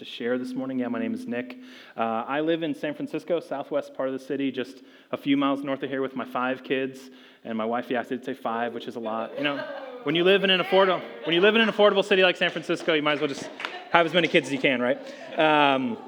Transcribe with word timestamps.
to 0.00 0.06
share 0.06 0.38
this 0.38 0.54
morning. 0.54 0.78
Yeah, 0.78 0.88
my 0.88 0.98
name 0.98 1.12
is 1.12 1.26
Nick. 1.26 1.58
Uh, 1.94 2.24
I 2.26 2.40
live 2.40 2.62
in 2.62 2.74
San 2.74 2.94
Francisco, 2.94 3.38
southwest 3.38 3.92
part 3.92 4.08
of 4.08 4.14
the 4.14 4.18
city, 4.18 4.50
just 4.50 4.82
a 5.12 5.16
few 5.18 5.36
miles 5.36 5.62
north 5.62 5.82
of 5.82 5.90
here 5.90 6.00
with 6.00 6.16
my 6.16 6.24
five 6.24 6.64
kids 6.64 7.10
and 7.44 7.58
my 7.58 7.66
wife. 7.66 7.90
Yeah, 7.90 8.00
I 8.00 8.04
did 8.04 8.24
say 8.24 8.32
five, 8.32 8.72
which 8.72 8.88
is 8.88 8.96
a 8.96 8.98
lot. 8.98 9.36
You 9.36 9.44
know, 9.44 9.62
when 10.04 10.14
you 10.14 10.24
live 10.24 10.42
in 10.42 10.48
an 10.48 10.60
affordable 10.60 11.02
when 11.24 11.34
you 11.34 11.42
live 11.42 11.54
in 11.54 11.60
an 11.60 11.68
affordable 11.68 12.02
city 12.02 12.22
like 12.22 12.38
San 12.38 12.48
Francisco, 12.48 12.94
you 12.94 13.02
might 13.02 13.12
as 13.12 13.20
well 13.20 13.28
just 13.28 13.50
have 13.90 14.06
as 14.06 14.14
many 14.14 14.26
kids 14.26 14.46
as 14.46 14.54
you 14.54 14.58
can, 14.58 14.80
right? 14.80 14.98
Um, 15.38 15.98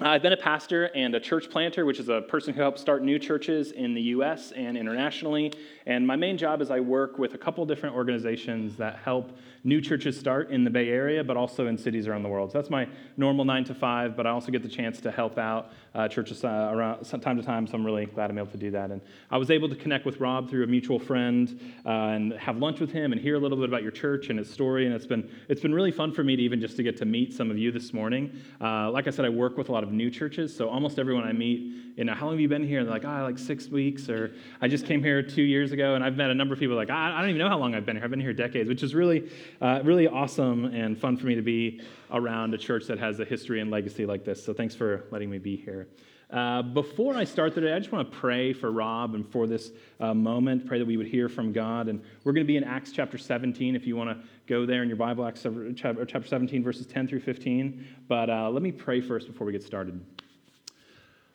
I've 0.00 0.22
been 0.22 0.32
a 0.32 0.36
pastor 0.36 0.86
and 0.86 1.14
a 1.14 1.20
church 1.20 1.48
planter, 1.48 1.86
which 1.86 2.00
is 2.00 2.08
a 2.08 2.20
person 2.22 2.52
who 2.52 2.60
helps 2.60 2.80
start 2.80 3.04
new 3.04 3.16
churches 3.16 3.70
in 3.70 3.94
the 3.94 4.02
US 4.02 4.50
and 4.50 4.76
internationally. 4.76 5.52
And 5.86 6.04
my 6.04 6.16
main 6.16 6.36
job 6.36 6.60
is 6.60 6.72
I 6.72 6.80
work 6.80 7.16
with 7.16 7.34
a 7.34 7.38
couple 7.38 7.64
different 7.64 7.94
organizations 7.94 8.76
that 8.76 8.96
help 8.96 9.38
new 9.62 9.80
churches 9.80 10.18
start 10.18 10.50
in 10.50 10.64
the 10.64 10.70
Bay 10.70 10.88
Area, 10.88 11.22
but 11.22 11.36
also 11.36 11.68
in 11.68 11.78
cities 11.78 12.08
around 12.08 12.24
the 12.24 12.28
world. 12.28 12.50
So 12.50 12.58
that's 12.58 12.70
my 12.70 12.88
normal 13.16 13.44
nine 13.44 13.64
to 13.64 13.74
five, 13.74 14.16
but 14.16 14.26
I 14.26 14.30
also 14.30 14.50
get 14.50 14.64
the 14.64 14.68
chance 14.68 15.00
to 15.00 15.12
help 15.12 15.38
out 15.38 15.70
uh, 15.94 16.08
churches 16.08 16.44
uh, 16.44 16.70
around 16.72 17.04
time 17.04 17.36
to 17.36 17.42
time, 17.42 17.66
so 17.66 17.74
I'm 17.74 17.86
really 17.86 18.06
glad 18.06 18.30
I'm 18.30 18.38
able 18.38 18.50
to 18.50 18.58
do 18.58 18.72
that. 18.72 18.90
And 18.90 19.00
I 19.30 19.38
was 19.38 19.50
able 19.50 19.68
to 19.68 19.76
connect 19.76 20.04
with 20.04 20.18
Rob 20.20 20.50
through 20.50 20.64
a 20.64 20.66
mutual 20.66 20.98
friend 20.98 21.58
uh, 21.86 21.88
and 21.88 22.32
have 22.32 22.58
lunch 22.58 22.80
with 22.80 22.90
him 22.90 23.12
and 23.12 23.20
hear 23.20 23.36
a 23.36 23.38
little 23.38 23.56
bit 23.56 23.68
about 23.68 23.82
your 23.82 23.92
church 23.92 24.28
and 24.28 24.40
its 24.40 24.50
story. 24.50 24.86
And 24.86 24.94
it's 24.94 25.06
been, 25.06 25.30
it's 25.48 25.60
been 25.60 25.74
really 25.74 25.92
fun 25.92 26.12
for 26.12 26.24
me 26.24 26.34
to 26.34 26.42
even 26.42 26.60
just 26.60 26.76
to 26.76 26.82
get 26.82 26.96
to 26.98 27.04
meet 27.04 27.32
some 27.32 27.50
of 27.50 27.56
you 27.56 27.70
this 27.70 27.92
morning. 27.92 28.36
Uh, 28.60 28.90
like 28.90 29.06
I 29.06 29.10
said, 29.10 29.24
I 29.24 29.28
work 29.28 29.56
with 29.56 29.68
a 29.68 29.72
lot 29.72 29.83
of 29.84 29.92
new 29.92 30.10
churches, 30.10 30.54
so 30.54 30.68
almost 30.68 30.98
everyone 30.98 31.22
I 31.22 31.32
meet, 31.32 31.60
you 31.96 32.04
know, 32.04 32.14
how 32.14 32.26
long 32.26 32.34
have 32.34 32.40
you 32.40 32.48
been 32.48 32.66
here? 32.66 32.80
And 32.80 32.88
they're 32.88 32.94
like, 32.94 33.04
ah, 33.06 33.20
oh, 33.20 33.24
like 33.24 33.38
six 33.38 33.68
weeks, 33.68 34.08
or 34.08 34.34
I 34.60 34.66
just 34.66 34.86
came 34.86 35.02
here 35.02 35.22
two 35.22 35.42
years 35.42 35.70
ago, 35.70 35.94
and 35.94 36.02
I've 36.02 36.16
met 36.16 36.30
a 36.30 36.34
number 36.34 36.54
of 36.54 36.58
people 36.58 36.74
like, 36.74 36.90
I, 36.90 37.16
I 37.16 37.20
don't 37.20 37.30
even 37.30 37.38
know 37.38 37.48
how 37.48 37.58
long 37.58 37.76
I've 37.76 37.86
been 37.86 37.94
here. 37.94 38.04
I've 38.04 38.10
been 38.10 38.20
here 38.20 38.32
decades, 38.32 38.68
which 38.68 38.82
is 38.82 38.94
really 38.94 39.30
uh, 39.60 39.80
really 39.84 40.08
awesome 40.08 40.64
and 40.64 40.98
fun 40.98 41.16
for 41.16 41.26
me 41.26 41.36
to 41.36 41.42
be 41.42 41.80
around 42.10 42.52
a 42.54 42.58
church 42.58 42.86
that 42.86 42.98
has 42.98 43.20
a 43.20 43.24
history 43.24 43.60
and 43.60 43.70
legacy 43.70 44.06
like 44.06 44.24
this. 44.24 44.44
So 44.44 44.52
thanks 44.52 44.74
for 44.74 45.04
letting 45.12 45.30
me 45.30 45.38
be 45.38 45.56
here. 45.56 45.86
Uh, 46.30 46.62
before 46.62 47.14
I 47.14 47.24
start 47.24 47.54
today, 47.54 47.72
I 47.72 47.78
just 47.78 47.92
want 47.92 48.10
to 48.10 48.16
pray 48.18 48.52
for 48.52 48.70
Rob 48.70 49.14
and 49.14 49.26
for 49.26 49.46
this 49.46 49.70
uh, 50.00 50.14
moment. 50.14 50.66
Pray 50.66 50.78
that 50.78 50.86
we 50.86 50.96
would 50.96 51.06
hear 51.06 51.28
from 51.28 51.52
God. 51.52 51.88
And 51.88 52.02
we're 52.24 52.32
going 52.32 52.44
to 52.44 52.48
be 52.48 52.56
in 52.56 52.64
Acts 52.64 52.92
chapter 52.92 53.18
17 53.18 53.76
if 53.76 53.86
you 53.86 53.96
want 53.96 54.10
to 54.10 54.26
go 54.46 54.66
there 54.66 54.82
in 54.82 54.88
your 54.88 54.96
Bible, 54.96 55.26
Acts 55.26 55.46
chapter 55.76 56.26
17, 56.26 56.62
verses 56.62 56.86
10 56.86 57.08
through 57.08 57.20
15. 57.20 57.86
But 58.08 58.30
uh, 58.30 58.50
let 58.50 58.62
me 58.62 58.72
pray 58.72 59.00
first 59.00 59.26
before 59.26 59.46
we 59.46 59.52
get 59.52 59.62
started. 59.62 60.04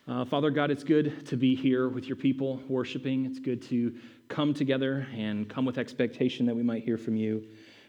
Uh, 0.08 0.26
Father 0.26 0.50
God, 0.50 0.72
it's 0.72 0.84
good 0.84 1.26
to 1.28 1.38
be 1.38 1.56
here 1.56 1.88
with 1.88 2.08
your 2.08 2.16
people 2.16 2.60
worshiping. 2.67 3.26
It's 3.26 3.38
good 3.38 3.62
to 3.64 3.95
come 4.28 4.56
together 4.56 5.08
and 5.16 5.48
come 5.48 5.66
with 5.66 5.78
expectation 5.78 6.48
that 6.48 6.56
we 6.56 6.64
might 6.64 6.84
hear 6.84 6.98
from 6.98 7.16
you. 7.16 7.45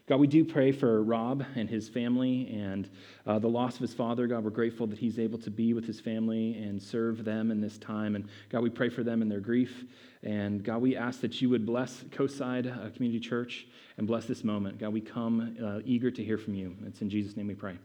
God, 0.07 0.19
we 0.19 0.27
do 0.27 0.45
pray 0.45 0.73
for 0.73 1.03
Rob 1.03 1.45
and 1.55 1.69
his 1.69 1.89
family 1.89 2.49
and 2.53 2.89
uh, 3.27 3.39
the 3.39 3.49
loss 3.49 3.75
of 3.75 3.81
his 3.81 3.95
father. 3.95 4.27
God, 4.27 4.43
we're 4.43 4.51
grateful 4.51 4.87
that 4.89 4.99
he's 4.99 5.19
able 5.19 5.39
to 5.39 5.51
be 5.51 5.73
with 5.73 5.85
his 5.85 6.01
family 6.01 6.55
and 6.55 6.83
serve 6.83 7.25
them 7.25 7.51
in 7.51 7.61
this 7.61 7.79
time. 7.79 8.17
And 8.17 8.29
God, 8.49 8.63
we 8.63 8.71
pray 8.71 8.89
for 8.89 9.05
them 9.05 9.23
in 9.23 9.29
their 9.29 9.41
grief. 9.41 9.85
And 10.23 10.65
God, 10.65 10.83
we 10.83 10.97
ask 10.97 11.21
that 11.21 11.41
you 11.41 11.49
would 11.51 11.65
bless 11.65 12.03
Coastside 12.11 12.67
uh, 12.67 12.91
Community 12.91 13.21
Church 13.21 13.67
and 13.99 14.07
bless 14.07 14.27
this 14.27 14.43
moment. 14.43 14.79
God, 14.79 14.93
we 14.93 15.01
come 15.01 15.57
uh, 15.63 15.81
eager 15.85 16.11
to 16.11 16.25
hear 16.25 16.39
from 16.39 16.55
you. 16.55 16.75
It's 16.87 17.03
in 17.03 17.09
Jesus' 17.09 17.37
name 17.37 17.47
we 17.47 17.55
pray. 17.55 17.79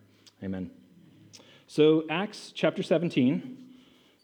Amen. 0.44 0.72
So, 1.68 2.04
Acts 2.10 2.52
chapter 2.54 2.84
17 2.84 3.65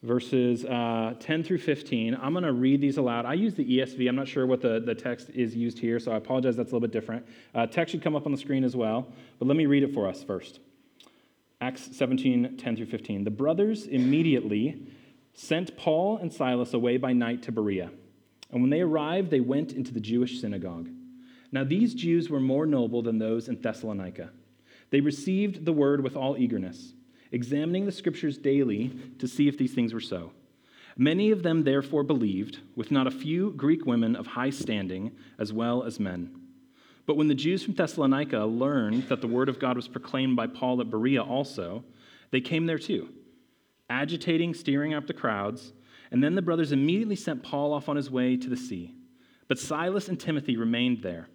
verses 0.03 0.65
uh, 0.65 1.13
10 1.19 1.43
through 1.43 1.59
15. 1.59 2.15
I'm 2.15 2.33
going 2.33 2.43
to 2.43 2.53
read 2.53 2.81
these 2.81 2.97
aloud. 2.97 3.25
I 3.25 3.33
use 3.33 3.53
the 3.53 3.77
ESV. 3.77 4.07
I'm 4.09 4.15
not 4.15 4.27
sure 4.27 4.47
what 4.47 4.61
the, 4.61 4.79
the 4.79 4.95
text 4.95 5.29
is 5.29 5.55
used 5.55 5.77
here, 5.77 5.99
so 5.99 6.11
I 6.11 6.17
apologize. 6.17 6.55
That's 6.55 6.71
a 6.71 6.75
little 6.75 6.87
bit 6.87 6.91
different. 6.91 7.25
Uh, 7.53 7.67
text 7.67 7.91
should 7.91 8.01
come 8.01 8.15
up 8.15 8.25
on 8.25 8.31
the 8.31 8.37
screen 8.37 8.63
as 8.63 8.75
well, 8.75 9.07
but 9.37 9.47
let 9.47 9.55
me 9.55 9.67
read 9.67 9.83
it 9.83 9.93
for 9.93 10.07
us 10.07 10.23
first. 10.23 10.59
Acts 11.59 11.95
17, 11.95 12.57
10 12.57 12.75
through 12.75 12.87
15. 12.87 13.23
The 13.23 13.31
brothers 13.31 13.85
immediately 13.85 14.87
sent 15.33 15.77
Paul 15.77 16.17
and 16.17 16.33
Silas 16.33 16.73
away 16.73 16.97
by 16.97 17.13
night 17.13 17.43
to 17.43 17.51
Berea. 17.51 17.91
And 18.49 18.61
when 18.61 18.71
they 18.71 18.81
arrived, 18.81 19.29
they 19.29 19.39
went 19.39 19.71
into 19.71 19.93
the 19.93 19.99
Jewish 19.99 20.41
synagogue. 20.41 20.89
Now, 21.51 21.63
these 21.63 21.93
Jews 21.93 22.29
were 22.29 22.39
more 22.39 22.65
noble 22.65 23.01
than 23.01 23.19
those 23.19 23.47
in 23.47 23.61
Thessalonica. 23.61 24.31
They 24.89 25.01
received 25.01 25.65
the 25.65 25.73
word 25.73 26.01
with 26.03 26.15
all 26.15 26.37
eagerness 26.37 26.93
examining 27.31 27.85
the 27.85 27.91
scriptures 27.91 28.37
daily 28.37 28.91
to 29.19 29.27
see 29.27 29.47
if 29.47 29.57
these 29.57 29.73
things 29.73 29.93
were 29.93 29.99
so. 29.99 30.31
Many 30.97 31.31
of 31.31 31.43
them 31.43 31.63
therefore 31.63 32.03
believed, 32.03 32.59
with 32.75 32.91
not 32.91 33.07
a 33.07 33.11
few 33.11 33.51
Greek 33.51 33.85
women 33.85 34.15
of 34.15 34.27
high 34.27 34.49
standing, 34.49 35.11
as 35.39 35.53
well 35.53 35.83
as 35.83 35.99
men. 35.99 36.35
But 37.05 37.17
when 37.17 37.27
the 37.27 37.35
Jews 37.35 37.63
from 37.63 37.73
Thessalonica 37.73 38.39
learned 38.45 39.09
that 39.09 39.21
the 39.21 39.27
word 39.27 39.49
of 39.49 39.59
God 39.59 39.75
was 39.75 39.87
proclaimed 39.87 40.35
by 40.35 40.47
Paul 40.47 40.81
at 40.81 40.89
Berea 40.89 41.23
also, 41.23 41.83
they 42.31 42.41
came 42.41 42.65
there 42.65 42.79
too, 42.79 43.09
agitating, 43.89 44.53
stirring 44.53 44.93
up 44.93 45.07
the 45.07 45.13
crowds. 45.13 45.73
And 46.11 46.23
then 46.23 46.35
the 46.35 46.41
brothers 46.41 46.71
immediately 46.71 47.15
sent 47.15 47.41
Paul 47.43 47.73
off 47.73 47.87
on 47.87 47.95
his 47.95 48.11
way 48.11 48.35
to 48.37 48.49
the 48.49 48.57
sea. 48.57 48.93
But 49.47 49.59
Silas 49.59 50.09
and 50.09 50.19
Timothy 50.19 50.57
remained 50.57 51.03
there. 51.03 51.27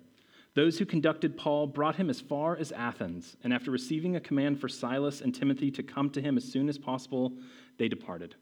Those 0.57 0.79
who 0.79 0.87
conducted 0.87 1.37
Paul 1.37 1.67
brought 1.67 1.97
him 1.97 2.09
as 2.09 2.23
far 2.23 2.57
as 2.57 2.73
Athens, 2.73 3.37
and 3.45 3.53
after 3.53 3.71
receiving 3.71 4.17
a 4.17 4.21
command 4.21 4.59
for 4.59 4.71
Silas 4.71 5.21
and 5.21 5.35
Timothy 5.35 5.71
to 5.73 5.83
come 5.83 6.09
to 6.11 6.23
him 6.23 6.39
as 6.39 6.45
soon 6.45 6.71
as 6.71 6.79
possible, 6.79 7.35
they 7.77 7.89
departed. 7.89 8.37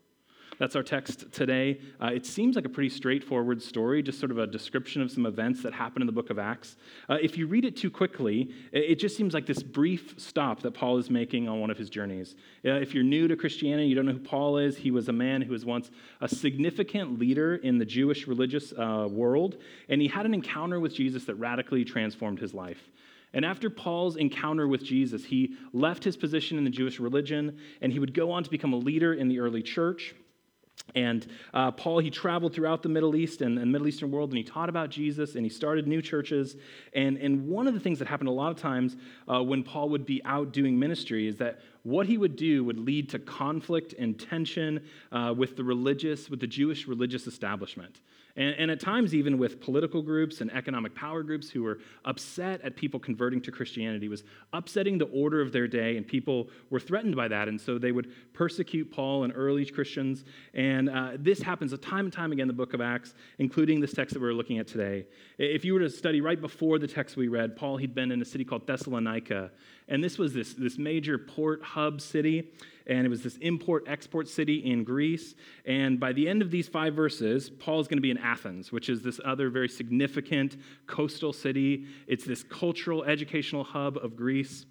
That's 0.59 0.77
our 0.77 0.83
text 0.83 1.33
today. 1.33 1.81
Uh, 2.01 2.07
it 2.07 2.27
seems 2.27 2.57
like 2.57 2.65
a 2.65 2.69
pretty 2.69 2.89
straightforward 2.89 3.61
story, 3.61 4.03
just 4.03 4.21
sort 4.21 4.31
of 4.31 4.39
a 4.39 4.47
description 4.47 5.03
of 5.03 5.11
some 5.11 5.27
events 5.27 5.63
that 5.63 5.73
happen 5.73 6.03
in 6.03 6.07
the 6.07 6.13
book 6.13 6.31
of 6.31 6.39
Acts. 6.39 6.77
Uh, 7.09 7.19
if 7.21 7.37
you 7.37 7.47
read 7.47 7.65
it 7.65 7.77
too 7.77 7.91
quickly, 7.91 8.53
it 8.73 8.97
just 8.97 9.17
seems 9.17 9.35
like 9.35 9.47
this 9.47 9.63
brief 9.63 10.15
stop 10.17 10.61
that 10.63 10.73
Paul 10.73 10.99
is 10.99 11.11
making 11.11 11.49
on 11.49 11.61
one 11.61 11.71
of 11.71 11.77
his 11.77 11.91
journeys. 11.91 12.37
Uh, 12.65 12.73
if 12.73 12.95
you're 12.95 13.05
new 13.05 13.27
to 13.27 13.37
Christianity, 13.37 13.89
you 13.89 13.95
don't 13.95 14.07
know 14.07 14.13
who 14.13 14.19
Paul 14.19 14.59
is, 14.59 14.77
he 14.77 14.91
was 14.91 15.09
a 15.09 15.13
man 15.13 15.43
who 15.43 15.53
was 15.53 15.65
once 15.65 15.91
a 16.21 16.29
significant 16.29 17.19
leader 17.19 17.57
in 17.57 17.79
the 17.79 17.85
Jewish 17.85 18.27
religious 18.27 18.73
uh, 18.73 19.09
world, 19.11 19.57
and 19.89 20.01
he 20.01 20.09
had 20.09 20.27
an 20.27 20.35
encounter 20.35 20.79
with 20.79 20.95
Jesus 20.95 21.25
that 21.25 21.35
radically 21.35 21.85
transformed 21.85 22.39
his 22.39 22.55
life. 22.55 22.91
And 23.33 23.45
after 23.45 23.69
Paul's 23.69 24.15
encounter 24.15 24.69
with 24.69 24.85
Jesus, 24.85 25.25
he 25.25 25.57
left 25.73 26.05
his 26.05 26.17
position 26.17 26.57
in 26.57 26.63
the 26.63 26.71
Jewish 26.71 27.01
religion 27.01 27.59
and 27.81 27.93
he 27.93 27.99
would 27.99 28.15
go 28.15 28.31
on 28.31 28.45
to 28.45 28.51
become 28.51 28.73
a 28.73 28.77
leader 28.77 29.13
in 29.13 29.27
the 29.27 29.41
early 29.41 29.61
church. 29.61 30.15
And 30.95 31.27
uh, 31.53 31.73
Paul, 31.73 31.99
he 31.99 32.11
traveled 32.11 32.55
throughout 32.55 32.83
the 32.83 32.89
Middle 32.89 33.17
East 33.17 33.41
and 33.41 33.59
the 33.59 33.67
Middle 33.67 33.89
Eastern 33.89 34.11
world, 34.11 34.31
and 34.31 34.39
he 34.39 34.45
taught 34.45 34.69
about 34.69 34.91
Jesus, 34.91 35.35
and 35.35 35.45
he 35.45 35.49
started 35.49 35.89
new 35.89 36.01
churches. 36.01 36.57
And, 36.93 37.17
and 37.17 37.49
one 37.49 37.67
of 37.67 37.75
the 37.75 37.81
things 37.81 37.99
that 37.99 38.07
happened 38.07 38.29
a 38.29 38.33
lot 38.33 38.53
of 38.53 38.59
times 38.59 38.97
uh, 39.27 39.43
when 39.43 39.65
Paul 39.65 39.89
would 39.89 40.07
be 40.07 40.23
out 40.25 40.53
doing 40.53 40.79
ministry 40.79 41.27
is 41.27 41.37
that 41.39 41.61
what 41.83 42.07
he 42.07 42.17
would 42.17 42.37
do 42.37 42.65
would 42.65 42.79
lead 42.79 43.09
to 43.11 43.19
conflict 43.19 43.95
and 43.99 44.19
tension 44.19 44.85
uh, 45.11 45.35
with 45.37 45.57
the 45.57 45.65
religious, 45.65 46.31
with 46.31 46.41
the 46.41 46.47
Jewish 46.47 46.87
religious 46.87 47.27
establishment. 47.27 48.01
And, 48.37 48.55
and, 48.59 48.71
at 48.71 48.81
times, 48.81 49.15
even 49.15 49.39
with 49.39 49.61
political 49.61 50.03
groups 50.03 50.41
and 50.41 50.53
economic 50.53 50.93
power 50.93 51.23
groups 51.23 51.49
who 51.49 51.63
were 51.63 51.79
upset 52.05 52.61
at 52.63 52.75
people 52.75 52.99
converting 52.99 53.41
to 53.43 53.53
Christianity, 53.53 54.09
was 54.09 54.25
upsetting 54.53 54.99
the 54.99 55.05
order 55.07 55.41
of 55.41 55.53
their 55.53 55.69
day, 55.69 55.97
and 55.97 56.07
people 56.07 56.49
were 56.69 56.81
threatened 56.81 57.15
by 57.15 57.29
that. 57.29 57.47
And 57.47 57.61
so 57.61 57.79
they 57.79 57.93
would 57.93 58.13
persecute 58.33 58.91
Paul 58.91 59.23
and 59.23 59.33
early 59.37 59.65
Christians. 59.67 60.25
And 60.53 60.91
uh, 60.91 61.13
this 61.17 61.41
happens 61.41 61.73
a 61.73 61.79
time 61.79 62.07
and 62.07 62.13
time 62.13 62.33
again 62.33 62.45
in 62.45 62.49
the 62.49 62.55
book 62.55 62.75
of 62.75 62.81
Acts, 62.81 63.15
including 63.39 63.81
this 63.81 63.93
text 63.93 64.15
that 64.15 64.21
we're 64.21 64.33
looking 64.33 64.59
at 64.59 64.67
today. 64.67 65.07
If 65.39 65.65
you 65.65 65.75
were 65.75 65.81
to 65.81 65.91
study 65.91 66.21
right 66.21 66.41
before 66.41 66.81
the 66.81 66.89
text 66.89 67.17
we 67.17 67.29
read, 67.29 67.57
Paul, 67.57 67.77
he'd 67.77 67.95
been 67.95 68.11
in 68.11 68.21
a 68.21 68.25
city 68.25 68.45
called 68.45 68.67
Thessalonica. 68.67 69.53
And 69.89 70.03
this 70.03 70.19
was 70.19 70.33
this, 70.33 70.55
this 70.55 70.79
major 70.79 71.19
port 71.19 71.63
hub 71.63 72.01
city 72.01 72.53
and 72.87 73.07
it 73.07 73.09
was 73.09 73.23
this 73.23 73.37
import 73.39 73.85
export 73.87 74.29
city 74.29 74.57
in 74.57 74.85
Greece. 74.85 75.35
And 75.65 75.99
by 75.99 76.13
the 76.13 76.29
end 76.29 76.43
of 76.43 76.51
these 76.51 76.69
five 76.69 76.95
verses, 76.95 77.49
Paul 77.49 77.81
is 77.81 77.89
going 77.89 77.97
to 77.97 78.03
be 78.03 78.11
in 78.11 78.19
Athens, 78.19 78.71
which 78.71 78.89
is 78.89 79.03
this 79.03 79.21
other 79.25 79.49
very 79.49 79.69
significant 79.69 80.57
coastal 80.87 81.33
city. 81.33 81.87
It's 82.07 82.25
this 82.25 82.43
cultural, 82.43 83.05
educational 83.05 83.65
hub 83.65 83.97
of 83.97 84.17
Greece. 84.17 84.67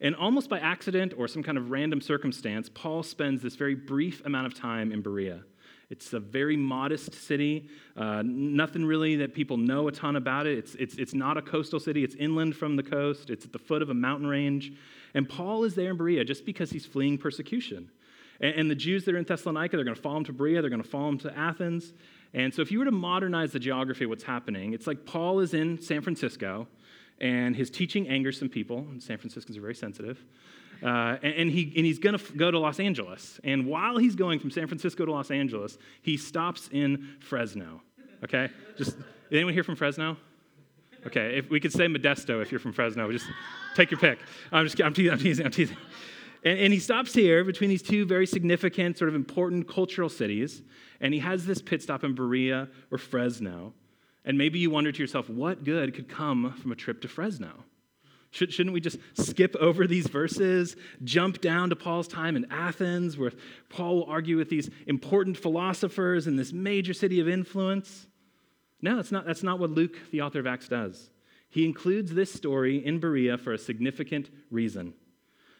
And 0.00 0.14
almost 0.14 0.48
by 0.48 0.60
accident 0.60 1.14
or 1.16 1.26
some 1.26 1.42
kind 1.42 1.58
of 1.58 1.70
random 1.70 2.00
circumstance, 2.00 2.68
Paul 2.72 3.02
spends 3.02 3.42
this 3.42 3.56
very 3.56 3.74
brief 3.74 4.24
amount 4.24 4.46
of 4.46 4.54
time 4.54 4.92
in 4.92 5.02
Berea. 5.02 5.42
It's 5.90 6.12
a 6.12 6.20
very 6.20 6.56
modest 6.56 7.14
city, 7.14 7.68
uh, 7.96 8.22
nothing 8.22 8.84
really 8.84 9.16
that 9.16 9.32
people 9.32 9.56
know 9.56 9.88
a 9.88 9.92
ton 9.92 10.16
about 10.16 10.46
it. 10.46 10.58
It's, 10.58 10.74
it's, 10.74 10.96
it's 10.96 11.14
not 11.14 11.38
a 11.38 11.42
coastal 11.42 11.80
city, 11.80 12.04
it's 12.04 12.14
inland 12.14 12.56
from 12.56 12.76
the 12.76 12.82
coast, 12.82 13.30
it's 13.30 13.46
at 13.46 13.52
the 13.52 13.58
foot 13.58 13.80
of 13.80 13.88
a 13.88 13.94
mountain 13.94 14.26
range. 14.26 14.72
And 15.14 15.26
Paul 15.26 15.64
is 15.64 15.74
there 15.74 15.90
in 15.90 15.96
Berea 15.96 16.24
just 16.24 16.44
because 16.44 16.70
he's 16.70 16.84
fleeing 16.84 17.16
persecution. 17.16 17.90
And, 18.40 18.54
and 18.54 18.70
the 18.70 18.74
Jews 18.74 19.04
that 19.06 19.14
are 19.14 19.18
in 19.18 19.24
Thessalonica, 19.24 19.76
they're 19.76 19.84
going 19.84 19.96
to 19.96 20.02
follow 20.02 20.18
him 20.18 20.24
to 20.24 20.32
Berea, 20.32 20.60
they're 20.60 20.70
going 20.70 20.82
to 20.82 20.88
follow 20.88 21.08
him 21.08 21.18
to 21.20 21.36
Athens. 21.36 21.94
And 22.34 22.52
so 22.52 22.60
if 22.60 22.70
you 22.70 22.80
were 22.80 22.84
to 22.84 22.90
modernize 22.90 23.52
the 23.52 23.58
geography 23.58 24.04
of 24.04 24.10
what's 24.10 24.24
happening, 24.24 24.74
it's 24.74 24.86
like 24.86 25.06
Paul 25.06 25.40
is 25.40 25.54
in 25.54 25.80
San 25.80 26.02
Francisco, 26.02 26.68
and 27.20 27.56
his 27.56 27.70
teaching 27.70 28.08
angers 28.08 28.38
some 28.38 28.48
people. 28.48 28.86
San 28.98 29.18
Franciscans 29.18 29.56
are 29.56 29.60
very 29.60 29.74
sensitive. 29.74 30.22
Uh, 30.82 31.16
and, 31.22 31.34
and, 31.34 31.50
he, 31.50 31.72
and 31.76 31.84
he's 31.84 31.98
going 31.98 32.16
to 32.16 32.32
go 32.34 32.50
to 32.50 32.58
Los 32.58 32.78
Angeles. 32.78 33.40
And 33.42 33.66
while 33.66 33.98
he's 33.98 34.14
going 34.14 34.38
from 34.38 34.50
San 34.50 34.66
Francisco 34.66 35.04
to 35.04 35.12
Los 35.12 35.30
Angeles, 35.30 35.78
he 36.02 36.16
stops 36.16 36.68
in 36.72 37.16
Fresno. 37.20 37.82
Okay? 38.24 38.48
Just 38.76 38.96
anyone 39.32 39.54
here 39.54 39.64
from 39.64 39.76
Fresno? 39.76 40.16
Okay, 41.06 41.38
if 41.38 41.48
we 41.48 41.60
could 41.60 41.72
say 41.72 41.86
Modesto 41.86 42.42
if 42.42 42.50
you're 42.50 42.58
from 42.58 42.72
Fresno, 42.72 43.10
just 43.12 43.26
take 43.76 43.90
your 43.90 44.00
pick. 44.00 44.18
I'm 44.50 44.66
just 44.66 44.80
I'm 44.80 44.92
teasing, 44.92 45.12
I'm 45.12 45.18
teasing, 45.18 45.46
I'm 45.46 45.52
teasing. 45.52 45.76
And, 46.44 46.58
and 46.58 46.72
he 46.72 46.80
stops 46.80 47.14
here 47.14 47.44
between 47.44 47.70
these 47.70 47.82
two 47.82 48.04
very 48.04 48.26
significant, 48.26 48.98
sort 48.98 49.08
of 49.08 49.14
important 49.14 49.68
cultural 49.68 50.08
cities. 50.08 50.62
And 51.00 51.14
he 51.14 51.20
has 51.20 51.46
this 51.46 51.62
pit 51.62 51.82
stop 51.82 52.02
in 52.04 52.14
Berea 52.14 52.68
or 52.90 52.98
Fresno. 52.98 53.74
And 54.24 54.36
maybe 54.36 54.58
you 54.58 54.70
wonder 54.70 54.90
to 54.90 54.98
yourself, 54.98 55.30
what 55.30 55.64
good 55.64 55.94
could 55.94 56.08
come 56.08 56.52
from 56.60 56.72
a 56.72 56.76
trip 56.76 57.00
to 57.02 57.08
Fresno? 57.08 57.64
Should, 58.30 58.52
shouldn't 58.52 58.74
we 58.74 58.80
just 58.80 58.98
skip 59.14 59.56
over 59.56 59.86
these 59.86 60.06
verses, 60.06 60.76
jump 61.02 61.40
down 61.40 61.70
to 61.70 61.76
Paul's 61.76 62.08
time 62.08 62.36
in 62.36 62.46
Athens, 62.50 63.16
where 63.16 63.32
Paul 63.70 63.96
will 63.96 64.04
argue 64.04 64.36
with 64.36 64.50
these 64.50 64.68
important 64.86 65.36
philosophers 65.36 66.26
in 66.26 66.36
this 66.36 66.52
major 66.52 66.92
city 66.92 67.20
of 67.20 67.28
influence? 67.28 68.06
No, 68.82 68.96
that's 68.96 69.10
not, 69.10 69.26
that's 69.26 69.42
not 69.42 69.58
what 69.58 69.70
Luke, 69.70 69.96
the 70.10 70.20
author 70.20 70.40
of 70.40 70.46
Acts, 70.46 70.68
does. 70.68 71.10
He 71.48 71.64
includes 71.64 72.12
this 72.12 72.32
story 72.32 72.84
in 72.84 73.00
Berea 73.00 73.38
for 73.38 73.54
a 73.54 73.58
significant 73.58 74.30
reason. 74.50 74.92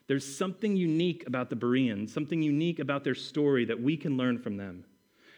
There's 0.07 0.37
something 0.37 0.77
unique 0.77 1.25
about 1.27 1.51
the 1.51 1.57
Bereans, 1.57 2.13
something 2.13 2.43
unique 2.43 2.79
about 2.79 3.05
their 3.05 3.15
story 3.15 3.65
that 3.67 3.81
we 3.81 3.97
can 3.97 4.17
learn 4.17 4.39
from 4.39 4.57
them. 4.57 4.85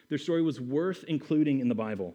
Their 0.09 0.19
story 0.19 0.43
was 0.43 0.61
worth 0.61 1.05
including 1.07 1.61
in 1.61 1.69
the 1.69 1.75
Bible. 1.75 2.15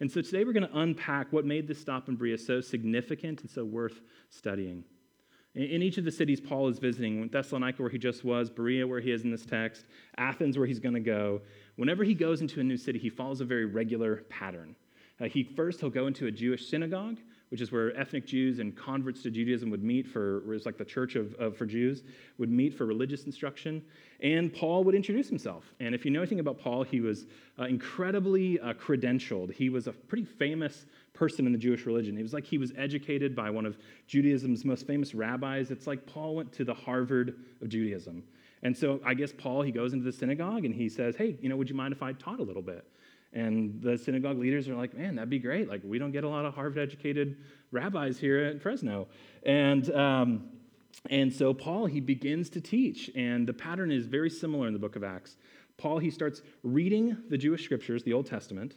And 0.00 0.10
so 0.10 0.20
today 0.20 0.44
we're 0.44 0.52
going 0.52 0.68
to 0.68 0.78
unpack 0.78 1.32
what 1.32 1.44
made 1.44 1.68
this 1.68 1.80
stop 1.80 2.08
in 2.08 2.16
Berea 2.16 2.38
so 2.38 2.60
significant 2.60 3.42
and 3.42 3.50
so 3.50 3.64
worth 3.64 4.00
studying. 4.28 4.84
In 5.54 5.82
each 5.82 5.98
of 5.98 6.04
the 6.04 6.10
cities 6.10 6.40
Paul 6.40 6.68
is 6.68 6.80
visiting, 6.80 7.28
Thessalonica, 7.28 7.80
where 7.80 7.90
he 7.90 7.98
just 7.98 8.24
was, 8.24 8.50
Berea, 8.50 8.86
where 8.86 8.98
he 8.98 9.12
is 9.12 9.22
in 9.22 9.30
this 9.30 9.46
text, 9.46 9.86
Athens, 10.18 10.58
where 10.58 10.66
he's 10.66 10.80
going 10.80 10.96
to 10.96 11.00
go, 11.00 11.42
whenever 11.76 12.02
he 12.02 12.12
goes 12.12 12.40
into 12.40 12.60
a 12.60 12.64
new 12.64 12.76
city, 12.76 12.98
he 12.98 13.08
follows 13.08 13.40
a 13.40 13.44
very 13.44 13.64
regular 13.64 14.24
pattern. 14.28 14.74
Uh, 15.20 15.26
he 15.26 15.44
first 15.44 15.78
he'll 15.78 15.90
go 15.90 16.08
into 16.08 16.26
a 16.26 16.30
Jewish 16.30 16.68
synagogue, 16.68 17.18
which 17.54 17.60
is 17.60 17.70
where 17.70 17.96
ethnic 17.96 18.26
Jews 18.26 18.58
and 18.58 18.74
converts 18.74 19.22
to 19.22 19.30
Judaism 19.30 19.70
would 19.70 19.84
meet 19.84 20.08
for, 20.08 20.38
it 20.38 20.46
was 20.48 20.66
like 20.66 20.76
the 20.76 20.84
church 20.84 21.14
of, 21.14 21.36
of, 21.36 21.56
for 21.56 21.66
Jews, 21.66 22.02
would 22.36 22.50
meet 22.50 22.76
for 22.76 22.84
religious 22.84 23.26
instruction. 23.26 23.80
And 24.18 24.52
Paul 24.52 24.82
would 24.82 24.96
introduce 24.96 25.28
himself. 25.28 25.72
And 25.78 25.94
if 25.94 26.04
you 26.04 26.10
know 26.10 26.18
anything 26.18 26.40
about 26.40 26.58
Paul, 26.58 26.82
he 26.82 27.00
was 27.00 27.26
uh, 27.60 27.66
incredibly 27.66 28.58
uh, 28.58 28.72
credentialed. 28.72 29.54
He 29.54 29.68
was 29.68 29.86
a 29.86 29.92
pretty 29.92 30.24
famous 30.24 30.86
person 31.12 31.46
in 31.46 31.52
the 31.52 31.58
Jewish 31.58 31.86
religion. 31.86 32.16
He 32.16 32.24
was 32.24 32.32
like 32.32 32.42
he 32.42 32.58
was 32.58 32.72
educated 32.76 33.36
by 33.36 33.50
one 33.50 33.66
of 33.66 33.78
Judaism's 34.08 34.64
most 34.64 34.84
famous 34.84 35.14
rabbis. 35.14 35.70
It's 35.70 35.86
like 35.86 36.04
Paul 36.06 36.34
went 36.34 36.52
to 36.54 36.64
the 36.64 36.74
Harvard 36.74 37.36
of 37.62 37.68
Judaism. 37.68 38.24
And 38.64 38.76
so 38.76 38.98
I 39.04 39.14
guess 39.14 39.32
Paul, 39.32 39.62
he 39.62 39.70
goes 39.70 39.92
into 39.92 40.04
the 40.04 40.12
synagogue 40.12 40.64
and 40.64 40.74
he 40.74 40.88
says, 40.88 41.14
Hey, 41.14 41.36
you 41.40 41.48
know, 41.48 41.56
would 41.56 41.70
you 41.70 41.76
mind 41.76 41.94
if 41.94 42.02
I 42.02 42.14
taught 42.14 42.40
a 42.40 42.42
little 42.42 42.62
bit? 42.62 42.84
And 43.34 43.82
the 43.82 43.98
synagogue 43.98 44.38
leaders 44.38 44.68
are 44.68 44.76
like, 44.76 44.96
man, 44.96 45.16
that'd 45.16 45.28
be 45.28 45.40
great. 45.40 45.68
Like, 45.68 45.82
we 45.84 45.98
don't 45.98 46.12
get 46.12 46.22
a 46.22 46.28
lot 46.28 46.44
of 46.46 46.54
Harvard 46.54 46.78
educated 46.78 47.36
rabbis 47.72 48.16
here 48.16 48.38
at 48.38 48.62
Fresno. 48.62 49.08
And, 49.44 49.92
um, 49.92 50.50
and 51.10 51.32
so 51.32 51.52
Paul, 51.52 51.86
he 51.86 52.00
begins 52.00 52.48
to 52.50 52.60
teach. 52.60 53.10
And 53.16 53.46
the 53.46 53.52
pattern 53.52 53.90
is 53.90 54.06
very 54.06 54.30
similar 54.30 54.68
in 54.68 54.72
the 54.72 54.78
book 54.78 54.94
of 54.94 55.02
Acts. 55.02 55.36
Paul, 55.76 55.98
he 55.98 56.10
starts 56.10 56.42
reading 56.62 57.16
the 57.28 57.36
Jewish 57.36 57.64
scriptures, 57.64 58.04
the 58.04 58.12
Old 58.12 58.26
Testament, 58.26 58.76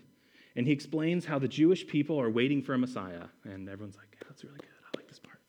and 0.56 0.66
he 0.66 0.74
explains 0.74 1.26
how 1.26 1.38
the 1.38 1.48
Jewish 1.48 1.86
people 1.86 2.20
are 2.20 2.32
waiting 2.32 2.64
for 2.64 2.74
a 2.74 2.78
Messiah. 2.80 3.26
And 3.44 3.70
everyone's 3.70 3.96
like, 3.96 4.08
yeah, 4.14 4.28
that's 4.28 4.44
really 4.44 4.58
good. 4.58 4.70
I 4.84 4.98
like 4.98 5.08
this 5.08 5.20
part. 5.20 5.40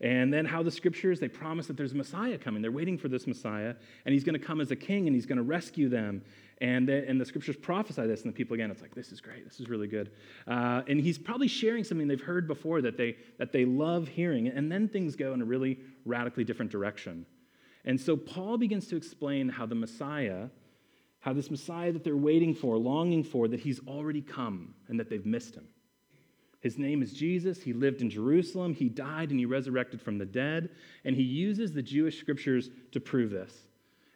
And 0.00 0.32
then 0.32 0.46
how 0.46 0.62
the 0.62 0.70
scriptures, 0.70 1.20
they 1.20 1.28
promise 1.28 1.66
that 1.66 1.76
there's 1.76 1.92
a 1.92 1.96
Messiah 1.96 2.38
coming. 2.38 2.62
They're 2.62 2.72
waiting 2.72 2.96
for 2.96 3.08
this 3.08 3.26
Messiah, 3.26 3.74
and 4.06 4.12
he's 4.14 4.24
going 4.24 4.38
to 4.38 4.44
come 4.44 4.60
as 4.60 4.70
a 4.70 4.76
king, 4.76 5.06
and 5.06 5.14
he's 5.14 5.26
going 5.26 5.36
to 5.36 5.42
rescue 5.42 5.90
them. 5.90 6.22
And 6.62 6.88
the, 6.88 7.06
and 7.08 7.20
the 7.20 7.24
scriptures 7.24 7.56
prophesy 7.56 8.06
this, 8.06 8.22
and 8.22 8.32
the 8.32 8.36
people, 8.36 8.54
again, 8.54 8.70
it's 8.70 8.80
like, 8.80 8.94
this 8.94 9.12
is 9.12 9.20
great, 9.20 9.44
this 9.44 9.60
is 9.60 9.68
really 9.68 9.88
good. 9.88 10.10
Uh, 10.46 10.82
and 10.88 11.00
he's 11.00 11.18
probably 11.18 11.48
sharing 11.48 11.84
something 11.84 12.08
they've 12.08 12.20
heard 12.20 12.46
before 12.46 12.80
that 12.82 12.96
they, 12.96 13.16
that 13.38 13.52
they 13.52 13.64
love 13.64 14.08
hearing. 14.08 14.48
And 14.48 14.72
then 14.72 14.88
things 14.88 15.16
go 15.16 15.34
in 15.34 15.42
a 15.42 15.44
really 15.44 15.78
radically 16.06 16.44
different 16.44 16.70
direction. 16.70 17.26
And 17.84 18.00
so 18.00 18.16
Paul 18.16 18.58
begins 18.58 18.86
to 18.88 18.96
explain 18.96 19.48
how 19.48 19.66
the 19.66 19.74
Messiah, 19.74 20.48
how 21.20 21.32
this 21.34 21.50
Messiah 21.50 21.92
that 21.92 22.04
they're 22.04 22.16
waiting 22.16 22.54
for, 22.54 22.76
longing 22.78 23.24
for, 23.24 23.48
that 23.48 23.60
he's 23.60 23.80
already 23.86 24.22
come 24.22 24.74
and 24.88 24.98
that 24.98 25.10
they've 25.10 25.26
missed 25.26 25.54
him. 25.54 25.66
His 26.60 26.78
name 26.78 27.02
is 27.02 27.12
Jesus. 27.12 27.62
He 27.62 27.72
lived 27.72 28.02
in 28.02 28.10
Jerusalem. 28.10 28.74
He 28.74 28.88
died 28.88 29.30
and 29.30 29.38
he 29.38 29.46
resurrected 29.46 30.00
from 30.00 30.18
the 30.18 30.26
dead. 30.26 30.70
And 31.04 31.16
he 31.16 31.22
uses 31.22 31.72
the 31.72 31.82
Jewish 31.82 32.20
scriptures 32.20 32.70
to 32.92 33.00
prove 33.00 33.30
this. 33.30 33.52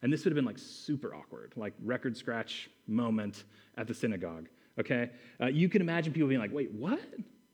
And 0.02 0.12
this 0.12 0.24
would 0.24 0.32
have 0.32 0.36
been 0.36 0.44
like 0.44 0.58
super 0.58 1.14
awkward, 1.14 1.54
like 1.56 1.72
record 1.82 2.16
scratch 2.16 2.68
moment 2.86 3.44
at 3.78 3.88
the 3.88 3.94
synagogue. 3.94 4.48
Okay? 4.78 5.10
Uh, 5.40 5.46
you 5.46 5.68
can 5.70 5.80
imagine 5.80 6.12
people 6.12 6.28
being 6.28 6.40
like, 6.40 6.52
wait, 6.52 6.70
what? 6.72 7.00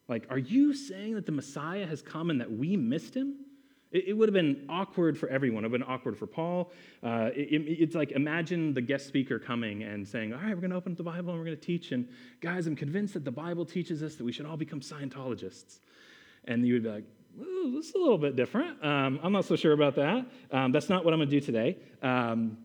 Like, 0.08 0.26
are 0.28 0.38
you 0.38 0.74
saying 0.74 1.14
that 1.14 1.26
the 1.26 1.32
Messiah 1.32 1.86
has 1.86 2.02
come 2.02 2.30
and 2.30 2.40
that 2.40 2.50
we 2.50 2.76
missed 2.76 3.14
him? 3.14 3.36
It, 3.92 4.08
it 4.08 4.12
would 4.12 4.28
have 4.28 4.34
been 4.34 4.66
awkward 4.68 5.18
for 5.18 5.28
everyone. 5.28 5.64
It 5.64 5.70
would 5.70 5.80
have 5.80 5.86
been 5.86 5.94
awkward 5.94 6.16
for 6.16 6.26
Paul. 6.26 6.72
Uh, 7.02 7.30
it, 7.34 7.62
it's 7.66 7.94
like 7.94 8.12
imagine 8.12 8.74
the 8.74 8.80
guest 8.80 9.06
speaker 9.06 9.38
coming 9.38 9.82
and 9.82 10.06
saying, 10.06 10.32
All 10.32 10.40
right, 10.40 10.54
we're 10.54 10.60
going 10.60 10.70
to 10.70 10.76
open 10.76 10.92
up 10.92 10.98
the 10.98 11.04
Bible 11.04 11.30
and 11.30 11.38
we're 11.38 11.46
going 11.46 11.56
to 11.56 11.62
teach. 11.62 11.92
And 11.92 12.08
guys, 12.40 12.66
I'm 12.66 12.76
convinced 12.76 13.14
that 13.14 13.24
the 13.24 13.32
Bible 13.32 13.64
teaches 13.64 14.02
us 14.02 14.16
that 14.16 14.24
we 14.24 14.32
should 14.32 14.46
all 14.46 14.56
become 14.56 14.80
Scientologists. 14.80 15.80
And 16.44 16.66
you 16.66 16.74
would 16.74 16.82
be 16.82 16.88
like, 16.88 17.04
this 17.74 17.88
is 17.88 17.94
a 17.94 17.98
little 17.98 18.18
bit 18.18 18.36
different. 18.36 18.82
Um, 18.84 19.20
I'm 19.22 19.32
not 19.32 19.44
so 19.44 19.56
sure 19.56 19.72
about 19.72 19.94
that. 19.96 20.26
Um, 20.50 20.72
that's 20.72 20.88
not 20.88 21.04
what 21.04 21.14
I'm 21.14 21.20
going 21.20 21.30
to 21.30 21.40
do 21.40 21.44
today. 21.44 21.78
Um, 22.02 22.58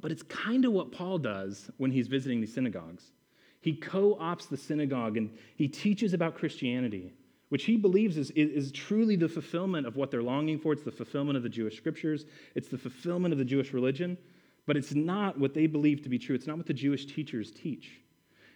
but 0.00 0.10
it's 0.10 0.22
kind 0.22 0.64
of 0.64 0.72
what 0.72 0.92
Paul 0.92 1.18
does 1.18 1.70
when 1.76 1.90
he's 1.90 2.08
visiting 2.08 2.40
these 2.40 2.52
synagogues. 2.52 3.12
He 3.60 3.74
co 3.74 4.16
ops 4.20 4.46
the 4.46 4.56
synagogue 4.56 5.16
and 5.16 5.30
he 5.56 5.68
teaches 5.68 6.12
about 6.12 6.34
Christianity, 6.34 7.14
which 7.54 7.66
he 7.66 7.76
believes 7.76 8.16
is, 8.16 8.32
is 8.32 8.72
truly 8.72 9.14
the 9.14 9.28
fulfillment 9.28 9.86
of 9.86 9.94
what 9.94 10.10
they're 10.10 10.24
longing 10.24 10.58
for. 10.58 10.72
It's 10.72 10.82
the 10.82 10.90
fulfillment 10.90 11.36
of 11.36 11.44
the 11.44 11.48
Jewish 11.48 11.76
scriptures, 11.76 12.26
it's 12.56 12.66
the 12.66 12.76
fulfillment 12.76 13.30
of 13.30 13.38
the 13.38 13.44
Jewish 13.44 13.72
religion, 13.72 14.18
but 14.66 14.76
it's 14.76 14.92
not 14.92 15.38
what 15.38 15.54
they 15.54 15.68
believe 15.68 16.02
to 16.02 16.08
be 16.08 16.18
true. 16.18 16.34
It's 16.34 16.48
not 16.48 16.56
what 16.56 16.66
the 16.66 16.74
Jewish 16.74 17.06
teachers 17.06 17.52
teach. 17.52 18.00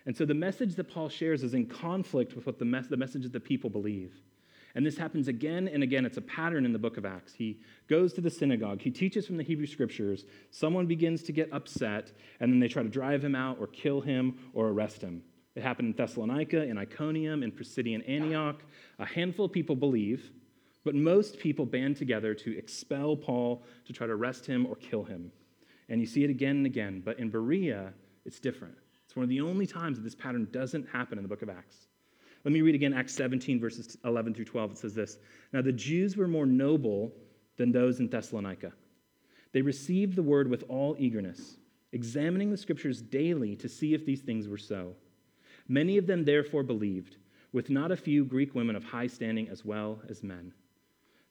And 0.04 0.16
so 0.16 0.24
the 0.24 0.34
message 0.34 0.74
that 0.74 0.90
Paul 0.90 1.08
shares 1.08 1.44
is 1.44 1.54
in 1.54 1.66
conflict 1.66 2.34
with 2.34 2.44
what 2.44 2.58
the, 2.58 2.64
mes- 2.64 2.88
the 2.88 2.96
message 2.96 3.22
that 3.22 3.32
the 3.32 3.38
people 3.38 3.70
believe. 3.70 4.14
And 4.74 4.84
this 4.84 4.98
happens 4.98 5.28
again 5.28 5.68
and 5.68 5.84
again. 5.84 6.04
It's 6.04 6.16
a 6.16 6.22
pattern 6.22 6.64
in 6.64 6.72
the 6.72 6.78
book 6.80 6.96
of 6.96 7.06
Acts. 7.06 7.32
He 7.32 7.60
goes 7.88 8.12
to 8.14 8.20
the 8.20 8.30
synagogue, 8.30 8.80
he 8.80 8.90
teaches 8.90 9.28
from 9.28 9.36
the 9.36 9.44
Hebrew 9.44 9.68
scriptures. 9.68 10.24
Someone 10.50 10.86
begins 10.86 11.22
to 11.22 11.30
get 11.30 11.52
upset, 11.52 12.10
and 12.40 12.52
then 12.52 12.58
they 12.58 12.66
try 12.66 12.82
to 12.82 12.88
drive 12.88 13.22
him 13.22 13.36
out 13.36 13.58
or 13.60 13.68
kill 13.68 14.00
him 14.00 14.50
or 14.54 14.66
arrest 14.66 15.02
him. 15.02 15.22
It 15.58 15.62
happened 15.62 15.88
in 15.88 15.94
Thessalonica, 15.94 16.62
in 16.62 16.78
Iconium, 16.78 17.42
in 17.42 17.50
Pisidian 17.50 18.08
Antioch. 18.08 18.62
A 19.00 19.04
handful 19.04 19.46
of 19.46 19.50
people 19.50 19.74
believe, 19.74 20.30
but 20.84 20.94
most 20.94 21.40
people 21.40 21.66
band 21.66 21.96
together 21.96 22.32
to 22.32 22.56
expel 22.56 23.16
Paul, 23.16 23.64
to 23.84 23.92
try 23.92 24.06
to 24.06 24.12
arrest 24.12 24.46
him 24.46 24.64
or 24.66 24.76
kill 24.76 25.02
him. 25.02 25.32
And 25.88 26.00
you 26.00 26.06
see 26.06 26.22
it 26.22 26.30
again 26.30 26.58
and 26.58 26.66
again. 26.66 27.02
But 27.04 27.18
in 27.18 27.28
Berea, 27.28 27.92
it's 28.24 28.38
different. 28.38 28.76
It's 29.04 29.16
one 29.16 29.24
of 29.24 29.28
the 29.28 29.40
only 29.40 29.66
times 29.66 29.98
that 29.98 30.04
this 30.04 30.14
pattern 30.14 30.46
doesn't 30.52 30.88
happen 30.88 31.18
in 31.18 31.24
the 31.24 31.28
book 31.28 31.42
of 31.42 31.50
Acts. 31.50 31.88
Let 32.44 32.52
me 32.52 32.60
read 32.60 32.76
again 32.76 32.94
Acts 32.94 33.14
17, 33.14 33.58
verses 33.58 33.98
11 34.04 34.34
through 34.34 34.44
12. 34.44 34.70
It 34.70 34.78
says 34.78 34.94
this 34.94 35.18
Now 35.52 35.60
the 35.60 35.72
Jews 35.72 36.16
were 36.16 36.28
more 36.28 36.46
noble 36.46 37.12
than 37.56 37.72
those 37.72 37.98
in 37.98 38.08
Thessalonica. 38.08 38.72
They 39.50 39.62
received 39.62 40.14
the 40.14 40.22
word 40.22 40.48
with 40.48 40.62
all 40.68 40.94
eagerness, 41.00 41.56
examining 41.90 42.52
the 42.52 42.56
scriptures 42.56 43.02
daily 43.02 43.56
to 43.56 43.68
see 43.68 43.92
if 43.92 44.06
these 44.06 44.20
things 44.20 44.46
were 44.46 44.56
so. 44.56 44.94
Many 45.68 45.98
of 45.98 46.06
them 46.06 46.24
therefore 46.24 46.62
believed, 46.62 47.16
with 47.52 47.70
not 47.70 47.92
a 47.92 47.96
few 47.96 48.24
Greek 48.24 48.54
women 48.54 48.74
of 48.74 48.84
high 48.84 49.06
standing 49.06 49.48
as 49.48 49.64
well 49.64 50.00
as 50.08 50.22
men. 50.22 50.52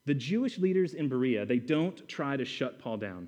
The 0.05 0.13
Jewish 0.13 0.57
leaders 0.57 0.93
in 0.93 1.09
Berea, 1.09 1.45
they 1.45 1.59
don't 1.59 2.07
try 2.07 2.37
to 2.37 2.45
shut 2.45 2.79
Paul 2.79 2.97
down. 2.97 3.27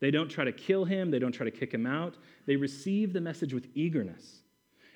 They 0.00 0.10
don't 0.10 0.28
try 0.28 0.44
to 0.44 0.52
kill 0.52 0.84
him, 0.84 1.10
they 1.10 1.18
don't 1.18 1.32
try 1.32 1.44
to 1.44 1.50
kick 1.50 1.72
him 1.72 1.86
out. 1.86 2.16
They 2.46 2.56
receive 2.56 3.12
the 3.12 3.20
message 3.20 3.52
with 3.52 3.68
eagerness. 3.74 4.42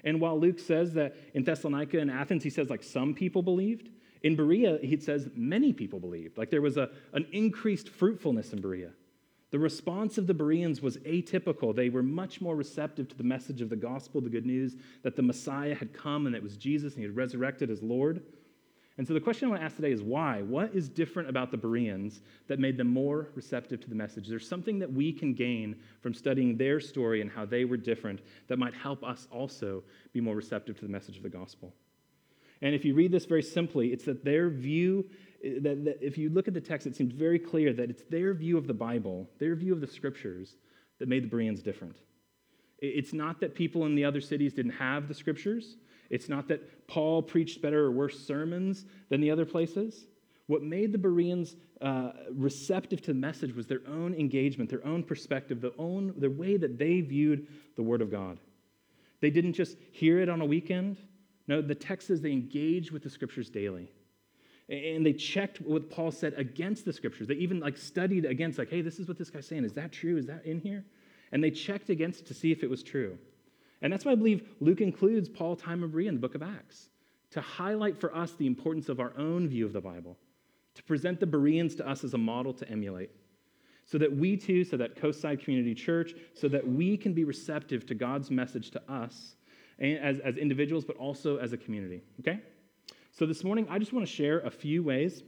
And 0.05 0.21
while 0.21 0.39
Luke 0.39 0.59
says 0.59 0.95
that 0.95 1.17
in 1.35 1.45
Thessalonica 1.45 1.99
and 1.99 2.11
Athens, 2.11 2.43
he 2.43 2.51
says 2.51 2.71
like 2.71 2.83
some 2.83 3.15
people 3.15 3.43
believed, 3.43 3.91
in 4.23 4.37
Berea, 4.37 4.79
he 4.83 4.99
says 4.99 5.29
many 5.35 5.73
people 5.73 5.99
believed. 5.99 6.37
Like 6.37 6.51
there 6.51 6.63
was 6.63 6.77
a, 6.77 6.91
an 7.13 7.27
increased 7.33 7.89
fruitfulness 7.89 8.53
in 8.53 8.61
Berea. 8.61 8.93
The 9.51 9.59
response 9.59 10.17
of 10.17 10.27
the 10.27 10.35
Bereans 10.35 10.81
was 10.81 10.97
atypical. 10.99 11.75
They 11.75 11.89
were 11.89 12.03
much 12.03 12.41
more 12.41 12.55
receptive 12.55 13.09
to 13.09 13.17
the 13.17 13.25
message 13.25 13.61
of 13.61 13.69
the 13.69 13.77
gospel, 13.77 14.21
the 14.21 14.31
good 14.31 14.47
news 14.47 14.77
that 15.03 15.17
the 15.17 15.23
Messiah 15.23 15.75
had 15.75 15.93
come 15.93 16.27
and 16.27 16.37
it 16.37 16.43
was 16.43 16.57
Jesus 16.57 16.95
and 16.95 17.03
he 17.03 17.07
had 17.07 17.17
resurrected 17.17 17.71
as 17.71 17.83
Lord. 17.83 18.23
And 18.97 19.09
so 19.09 19.15
the 19.15 19.21
question 19.21 19.47
I 19.47 19.51
want 19.51 19.63
to 19.63 19.65
ask 19.65 19.77
today 19.77 19.93
is 19.93 20.03
why? 20.03 20.43
What 20.43 20.75
is 20.75 20.89
different 20.89 21.29
about 21.29 21.51
the 21.51 21.57
Bereans 21.57 22.21
that 22.49 22.59
made 22.59 22.77
them 22.77 22.89
more 22.89 23.31
receptive 23.35 23.81
to 23.81 23.89
the 23.89 23.95
message? 23.95 24.29
There's 24.29 24.47
something 24.47 24.79
that 24.79 24.93
we 24.93 25.13
can 25.13 25.33
gain 25.33 25.77
from 26.01 26.13
studying 26.13 26.57
their 26.57 26.81
story 26.81 27.21
and 27.21 27.31
how 27.31 27.47
they 27.47 27.65
were 27.65 27.79
different 27.79 28.21
that 28.49 28.59
might 28.59 28.75
help 28.75 29.03
us 29.03 29.27
also 29.33 29.83
be 30.13 30.21
more 30.21 30.37
receptive 30.37 30.77
to 30.77 30.85
the 30.85 30.93
message 30.93 31.17
of 31.17 31.23
the 31.23 31.31
gospel. 31.31 31.73
And 32.63 32.75
if 32.75 32.85
you 32.85 32.95
read 32.95 33.11
this 33.11 33.25
very 33.25 33.43
simply, 33.43 33.93
it's 33.93 34.05
that 34.05 34.25
their 34.25 34.51
view, 34.51 35.09
that, 35.43 35.85
that 35.85 35.99
if 36.01 36.19
you 36.19 36.29
look 36.31 36.49
at 36.49 36.55
the 36.55 36.61
text, 36.61 36.87
it 36.87 36.97
seems 36.97 37.13
very 37.13 37.39
clear 37.39 37.73
that 37.73 37.91
it's 37.91 38.03
their 38.11 38.35
view 38.35 38.59
of 38.59 38.67
the 38.67 38.75
Bible, 38.75 39.29
their 39.39 39.55
view 39.55 39.73
of 39.73 39.81
the 39.81 39.87
scriptures, 39.87 40.57
that 40.99 41.09
made 41.09 41.25
the 41.25 41.29
Bereans 41.29 41.63
different. 41.63 41.97
It's 42.79 43.13
not 43.13 43.41
that 43.41 43.55
people 43.55 43.87
in 43.87 43.95
the 43.95 44.05
other 44.05 44.21
cities 44.21 44.53
didn't 44.53 44.73
have 44.73 45.09
the 45.09 45.15
scriptures. 45.15 45.77
It's 46.09 46.29
not 46.29 46.49
that 46.49 46.87
Paul 46.87 47.23
preached 47.23 47.63
better 47.63 47.85
or 47.85 47.91
worse 47.91 48.19
sermons 48.19 48.85
than 49.09 49.21
the 49.21 49.31
other 49.31 49.45
places. 49.45 50.07
What 50.47 50.63
made 50.63 50.93
the 50.93 50.99
Bereans 50.99 51.57
uh, 51.81 52.11
receptive 52.33 53.01
to 53.03 53.13
the 53.13 53.19
message 53.19 53.55
was 53.55 53.67
their 53.67 53.83
own 53.87 54.15
engagement, 54.15 54.69
their 54.69 54.85
own 54.85 55.03
perspective, 55.03 55.61
the, 55.61 55.73
own, 55.79 56.15
the 56.19 56.31
way 56.31 56.57
that 56.57 56.79
they 56.79 57.01
viewed 57.01 57.47
the 57.77 57.83
Word 57.83 58.03
of 58.03 58.11
God. 58.11 58.39
They 59.21 59.31
didn't 59.31 59.53
just 59.53 59.77
hear 59.93 60.19
it 60.21 60.29
on 60.29 60.41
a 60.41 60.47
weekend. 60.47 60.99
No, 61.47 61.63
the 61.63 61.75
text 61.75 62.09
says 62.09 62.21
they 62.21 62.33
engaged 62.33 62.91
with 62.91 63.03
the 63.03 63.11
Scriptures 63.11 63.49
daily. 63.49 63.91
And 64.71 65.05
they 65.05 65.13
checked 65.13 65.61
what 65.61 65.91
Paul 65.91 66.13
said 66.13 66.33
against 66.37 66.85
the 66.85 66.93
Scriptures. 66.93 67.27
They 67.27 67.35
even 67.35 67.59
like 67.59 67.77
studied 67.77 68.25
against, 68.25 68.57
like, 68.57 68.71
hey, 68.71 68.83
this 68.83 69.01
is 69.01 69.09
what 69.09 69.19
this 69.19 69.29
guy's 69.29 69.47
saying. 69.47 69.65
Is 69.65 69.73
that 69.73 69.91
true? 69.91 70.17
Is 70.17 70.27
that 70.27 70.47
in 70.47 70.61
here? 70.61 70.85
And 71.33 71.43
they 71.43 71.51
checked 71.51 71.91
against 71.91 72.27
to 72.27 72.35
see 72.35 72.53
if 72.53 72.63
it 72.63 72.71
was 72.71 72.83
true. 72.85 73.19
And 73.83 73.93
that's 73.93 74.05
why 74.05 74.13
I 74.13 74.15
believe 74.15 74.49
Luke 74.61 74.81
includes 74.81 75.29
Paul 75.29 75.57
time 75.57 75.83
of 75.83 75.97
in 75.99 76.15
the 76.15 76.21
book 76.21 76.37
of 76.37 76.43
Acts 76.43 76.89
to 77.33 77.41
highlight 77.41 77.99
for 77.99 78.15
us 78.15 78.33
the 78.33 78.47
importance 78.47 78.89
of 78.89 79.01
our 79.01 79.13
own 79.17 79.49
view 79.49 79.67
of 79.67 79.73
the 79.73 79.81
Bible, 79.81 80.17
to 80.75 80.83
present 80.85 81.21
the 81.21 81.27
Bereans 81.27 81.75
to 81.77 81.89
us 81.89 82.05
as 82.05 82.15
a 82.15 82.19
model 82.19 82.53
to 82.55 82.69
emulate, 82.69 83.11
so 83.87 83.99
that 83.99 84.15
we 84.15 84.37
too, 84.37 84.65
so 84.65 84.77
that 84.77 84.97
Coastside 84.97 85.43
Community 85.43 85.75
Church, 85.75 86.15
so 86.35 86.49
that 86.49 86.67
we 86.67 86.97
can 86.97 87.13
be 87.13 87.25
receptive 87.25 87.87
to 87.87 87.95
God's 87.95 88.31
message 88.31 88.71
to 88.73 88.93
us 88.93 89.37
as, 89.81 90.19
as 90.21 90.37
individuals, 90.37 90.85
but 90.85 90.97
also 90.97 91.39
as 91.39 91.53
a 91.53 91.57
community. 91.57 92.03
Okay? 92.21 92.41
So 93.13 93.27
this 93.27 93.43
morning, 93.43 93.67
I 93.69 93.79
just 93.79 93.93
want 93.93 94.07
to 94.07 94.13
share 94.13 94.39
a 94.41 94.51
few 94.51 94.85
ways 94.85 95.25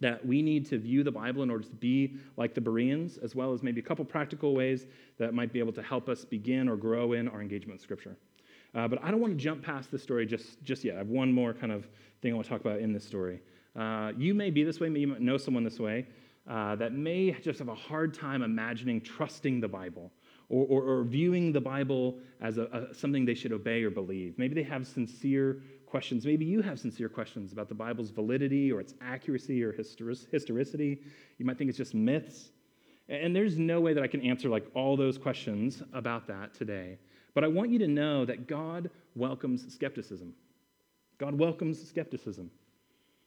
that 0.00 0.24
we 0.24 0.42
need 0.42 0.66
to 0.66 0.78
view 0.78 1.02
the 1.02 1.10
Bible 1.10 1.42
in 1.42 1.50
order 1.50 1.64
to 1.64 1.74
be 1.74 2.16
like 2.36 2.54
the 2.54 2.60
Bereans, 2.60 3.16
as 3.16 3.34
well 3.34 3.54
as 3.54 3.62
maybe 3.62 3.80
a 3.80 3.82
couple 3.82 4.04
practical 4.04 4.54
ways 4.54 4.86
that 5.18 5.32
might 5.32 5.50
be 5.50 5.58
able 5.58 5.72
to 5.72 5.82
help 5.82 6.10
us 6.10 6.26
begin 6.26 6.68
or 6.68 6.76
grow 6.76 7.14
in 7.14 7.26
our 7.28 7.40
engagement 7.40 7.72
with 7.72 7.80
Scripture. 7.80 8.16
Uh, 8.74 8.86
but 8.86 9.02
I 9.02 9.10
don't 9.10 9.20
want 9.20 9.32
to 9.32 9.42
jump 9.42 9.62
past 9.62 9.90
this 9.90 10.02
story 10.02 10.26
just, 10.26 10.62
just 10.62 10.84
yet. 10.84 10.96
I 10.96 10.98
have 10.98 11.08
one 11.08 11.32
more 11.32 11.54
kind 11.54 11.72
of 11.72 11.88
thing 12.20 12.32
I 12.32 12.34
want 12.34 12.44
to 12.44 12.50
talk 12.50 12.60
about 12.60 12.80
in 12.80 12.92
this 12.92 13.04
story. 13.04 13.40
Uh, 13.74 14.12
you 14.18 14.34
may 14.34 14.50
be 14.50 14.62
this 14.62 14.78
way, 14.78 14.90
maybe 14.90 15.00
you 15.00 15.18
know 15.18 15.38
someone 15.38 15.64
this 15.64 15.80
way 15.80 16.06
uh, 16.48 16.76
that 16.76 16.92
may 16.92 17.32
just 17.32 17.58
have 17.58 17.68
a 17.68 17.74
hard 17.74 18.12
time 18.12 18.42
imagining 18.42 19.00
trusting 19.00 19.60
the 19.60 19.68
Bible 19.68 20.12
or, 20.48 20.66
or, 20.66 20.82
or 20.82 21.04
viewing 21.04 21.52
the 21.52 21.60
Bible 21.60 22.18
as 22.40 22.58
a, 22.58 22.64
a, 22.66 22.94
something 22.94 23.24
they 23.24 23.34
should 23.34 23.52
obey 23.52 23.82
or 23.82 23.90
believe. 23.90 24.38
Maybe 24.38 24.54
they 24.54 24.62
have 24.62 24.86
sincere 24.86 25.62
questions. 25.86 26.26
Maybe 26.26 26.44
you 26.44 26.62
have 26.62 26.78
sincere 26.78 27.08
questions 27.08 27.52
about 27.52 27.68
the 27.68 27.74
Bible's 27.74 28.10
validity 28.10 28.72
or 28.72 28.80
its 28.80 28.94
accuracy 29.00 29.62
or 29.62 29.72
historicity. 29.72 31.02
You 31.38 31.44
might 31.44 31.58
think 31.58 31.68
it's 31.68 31.78
just 31.78 31.94
myths. 31.94 32.50
And 33.08 33.34
there's 33.34 33.56
no 33.56 33.80
way 33.80 33.94
that 33.94 34.02
I 34.02 34.08
can 34.08 34.20
answer 34.20 34.48
like 34.48 34.66
all 34.74 34.96
those 34.96 35.16
questions 35.16 35.82
about 35.92 36.26
that 36.26 36.54
today. 36.54 36.98
But 37.34 37.44
I 37.44 37.48
want 37.48 37.70
you 37.70 37.78
to 37.78 37.88
know 37.88 38.24
that 38.24 38.48
God 38.48 38.90
welcomes 39.14 39.72
skepticism. 39.72 40.34
God 41.18 41.38
welcomes 41.38 41.88
skepticism. 41.88 42.50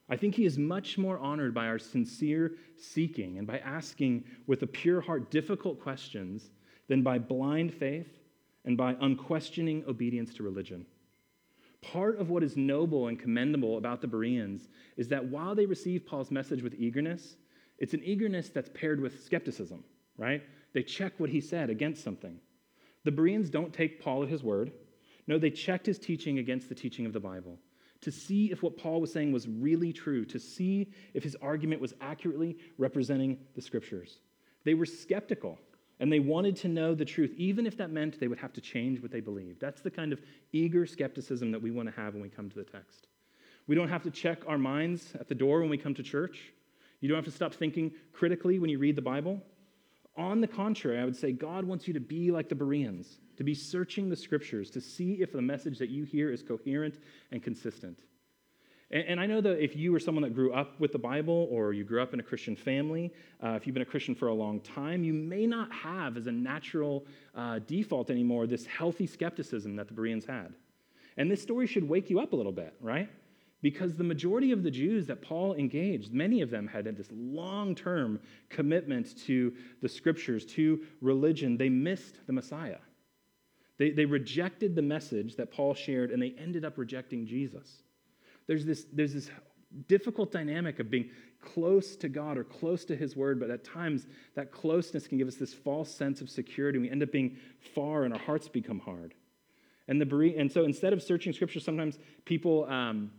I 0.10 0.18
think 0.18 0.36
he 0.36 0.46
is 0.46 0.58
much 0.58 0.98
more 0.98 1.20
honored 1.20 1.54
by 1.54 1.68
our 1.68 1.80
sincere 1.80 2.54
seeking 2.78 3.38
and 3.38 3.46
by 3.46 3.60
asking 3.60 4.24
with 4.48 4.64
a 4.64 4.68
pure 4.68 5.02
heart 5.02 5.30
difficult 5.30 5.80
questions 5.80 6.50
than 6.88 7.04
by 7.04 7.20
blind 7.20 7.74
faith 7.74 8.18
and 8.66 8.76
by 8.76 8.98
unquestioning 9.02 9.84
obedience 9.88 10.34
to 10.36 10.44
religion. 10.44 10.86
Part 11.82 12.20
of 12.20 12.30
what 12.30 12.44
is 12.44 12.58
noble 12.58 13.08
and 13.08 13.18
commendable 13.18 13.78
about 13.78 14.02
the 14.02 14.08
Bereans 14.08 14.68
is 14.98 15.08
that 15.10 15.26
while 15.26 15.56
they 15.56 15.66
receive 15.66 16.06
Paul's 16.06 16.32
message 16.32 16.62
with 16.62 16.76
eagerness, 16.76 17.38
it's 17.78 17.94
an 17.94 18.04
eagerness 18.04 18.50
that's 18.50 18.70
paired 18.74 19.00
with 19.00 19.24
skepticism, 19.24 19.84
right? 20.18 20.44
They 20.74 20.84
check 20.84 21.14
what 21.18 21.30
he 21.30 21.40
said 21.40 21.70
against 21.70 22.04
something. 22.04 22.40
The 23.06 23.12
Bereans 23.12 23.50
don't 23.50 23.74
take 23.74 24.02
Paul 24.02 24.24
at 24.24 24.30
his 24.30 24.44
word. 24.44 24.72
No, 25.28 25.40
they 25.40 25.50
checked 25.50 25.86
his 25.86 26.00
teaching 26.00 26.40
against 26.40 26.68
the 26.68 26.76
teaching 26.76 27.06
of 27.06 27.14
the 27.14 27.20
Bible 27.20 27.58
to 28.02 28.12
see 28.12 28.52
if 28.52 28.64
what 28.64 28.78
Paul 28.78 29.02
was 29.02 29.12
saying 29.12 29.32
was 29.32 29.48
really 29.48 29.92
true, 29.92 30.26
to 30.26 30.40
see 30.40 30.92
if 31.14 31.24
his 31.24 31.36
argument 31.42 31.82
was 31.82 31.94
accurately 32.02 32.58
representing 32.78 33.38
the 33.56 33.62
scriptures. 33.62 34.20
They 34.64 34.74
were 34.74 34.86
skeptical 34.86 35.60
and 36.00 36.12
they 36.12 36.20
wanted 36.20 36.56
to 36.58 36.68
know 36.68 36.96
the 36.96 37.06
truth, 37.06 37.34
even 37.38 37.66
if 37.66 37.78
that 37.78 37.92
meant 37.92 38.20
they 38.20 38.28
would 38.28 38.40
have 38.40 38.54
to 38.54 38.62
change 38.62 39.02
what 39.02 39.12
they 39.12 39.20
believed. 39.20 39.60
That's 39.60 39.82
the 39.82 39.92
kind 39.92 40.14
of 40.14 40.22
eager 40.54 40.86
skepticism 40.86 41.52
that 41.52 41.62
we 41.62 41.72
want 41.72 41.90
to 41.90 42.02
have 42.02 42.14
when 42.14 42.24
we 42.24 42.30
come 42.30 42.50
to 42.50 42.56
the 42.56 42.64
text. 42.64 43.08
We 43.68 43.76
don't 43.76 43.90
have 43.90 44.04
to 44.04 44.12
check 44.12 44.40
our 44.48 44.58
minds 44.58 45.14
at 45.20 45.28
the 45.28 45.36
door 45.36 45.60
when 45.60 45.70
we 45.70 45.78
come 45.78 45.94
to 45.96 46.04
church. 46.04 46.54
You 47.02 47.10
don't 47.10 47.18
have 47.18 47.26
to 47.26 47.32
stop 47.32 47.54
thinking 47.54 47.92
critically 48.14 48.60
when 48.60 48.70
you 48.70 48.80
read 48.80 48.96
the 48.96 49.02
Bible. 49.02 49.42
On 50.18 50.42
the 50.42 50.48
contrary, 50.48 51.00
I 51.00 51.06
would 51.06 51.16
say 51.16 51.32
God 51.32 51.66
wants 51.66 51.88
you 51.88 51.94
to 51.94 52.00
be 52.00 52.32
like 52.32 52.50
the 52.50 52.56
Bereans, 52.56 53.20
to 53.38 53.44
be 53.44 53.54
searching 53.54 54.10
the 54.10 54.16
scriptures 54.16 54.70
to 54.72 54.82
see 54.82 55.22
if 55.22 55.32
the 55.32 55.42
message 55.42 55.78
that 55.80 55.90
you 55.90 56.04
hear 56.04 56.32
is 56.32 56.44
coherent 56.44 57.00
and 57.32 57.44
consistent. 57.44 58.00
And, 58.92 59.04
and 59.08 59.20
I 59.20 59.26
know 59.26 59.42
that 59.42 59.64
if 59.64 59.76
you 59.76 59.92
were 59.92 60.00
someone 60.00 60.24
that 60.24 60.34
grew 60.34 60.54
up 60.54 60.80
with 60.80 60.92
the 60.92 61.00
Bible 61.00 61.48
or 61.52 61.74
you 61.74 61.84
grew 61.84 62.02
up 62.02 62.14
in 62.14 62.20
a 62.20 62.24
Christian 62.24 62.56
family, 62.56 63.14
uh, 63.44 63.52
if 63.52 63.66
you've 63.66 63.74
been 63.74 63.84
a 63.84 63.86
Christian 63.86 64.16
for 64.16 64.28
a 64.28 64.34
long 64.34 64.60
time, 64.62 65.04
you 65.04 65.14
may 65.14 65.46
not 65.46 65.72
have 65.72 66.18
as 66.18 66.28
a 66.28 66.32
natural 66.32 67.06
uh, 67.36 67.60
default 67.68 68.10
anymore 68.10 68.48
this 68.48 68.66
healthy 68.66 69.08
skepticism 69.08 69.76
that 69.76 69.88
the 69.88 69.94
Bereans 69.94 70.26
had. 70.26 70.54
And 71.18 71.30
this 71.30 71.42
story 71.42 71.68
should 71.68 71.88
wake 71.88 72.10
you 72.10 72.20
up 72.20 72.34
a 72.34 72.36
little 72.36 72.52
bit, 72.52 72.74
right? 72.80 73.10
because 73.62 73.96
the 73.96 74.04
majority 74.04 74.52
of 74.52 74.64
the 74.64 74.72
Jews 74.72 75.08
that 75.08 75.22
Paul 75.22 75.54
engaged, 75.56 76.14
many 76.14 76.42
of 76.42 76.50
them 76.50 76.68
had 76.68 76.86
this 76.96 77.10
long 77.12 77.76
term 77.76 78.20
commitment 78.50 79.18
to 79.26 79.54
the 79.82 79.90
scriptures, 79.90 80.46
to 80.48 80.82
religion. 81.02 81.58
They 81.58 81.70
missed 81.70 82.26
the 82.26 82.34
Messiah. 82.34 82.78
They, 83.78 83.92
they 83.92 84.06
rejected 84.06 84.76
the 84.76 84.82
message 84.82 85.36
that 85.36 85.52
Paul 85.52 85.74
shared, 85.74 86.12
and 86.12 86.22
they 86.22 86.36
ended 86.38 86.66
up 86.66 86.78
rejecting 86.78 87.26
Jesus. 87.26 87.84
There's 88.50 88.66
this, 88.66 88.88
there's 88.92 89.14
this 89.14 89.30
difficult 89.88 90.32
dynamic 90.32 90.80
of 90.80 90.90
being 90.90 91.12
close 91.40 91.96
to 91.98 92.10
God 92.10 92.36
or 92.36 92.44
close 92.44 92.84
to 92.86 92.96
His 92.96 93.16
Word, 93.16 93.40
but 93.40 93.52
at 93.52 93.64
times 93.64 94.08
that 94.34 94.52
closeness 94.52 95.08
can 95.08 95.20
give 95.20 95.28
us 95.28 95.36
this 95.36 95.54
false 95.54 95.94
sense 95.94 96.20
of 96.20 96.32
security. 96.32 96.80
We 96.80 96.90
end 96.90 97.04
up 97.04 97.12
being 97.12 97.38
far, 97.76 98.06
and 98.06 98.14
our 98.14 98.20
hearts 98.20 98.48
become 98.48 98.80
hard. 98.80 99.14
And, 99.88 100.02
the, 100.02 100.36
and 100.36 100.52
so 100.52 100.64
instead 100.64 100.94
of 100.94 101.04
searching 101.04 101.32
Scripture, 101.32 101.60
sometimes 101.60 102.00
people. 102.26 102.66
Um, 102.66 103.12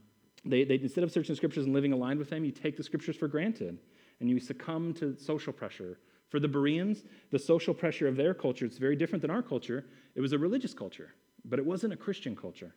they, 0.44 0.64
they, 0.64 0.76
instead 0.76 1.04
of 1.04 1.12
searching 1.12 1.37
scriptures 1.37 1.66
and 1.66 1.75
living 1.75 1.92
aligned 1.92 2.18
with 2.18 2.30
them, 2.30 2.46
you 2.46 2.50
take 2.50 2.75
the 2.75 2.82
scriptures 2.82 3.14
for 3.14 3.28
granted 3.28 3.78
and 4.20 4.30
you 4.30 4.40
succumb 4.40 4.94
to 4.94 5.14
social 5.18 5.52
pressure. 5.52 5.99
For 6.30 6.40
the 6.40 6.49
Bereans, 6.49 7.04
the 7.30 7.38
social 7.38 7.75
pressure 7.75 8.08
of 8.08 8.16
their 8.16 8.32
culture, 8.32 8.64
it's 8.64 8.78
very 8.78 8.96
different 8.96 9.20
than 9.20 9.30
our 9.30 9.42
culture. 9.42 9.84
It 10.14 10.22
was 10.22 10.32
a 10.32 10.38
religious 10.38 10.72
culture, 10.72 11.12
but 11.44 11.58
it 11.58 11.66
wasn't 11.66 11.92
a 11.92 11.96
Christian 11.96 12.34
culture. 12.34 12.75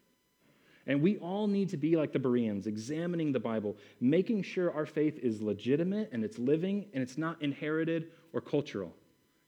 And 0.86 1.02
we 1.02 1.18
all 1.18 1.48
need 1.48 1.70
to 1.70 1.78
be 1.78 1.96
like 1.96 2.12
the 2.12 2.20
Bereans, 2.20 2.68
examining 2.68 3.32
the 3.32 3.40
Bible, 3.40 3.78
making 4.02 4.44
sure 4.44 4.74
our 4.74 4.86
faith 4.86 5.18
is 5.20 5.42
legitimate 5.42 6.10
and 6.12 6.24
it's 6.24 6.38
living 6.38 6.86
and 6.94 7.02
it's 7.02 7.18
not 7.18 7.42
inherited 7.42 8.08
or 8.34 8.42
cultural. 8.42 8.94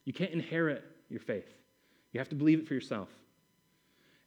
You 0.06 0.13
can't 0.13 0.32
inherit 0.32 0.84
your 1.10 1.20
faith, 1.20 1.54
you 2.13 2.20
have 2.20 2.30
to 2.30 2.36
believe 2.36 2.60
it 2.60 2.68
for 2.68 2.74
yourself. 2.74 3.10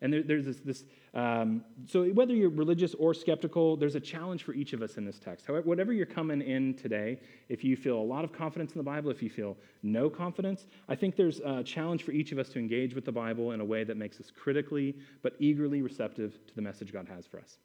And 0.00 0.12
there, 0.12 0.23
there's 0.23 0.45
this, 0.45 0.61
this 0.61 0.85
um, 1.14 1.64
so 1.87 2.05
whether 2.11 2.35
you're 2.35 2.50
religious 2.50 2.95
or 2.95 3.14
skeptical, 3.14 3.76
there's 3.76 3.97
a 3.97 4.00
challenge 4.00 4.45
for 4.45 4.52
each 4.55 4.73
of 4.73 4.83
us 4.83 4.97
in 4.97 5.05
this 5.05 5.19
text. 5.19 5.47
However, 5.47 5.67
whatever 5.67 5.93
you're 5.93 6.07
coming 6.07 6.40
in 6.40 6.75
today, 6.75 7.19
if 7.49 7.64
you 7.64 7.76
feel 7.76 7.99
a 7.99 8.02
lot 8.02 8.25
of 8.25 8.33
confidence 8.33 8.73
in 8.73 8.78
the 8.78 8.85
Bible, 8.85 9.11
if 9.11 9.23
you 9.23 9.31
feel 9.31 9.57
no 9.83 10.09
confidence, 10.09 10.67
I 10.88 10.95
think 10.95 11.17
there's 11.17 11.40
a 11.40 11.64
challenge 11.64 12.05
for 12.05 12.12
each 12.12 12.31
of 12.31 12.38
us 12.38 12.49
to 12.50 12.59
engage 12.59 12.95
with 12.95 13.05
the 13.05 13.12
Bible 13.12 13.52
in 13.52 13.61
a 13.61 13.64
way 13.64 13.85
that 13.85 13.97
makes 13.97 14.21
us 14.21 14.31
critically 14.31 14.97
but 15.23 15.35
eagerly 15.38 15.83
receptive 15.83 16.38
to 16.47 16.55
the 16.55 16.62
message 16.62 16.93
God 16.93 17.09
has 17.09 17.26
for 17.26 17.40
us. 17.40 17.59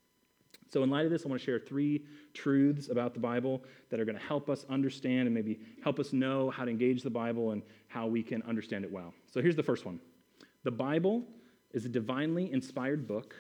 So, 0.70 0.82
in 0.82 0.90
light 0.90 1.06
of 1.06 1.12
this, 1.12 1.24
I 1.24 1.30
want 1.30 1.40
to 1.40 1.46
share 1.46 1.60
three 1.60 2.04
truths 2.34 2.90
about 2.90 3.14
the 3.14 3.20
Bible 3.20 3.64
that 3.92 4.00
are 4.00 4.06
going 4.06 4.18
to 4.18 4.24
help 4.24 4.50
us 4.50 4.66
understand 4.72 5.28
and 5.28 5.34
maybe 5.34 5.60
help 5.84 6.00
us 6.00 6.14
know 6.14 6.50
how 6.50 6.66
to 6.66 6.72
engage 6.72 7.04
the 7.04 7.12
Bible 7.12 7.52
and 7.52 7.62
how 7.88 8.08
we 8.08 8.24
can 8.24 8.42
understand 8.42 8.84
it 8.84 8.92
well. 8.92 9.14
So, 9.32 9.40
here's 9.40 9.56
the 9.56 9.62
first 9.62 9.86
one 9.86 10.00
The 10.64 10.72
Bible 10.72 11.24
is 11.74 11.86
a 11.86 11.90
divinely 11.90 12.52
inspired 12.52 13.08
book. 13.08 13.36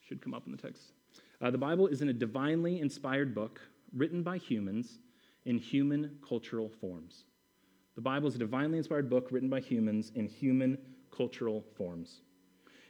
Should 0.00 0.20
come 0.20 0.34
up 0.34 0.44
in 0.46 0.52
the 0.52 0.58
text. 0.58 0.92
Uh, 1.40 1.50
the 1.50 1.58
Bible 1.58 1.86
is 1.86 2.02
in 2.02 2.08
a 2.08 2.12
divinely 2.12 2.80
inspired 2.80 3.34
book 3.34 3.60
written 3.94 4.22
by 4.22 4.38
humans 4.38 4.98
in 5.44 5.58
human 5.58 6.18
cultural 6.26 6.68
forms. 6.68 7.24
The 7.94 8.00
Bible 8.00 8.28
is 8.28 8.34
a 8.34 8.38
divinely 8.38 8.78
inspired 8.78 9.08
book 9.08 9.28
written 9.30 9.48
by 9.48 9.60
humans 9.60 10.12
in 10.14 10.26
human 10.26 10.78
cultural 11.14 11.64
forms. 11.76 12.20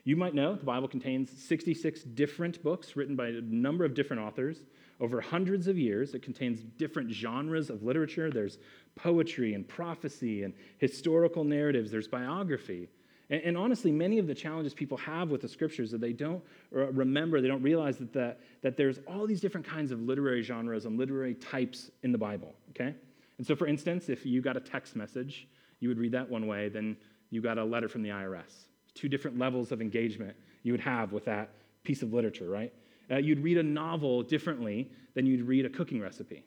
You 0.04 0.16
might 0.16 0.34
know 0.34 0.54
the 0.54 0.64
Bible 0.64 0.88
contains 0.88 1.30
66 1.30 2.02
different 2.02 2.62
books 2.62 2.94
written 2.94 3.16
by 3.16 3.28
a 3.28 3.40
number 3.40 3.84
of 3.84 3.94
different 3.94 4.22
authors 4.22 4.64
over 5.00 5.20
hundreds 5.20 5.66
of 5.66 5.78
years. 5.78 6.14
It 6.14 6.22
contains 6.22 6.62
different 6.62 7.10
genres 7.10 7.70
of 7.70 7.82
literature. 7.82 8.30
There's 8.30 8.58
poetry 8.96 9.54
and 9.54 9.66
prophecy 9.66 10.42
and 10.42 10.54
historical 10.78 11.44
narratives, 11.44 11.90
there's 11.90 12.08
biography, 12.08 12.88
and, 13.30 13.42
and, 13.42 13.56
honestly, 13.56 13.90
many 13.90 14.18
of 14.18 14.26
the 14.26 14.34
challenges 14.34 14.74
people 14.74 14.98
have 14.98 15.30
with 15.30 15.40
the 15.40 15.48
scriptures 15.48 15.90
that 15.90 16.00
they 16.00 16.12
don't 16.12 16.42
remember, 16.70 17.40
they 17.40 17.48
don't 17.48 17.62
realize 17.62 17.96
that, 17.98 18.12
the, 18.12 18.36
that 18.62 18.76
there's 18.76 19.00
all 19.06 19.26
these 19.26 19.40
different 19.40 19.66
kinds 19.66 19.90
of 19.90 20.00
literary 20.00 20.42
genres 20.42 20.84
and 20.84 20.98
literary 20.98 21.34
types 21.34 21.90
in 22.02 22.12
the 22.12 22.18
Bible, 22.18 22.54
okay? 22.70 22.94
And 23.38 23.46
so, 23.46 23.56
for 23.56 23.66
instance, 23.66 24.08
if 24.08 24.26
you 24.26 24.42
got 24.42 24.56
a 24.56 24.60
text 24.60 24.94
message, 24.94 25.48
you 25.80 25.88
would 25.88 25.98
read 25.98 26.12
that 26.12 26.28
one 26.28 26.46
way, 26.46 26.68
then 26.68 26.96
you 27.30 27.40
got 27.40 27.58
a 27.58 27.64
letter 27.64 27.88
from 27.88 28.02
the 28.02 28.10
IRS. 28.10 28.66
Two 28.94 29.08
different 29.08 29.38
levels 29.38 29.72
of 29.72 29.80
engagement 29.80 30.36
you 30.62 30.72
would 30.72 30.80
have 30.80 31.12
with 31.12 31.24
that 31.24 31.50
piece 31.82 32.02
of 32.02 32.12
literature, 32.12 32.48
right? 32.48 32.72
Uh, 33.10 33.16
you'd 33.16 33.40
read 33.40 33.58
a 33.58 33.62
novel 33.62 34.22
differently 34.22 34.90
than 35.14 35.26
you'd 35.26 35.42
read 35.42 35.66
a 35.66 35.68
cooking 35.68 36.00
recipe. 36.00 36.44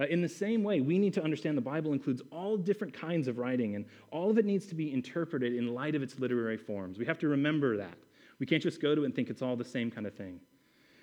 Uh, 0.00 0.06
in 0.06 0.22
the 0.22 0.28
same 0.28 0.62
way, 0.62 0.80
we 0.80 0.98
need 0.98 1.12
to 1.12 1.22
understand 1.22 1.58
the 1.58 1.62
Bible 1.62 1.92
includes 1.92 2.22
all 2.32 2.56
different 2.56 2.94
kinds 2.94 3.28
of 3.28 3.36
writing, 3.36 3.76
and 3.76 3.84
all 4.10 4.30
of 4.30 4.38
it 4.38 4.46
needs 4.46 4.66
to 4.66 4.74
be 4.74 4.92
interpreted 4.92 5.54
in 5.54 5.74
light 5.74 5.94
of 5.94 6.02
its 6.02 6.18
literary 6.18 6.56
forms. 6.56 6.98
We 6.98 7.04
have 7.04 7.18
to 7.18 7.28
remember 7.28 7.76
that. 7.76 7.98
We 8.38 8.46
can't 8.46 8.62
just 8.62 8.80
go 8.80 8.94
to 8.94 9.02
it 9.02 9.04
and 9.04 9.14
think 9.14 9.28
it's 9.28 9.42
all 9.42 9.56
the 9.56 9.64
same 9.64 9.90
kind 9.90 10.06
of 10.06 10.14
thing. 10.14 10.40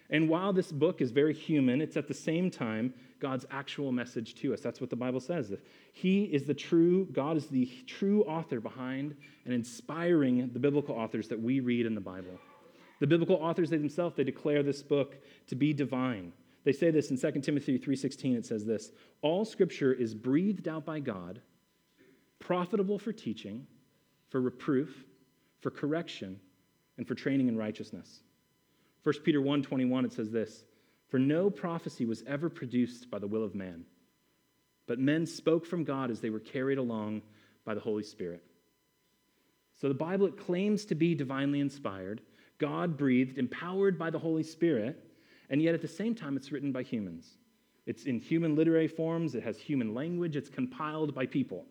And 0.10 0.30
while 0.30 0.54
this 0.54 0.72
book 0.72 1.01
is 1.01 1.12
very 1.12 1.34
human, 1.34 1.82
it's 1.82 1.98
at 1.98 2.08
the 2.08 2.13
same 2.13 2.50
time 2.50 2.94
God's 3.20 3.46
actual 3.51 3.92
message 3.92 4.36
to 4.36 4.54
us. 4.54 4.62
That's 4.62 4.80
what 4.80 4.89
the 4.89 4.96
Bible 4.96 5.20
says. 5.20 5.54
He 5.92 6.24
is 6.24 6.46
the 6.46 6.54
true, 6.54 7.06
God 7.12 7.38
is 7.38 7.48
the 7.48 7.70
true 7.86 8.24
author 8.24 8.60
behind 8.60 9.16
and 9.46 9.54
inspiring 9.54 10.50
the 10.54 10.60
biblical 10.60 10.96
authors 10.96 11.27
that 11.27 11.39
we 11.39 11.60
read 11.60 11.86
in 11.86 11.94
the 11.94 12.01
Bible. 12.01 12.39
The 13.00 13.08
biblical 13.08 13.36
authors 13.36 13.70
they 13.70 13.77
themselves, 13.77 14.16
they 14.16 14.24
declare 14.24 14.63
this 14.63 14.82
book 14.82 15.18
to 15.48 15.56
be 15.56 15.74
divine. 15.74 16.32
They 16.64 16.74
say 16.74 16.92
this 16.92 17.12
in 17.12 17.18
2 17.18 17.42
Timothy 17.42 17.80
3:16 17.80 18.38
it 18.38 18.46
says 18.46 18.66
this, 18.66 18.92
all 19.22 19.46
scripture 19.46 19.94
is 19.94 20.14
breathed 20.14 20.68
out 20.68 20.86
by 20.86 21.00
God, 21.00 21.42
profitable 22.40 23.00
for 23.00 23.14
teaching, 23.14 23.68
for 24.30 24.42
reproof, 24.42 25.06
for 25.62 25.72
correction, 25.72 26.40
and 26.98 27.08
for 27.08 27.16
training 27.16 27.48
in 27.48 27.58
righteousness 27.58 28.22
1 29.08 29.24
Peter 29.24 29.40
1:21 29.40 30.04
it 30.04 30.12
says 30.12 30.32
this, 30.32 30.66
"For 31.08 31.18
no 31.18 31.50
prophecy 31.50 32.06
was 32.06 32.24
ever 32.24 32.50
produced 32.50 33.10
by 33.10 33.20
the 33.20 33.28
will 33.28 33.42
of 33.42 33.56
man, 33.56 33.86
but 34.86 35.00
men 35.00 35.26
spoke 35.26 35.66
from 35.66 35.86
God 35.86 36.12
as 36.12 36.20
they 36.20 36.30
were 36.30 36.42
carried 36.42 36.78
along 36.78 37.22
by 37.64 37.74
the 37.74 37.80
Holy 37.80 38.04
Spirit." 38.04 38.44
So 39.76 39.88
the 39.88 39.94
Bible 39.94 40.30
claims 40.30 40.84
to 40.88 40.96
be 40.96 41.16
divinely 41.16 41.62
inspired, 41.62 42.22
God 42.58 42.98
breathed, 42.98 43.38
empowered 43.38 43.98
by 43.98 44.10
the 44.10 44.20
Holy 44.20 44.44
Spirit, 44.44 45.02
and 45.50 45.62
yet 45.62 45.74
at 45.74 45.82
the 45.82 45.88
same 45.88 46.16
time 46.16 46.38
it's 46.38 46.51
written 46.51 46.72
by 46.72 46.84
humans. 46.84 47.38
It's 47.86 48.04
in 48.04 48.20
human 48.20 48.56
literary 48.56 48.88
forms, 48.88 49.34
it 49.36 49.44
has 49.44 49.58
human 49.58 49.94
language, 49.94 50.36
it's 50.36 50.50
compiled 50.50 51.16
by 51.16 51.25
people. 51.25 51.66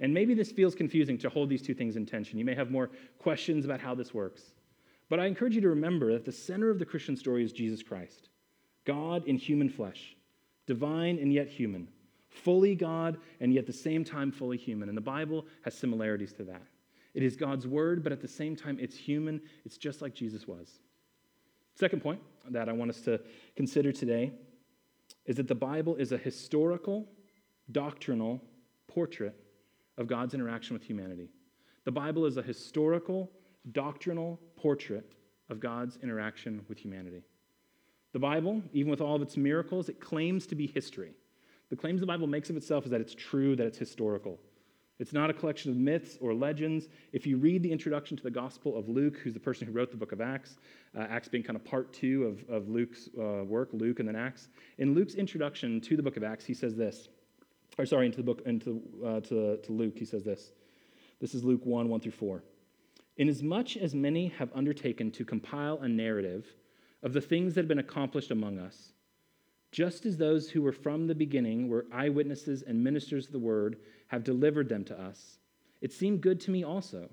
And 0.00 0.12
maybe 0.12 0.34
this 0.34 0.50
feels 0.50 0.74
confusing 0.74 1.16
to 1.18 1.28
hold 1.28 1.48
these 1.48 1.62
two 1.62 1.74
things 1.74 1.94
in 1.94 2.04
tension. 2.04 2.38
You 2.38 2.44
may 2.44 2.56
have 2.56 2.70
more 2.70 2.90
questions 3.18 3.64
about 3.64 3.80
how 3.80 3.94
this 3.94 4.12
works. 4.12 4.42
But 5.08 5.20
I 5.20 5.26
encourage 5.26 5.54
you 5.54 5.60
to 5.60 5.68
remember 5.68 6.12
that 6.12 6.24
the 6.24 6.32
center 6.32 6.70
of 6.70 6.80
the 6.80 6.84
Christian 6.84 7.16
story 7.16 7.44
is 7.44 7.52
Jesus 7.52 7.82
Christ, 7.82 8.28
God 8.84 9.24
in 9.26 9.36
human 9.36 9.68
flesh, 9.68 10.16
divine 10.66 11.18
and 11.18 11.32
yet 11.32 11.48
human, 11.48 11.86
fully 12.28 12.74
God 12.74 13.18
and 13.40 13.52
yet 13.52 13.60
at 13.60 13.66
the 13.66 13.72
same 13.72 14.04
time 14.04 14.32
fully 14.32 14.56
human. 14.56 14.88
And 14.88 14.96
the 14.96 15.02
Bible 15.02 15.46
has 15.64 15.74
similarities 15.74 16.32
to 16.34 16.44
that. 16.44 16.62
It 17.14 17.22
is 17.22 17.36
God's 17.36 17.66
word, 17.66 18.02
but 18.02 18.12
at 18.12 18.20
the 18.20 18.28
same 18.28 18.56
time, 18.56 18.78
it's 18.80 18.96
human. 18.96 19.40
It's 19.64 19.76
just 19.76 20.00
like 20.00 20.14
Jesus 20.14 20.48
was. 20.48 20.80
Second 21.74 22.02
point 22.02 22.20
that 22.50 22.68
I 22.68 22.72
want 22.72 22.90
us 22.90 23.00
to 23.02 23.20
consider 23.56 23.92
today 23.92 24.32
is 25.26 25.36
that 25.36 25.48
the 25.48 25.54
Bible 25.54 25.96
is 25.96 26.12
a 26.12 26.18
historical, 26.18 27.08
doctrinal 27.70 28.42
portrait 28.88 29.34
of 29.98 30.06
God's 30.06 30.34
interaction 30.34 30.74
with 30.74 30.82
humanity. 30.82 31.28
The 31.84 31.92
Bible 31.92 32.26
is 32.26 32.36
a 32.36 32.42
historical, 32.42 33.30
doctrinal 33.72 34.40
portrait 34.56 35.12
of 35.48 35.60
God's 35.60 35.98
interaction 36.02 36.64
with 36.68 36.78
humanity. 36.78 37.22
The 38.12 38.18
Bible, 38.18 38.62
even 38.72 38.90
with 38.90 39.00
all 39.00 39.16
of 39.16 39.22
its 39.22 39.36
miracles, 39.36 39.88
it 39.88 40.00
claims 40.00 40.46
to 40.48 40.54
be 40.54 40.66
history. 40.66 41.14
The 41.70 41.76
claims 41.76 42.00
the 42.00 42.06
Bible 42.06 42.26
makes 42.26 42.50
of 42.50 42.56
itself 42.56 42.84
is 42.84 42.90
that 42.90 43.00
it's 43.00 43.14
true, 43.14 43.56
that 43.56 43.66
it's 43.66 43.78
historical. 43.78 44.38
It's 45.02 45.12
not 45.12 45.30
a 45.30 45.32
collection 45.32 45.72
of 45.72 45.76
myths 45.76 46.16
or 46.20 46.32
legends. 46.32 46.86
If 47.12 47.26
you 47.26 47.36
read 47.36 47.64
the 47.64 47.72
introduction 47.72 48.16
to 48.16 48.22
the 48.22 48.30
Gospel 48.30 48.78
of 48.78 48.88
Luke, 48.88 49.18
who's 49.18 49.34
the 49.34 49.40
person 49.40 49.66
who 49.66 49.72
wrote 49.72 49.90
the 49.90 49.96
book 49.96 50.12
of 50.12 50.20
Acts, 50.20 50.58
uh, 50.96 51.00
Acts 51.10 51.26
being 51.26 51.42
kind 51.42 51.56
of 51.56 51.64
part 51.64 51.92
two 51.92 52.22
of, 52.22 52.48
of 52.48 52.68
Luke's 52.68 53.08
uh, 53.18 53.42
work, 53.42 53.70
Luke 53.72 53.98
and 53.98 54.06
then 54.06 54.14
Acts, 54.14 54.46
in 54.78 54.94
Luke's 54.94 55.14
introduction 55.14 55.80
to 55.80 55.96
the 55.96 56.04
book 56.04 56.16
of 56.16 56.22
Acts, 56.22 56.44
he 56.44 56.54
says 56.54 56.76
this, 56.76 57.08
or 57.78 57.84
sorry, 57.84 58.06
into 58.06 58.18
the 58.18 58.22
book, 58.22 58.42
into, 58.46 58.80
uh, 59.04 59.18
to, 59.22 59.56
to 59.56 59.72
Luke, 59.72 59.98
he 59.98 60.04
says 60.04 60.22
this. 60.22 60.52
This 61.20 61.34
is 61.34 61.42
Luke 61.42 61.66
1, 61.66 61.88
1 61.88 62.00
through 62.00 62.12
4. 62.12 62.44
Inasmuch 63.16 63.76
as 63.78 63.96
many 63.96 64.28
have 64.38 64.52
undertaken 64.54 65.10
to 65.10 65.24
compile 65.24 65.80
a 65.80 65.88
narrative 65.88 66.46
of 67.02 67.12
the 67.12 67.20
things 67.20 67.54
that 67.54 67.62
have 67.62 67.68
been 67.68 67.80
accomplished 67.80 68.30
among 68.30 68.60
us, 68.60 68.92
just 69.72 70.06
as 70.06 70.16
those 70.16 70.48
who 70.48 70.62
were 70.62 70.70
from 70.70 71.08
the 71.08 71.14
beginning 71.14 71.66
were 71.66 71.86
eyewitnesses 71.90 72.62
and 72.62 72.84
ministers 72.84 73.26
of 73.26 73.32
the 73.32 73.38
word 73.40 73.78
have 74.12 74.22
delivered 74.22 74.68
them 74.68 74.84
to 74.84 75.00
us, 75.00 75.38
it 75.80 75.92
seemed 75.92 76.20
good 76.20 76.38
to 76.38 76.50
me 76.50 76.62
also, 76.62 77.08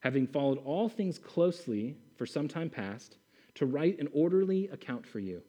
having 0.00 0.26
followed 0.26 0.58
all 0.58 0.88
things 0.88 1.16
closely 1.16 1.96
for 2.16 2.26
some 2.26 2.48
time 2.48 2.68
past, 2.68 3.16
to 3.54 3.66
write 3.66 4.00
an 4.00 4.08
orderly 4.12 4.68
account 4.68 5.06
for 5.06 5.20
you, 5.20 5.40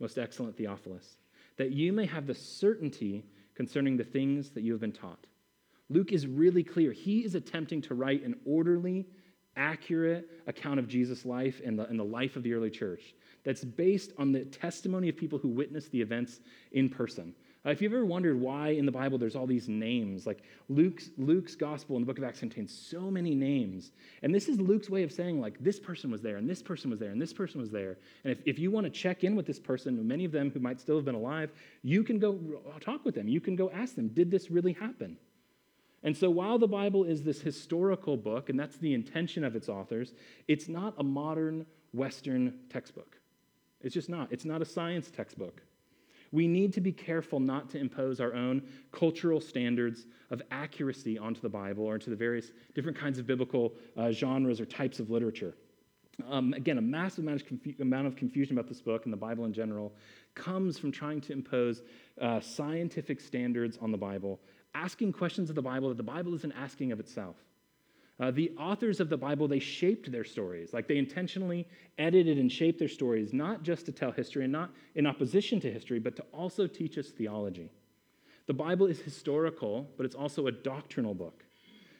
most 0.00 0.18
excellent 0.18 0.56
Theophilus, 0.56 1.18
that 1.58 1.72
you 1.72 1.92
may 1.92 2.06
have 2.06 2.26
the 2.26 2.34
certainty 2.34 3.26
concerning 3.54 3.98
the 3.98 4.04
things 4.04 4.50
that 4.50 4.62
you 4.62 4.72
have 4.72 4.80
been 4.80 4.92
taught. 4.92 5.26
Luke 5.90 6.10
is 6.10 6.26
really 6.26 6.64
clear. 6.64 6.90
He 6.90 7.24
is 7.24 7.34
attempting 7.34 7.82
to 7.82 7.94
write 7.94 8.24
an 8.24 8.34
orderly 8.46 9.06
accurate 9.56 10.30
account 10.46 10.78
of 10.78 10.88
Jesus' 10.88 11.26
life 11.26 11.60
and 11.64 11.78
the, 11.78 11.86
and 11.86 11.98
the 11.98 12.04
life 12.04 12.36
of 12.36 12.42
the 12.42 12.54
early 12.54 12.70
church 12.70 13.14
that's 13.44 13.64
based 13.64 14.12
on 14.18 14.32
the 14.32 14.44
testimony 14.44 15.08
of 15.08 15.16
people 15.16 15.38
who 15.38 15.48
witnessed 15.48 15.90
the 15.92 16.00
events 16.00 16.40
in 16.72 16.88
person. 16.88 17.34
Uh, 17.66 17.70
if 17.70 17.82
you've 17.82 17.92
ever 17.92 18.04
wondered 18.04 18.40
why 18.40 18.68
in 18.68 18.86
the 18.86 18.92
Bible 18.92 19.18
there's 19.18 19.34
all 19.34 19.46
these 19.46 19.68
names, 19.68 20.24
like 20.24 20.42
Luke's, 20.68 21.10
Luke's 21.18 21.56
gospel 21.56 21.96
in 21.96 22.02
the 22.02 22.06
book 22.06 22.18
of 22.18 22.22
Acts 22.22 22.38
contains 22.38 22.72
so 22.72 23.10
many 23.10 23.34
names. 23.34 23.90
And 24.22 24.32
this 24.32 24.48
is 24.48 24.60
Luke's 24.60 24.88
way 24.88 25.02
of 25.02 25.10
saying, 25.10 25.40
like, 25.40 25.58
this 25.58 25.80
person 25.80 26.10
was 26.10 26.22
there, 26.22 26.36
and 26.36 26.48
this 26.48 26.62
person 26.62 26.90
was 26.90 27.00
there, 27.00 27.10
and 27.10 27.20
this 27.20 27.32
person 27.32 27.60
was 27.60 27.70
there. 27.70 27.98
And 28.22 28.32
if, 28.32 28.38
if 28.46 28.58
you 28.58 28.70
want 28.70 28.84
to 28.84 28.90
check 28.90 29.24
in 29.24 29.34
with 29.34 29.46
this 29.46 29.58
person, 29.58 30.06
many 30.06 30.24
of 30.24 30.30
them 30.30 30.50
who 30.52 30.60
might 30.60 30.80
still 30.80 30.94
have 30.94 31.04
been 31.04 31.16
alive, 31.16 31.50
you 31.82 32.04
can 32.04 32.20
go 32.20 32.38
talk 32.80 33.04
with 33.04 33.16
them. 33.16 33.26
You 33.26 33.40
can 33.40 33.56
go 33.56 33.68
ask 33.70 33.96
them, 33.96 34.08
did 34.08 34.30
this 34.30 34.48
really 34.48 34.74
happen? 34.74 35.16
And 36.04 36.16
so, 36.16 36.30
while 36.30 36.58
the 36.58 36.68
Bible 36.68 37.02
is 37.02 37.24
this 37.24 37.40
historical 37.40 38.16
book, 38.16 38.48
and 38.48 38.60
that's 38.60 38.76
the 38.76 38.94
intention 38.94 39.42
of 39.42 39.56
its 39.56 39.68
authors, 39.68 40.12
it's 40.46 40.68
not 40.68 40.94
a 40.98 41.02
modern 41.02 41.66
Western 41.92 42.60
textbook. 42.70 43.18
It's 43.80 43.94
just 43.94 44.08
not. 44.08 44.28
It's 44.30 44.44
not 44.44 44.62
a 44.62 44.64
science 44.64 45.10
textbook. 45.10 45.62
We 46.36 46.46
need 46.46 46.74
to 46.74 46.82
be 46.82 46.92
careful 46.92 47.40
not 47.40 47.70
to 47.70 47.78
impose 47.78 48.20
our 48.20 48.34
own 48.34 48.60
cultural 48.92 49.40
standards 49.40 50.04
of 50.30 50.42
accuracy 50.50 51.16
onto 51.18 51.40
the 51.40 51.48
Bible 51.48 51.84
or 51.84 51.94
into 51.94 52.10
the 52.10 52.16
various 52.16 52.52
different 52.74 52.98
kinds 52.98 53.18
of 53.18 53.26
biblical 53.26 53.72
uh, 53.96 54.10
genres 54.10 54.60
or 54.60 54.66
types 54.66 55.00
of 55.00 55.08
literature. 55.08 55.54
Um, 56.28 56.52
again, 56.52 56.76
a 56.76 56.82
massive 56.82 57.24
amount 57.24 57.40
of, 57.40 57.48
confu- 57.48 57.74
amount 57.80 58.06
of, 58.06 58.16
confusion 58.16 58.58
about 58.58 58.68
this 58.68 58.82
book 58.82 59.06
and 59.06 59.12
the 59.14 59.16
Bible 59.16 59.46
in 59.46 59.54
general 59.54 59.94
comes 60.34 60.78
from 60.78 60.92
trying 60.92 61.22
to 61.22 61.32
impose 61.32 61.80
uh, 62.20 62.38
scientific 62.40 63.18
standards 63.22 63.78
on 63.80 63.90
the 63.90 63.96
Bible 63.96 64.38
asking 64.74 65.14
questions 65.14 65.48
of 65.48 65.56
the 65.56 65.62
Bible 65.62 65.88
that 65.88 65.96
the 65.96 66.02
Bible 66.02 66.34
isn't 66.34 66.52
asking 66.52 66.92
of 66.92 67.00
itself. 67.00 67.36
Uh, 68.18 68.30
the 68.30 68.50
authors 68.58 68.98
of 68.98 69.10
the 69.10 69.16
Bible, 69.16 69.46
they 69.46 69.58
shaped 69.58 70.10
their 70.10 70.24
stories. 70.24 70.72
Like 70.72 70.88
they 70.88 70.96
intentionally 70.96 71.68
edited 71.98 72.38
and 72.38 72.50
shaped 72.50 72.78
their 72.78 72.88
stories, 72.88 73.34
not 73.34 73.62
just 73.62 73.84
to 73.86 73.92
tell 73.92 74.10
history 74.10 74.44
and 74.44 74.52
not 74.52 74.70
in 74.94 75.06
opposition 75.06 75.60
to 75.60 75.70
history, 75.70 75.98
but 75.98 76.16
to 76.16 76.22
also 76.32 76.66
teach 76.66 76.96
us 76.96 77.08
theology. 77.08 77.70
The 78.46 78.54
Bible 78.54 78.86
is 78.86 79.00
historical, 79.00 79.90
but 79.96 80.06
it's 80.06 80.14
also 80.14 80.46
a 80.46 80.52
doctrinal 80.52 81.14
book. 81.14 81.44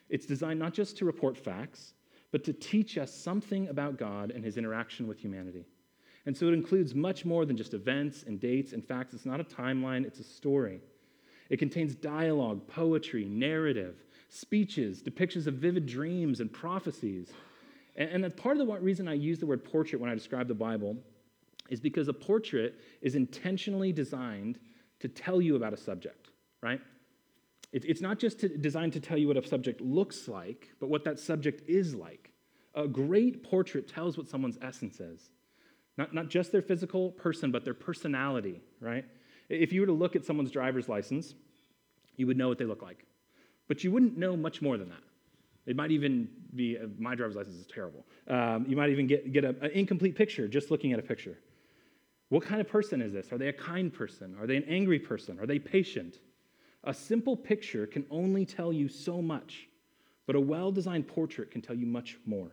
It's 0.08 0.26
designed 0.26 0.58
not 0.58 0.72
just 0.72 0.96
to 0.98 1.04
report 1.04 1.36
facts, 1.36 1.92
but 2.32 2.44
to 2.44 2.52
teach 2.52 2.96
us 2.96 3.12
something 3.12 3.68
about 3.68 3.98
God 3.98 4.30
and 4.30 4.44
his 4.44 4.56
interaction 4.56 5.06
with 5.06 5.18
humanity. 5.18 5.66
And 6.24 6.36
so 6.36 6.46
it 6.48 6.54
includes 6.54 6.94
much 6.94 7.24
more 7.24 7.44
than 7.44 7.56
just 7.56 7.74
events 7.74 8.24
and 8.26 8.40
dates 8.40 8.72
and 8.72 8.84
facts. 8.84 9.14
It's 9.14 9.26
not 9.26 9.40
a 9.40 9.44
timeline, 9.44 10.04
it's 10.04 10.18
a 10.18 10.24
story. 10.24 10.80
It 11.50 11.58
contains 11.58 11.94
dialogue, 11.94 12.66
poetry, 12.66 13.24
narrative, 13.24 13.96
speeches, 14.28 15.02
depictions 15.02 15.46
of 15.46 15.54
vivid 15.54 15.86
dreams 15.86 16.40
and 16.40 16.52
prophecies. 16.52 17.32
And, 17.96 18.24
and 18.24 18.36
part 18.36 18.58
of 18.58 18.66
the 18.66 18.72
reason 18.78 19.08
I 19.08 19.14
use 19.14 19.38
the 19.38 19.46
word 19.46 19.64
portrait 19.64 20.00
when 20.00 20.10
I 20.10 20.14
describe 20.14 20.48
the 20.48 20.54
Bible 20.54 20.96
is 21.70 21.80
because 21.80 22.08
a 22.08 22.12
portrait 22.12 22.80
is 23.00 23.14
intentionally 23.14 23.92
designed 23.92 24.58
to 25.00 25.08
tell 25.08 25.40
you 25.40 25.56
about 25.56 25.72
a 25.72 25.76
subject, 25.76 26.30
right? 26.62 26.80
it's 27.72 28.00
not 28.00 28.18
just 28.18 28.40
to, 28.40 28.48
designed 28.48 28.92
to 28.94 29.00
tell 29.00 29.18
you 29.18 29.28
what 29.28 29.36
a 29.36 29.46
subject 29.46 29.82
looks 29.82 30.28
like, 30.28 30.70
but 30.80 30.88
what 30.88 31.04
that 31.04 31.18
subject 31.18 31.68
is 31.68 31.94
like. 31.94 32.30
A 32.74 32.86
great 32.88 33.42
portrait 33.42 33.86
tells 33.88 34.16
what 34.16 34.28
someone's 34.28 34.56
essence 34.62 34.98
is. 35.00 35.28
Not, 35.98 36.14
not 36.14 36.28
just 36.28 36.52
their 36.52 36.62
physical 36.62 37.10
person, 37.10 37.50
but 37.50 37.64
their 37.64 37.74
personality, 37.74 38.62
right? 38.80 39.04
If 39.48 39.72
you 39.72 39.80
were 39.80 39.86
to 39.86 39.92
look 39.92 40.16
at 40.16 40.24
someone's 40.24 40.50
driver's 40.50 40.88
license, 40.88 41.34
you 42.16 42.26
would 42.26 42.36
know 42.36 42.48
what 42.48 42.58
they 42.58 42.64
look 42.64 42.82
like. 42.82 43.04
But 43.68 43.82
you 43.84 43.90
wouldn't 43.90 44.16
know 44.16 44.36
much 44.36 44.62
more 44.62 44.76
than 44.78 44.88
that. 44.90 45.02
It 45.66 45.74
might 45.74 45.90
even 45.90 46.28
be, 46.54 46.78
uh, 46.78 46.86
my 46.98 47.14
driver's 47.14 47.36
license 47.36 47.56
is 47.56 47.66
terrible. 47.66 48.06
Um, 48.28 48.66
you 48.68 48.76
might 48.76 48.90
even 48.90 49.06
get, 49.06 49.32
get 49.32 49.44
an 49.44 49.58
incomplete 49.74 50.14
picture 50.14 50.46
just 50.46 50.70
looking 50.70 50.92
at 50.92 50.98
a 50.98 51.02
picture. 51.02 51.38
What 52.28 52.44
kind 52.44 52.60
of 52.60 52.68
person 52.68 53.02
is 53.02 53.12
this? 53.12 53.32
Are 53.32 53.38
they 53.38 53.48
a 53.48 53.52
kind 53.52 53.92
person? 53.92 54.36
Are 54.40 54.46
they 54.46 54.56
an 54.56 54.64
angry 54.68 54.98
person? 54.98 55.38
Are 55.40 55.46
they 55.46 55.58
patient? 55.58 56.18
A 56.84 56.94
simple 56.94 57.36
picture 57.36 57.86
can 57.86 58.04
only 58.10 58.44
tell 58.44 58.72
you 58.72 58.88
so 58.88 59.20
much, 59.20 59.68
but 60.26 60.36
a 60.36 60.40
well 60.40 60.70
designed 60.70 61.08
portrait 61.08 61.50
can 61.50 61.60
tell 61.60 61.76
you 61.76 61.86
much 61.86 62.18
more. 62.26 62.50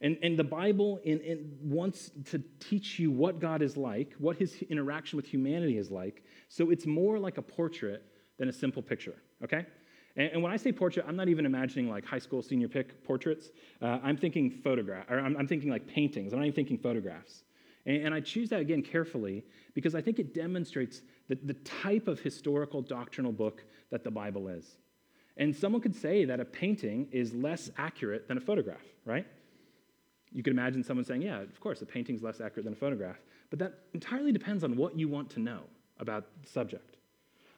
And, 0.00 0.16
and 0.22 0.38
the 0.38 0.44
Bible 0.44 1.00
in, 1.02 1.20
in 1.20 1.58
wants 1.60 2.12
to 2.26 2.42
teach 2.60 2.98
you 2.98 3.10
what 3.10 3.40
God 3.40 3.62
is 3.62 3.76
like, 3.76 4.14
what 4.18 4.36
his 4.36 4.62
interaction 4.70 5.16
with 5.16 5.26
humanity 5.26 5.76
is 5.76 5.90
like. 5.90 6.22
So 6.48 6.70
it's 6.70 6.86
more 6.86 7.18
like 7.18 7.36
a 7.38 7.42
portrait 7.42 8.04
than 8.38 8.48
a 8.48 8.52
simple 8.52 8.82
picture, 8.82 9.16
okay? 9.42 9.66
And, 10.18 10.32
and 10.32 10.42
when 10.42 10.52
I 10.52 10.56
say 10.56 10.72
portrait, 10.72 11.06
I'm 11.08 11.16
not 11.16 11.28
even 11.28 11.46
imagining 11.46 11.88
like 11.88 12.04
high 12.04 12.18
school 12.18 12.42
senior 12.42 12.68
pick 12.68 13.02
portraits. 13.04 13.50
Uh, 13.80 14.00
I'm 14.02 14.18
thinking 14.18 14.50
photograph, 14.50 15.06
or 15.08 15.20
I'm, 15.20 15.36
I'm, 15.36 15.46
thinking 15.46 15.70
like 15.70 15.86
paintings. 15.86 16.32
I'm 16.32 16.40
not 16.40 16.44
even 16.44 16.56
thinking 16.56 16.76
photographs. 16.76 17.44
And, 17.86 18.06
and 18.06 18.14
I 18.14 18.20
choose 18.20 18.50
that 18.50 18.60
again 18.60 18.82
carefully 18.82 19.44
because 19.74 19.94
I 19.94 20.02
think 20.02 20.18
it 20.18 20.34
demonstrates 20.34 21.00
the, 21.28 21.36
the 21.36 21.54
type 21.54 22.08
of 22.08 22.20
historical 22.20 22.82
doctrinal 22.82 23.32
book 23.32 23.64
that 23.90 24.04
the 24.04 24.10
Bible 24.10 24.48
is. 24.48 24.76
And 25.38 25.54
someone 25.54 25.80
could 25.80 25.94
say 25.94 26.24
that 26.24 26.40
a 26.40 26.44
painting 26.44 27.08
is 27.12 27.32
less 27.32 27.70
accurate 27.78 28.26
than 28.26 28.36
a 28.36 28.40
photograph, 28.40 28.82
right? 29.04 29.24
You 30.32 30.42
could 30.42 30.52
imagine 30.52 30.82
someone 30.82 31.04
saying, 31.04 31.22
yeah, 31.22 31.40
of 31.40 31.60
course, 31.60 31.80
a 31.80 31.86
painting's 31.86 32.22
less 32.22 32.40
accurate 32.40 32.64
than 32.64 32.72
a 32.72 32.76
photograph. 32.76 33.16
But 33.50 33.60
that 33.60 33.84
entirely 33.94 34.32
depends 34.32 34.64
on 34.64 34.76
what 34.76 34.98
you 34.98 35.08
want 35.08 35.30
to 35.30 35.40
know 35.40 35.60
about 36.00 36.26
the 36.42 36.48
subject. 36.48 36.97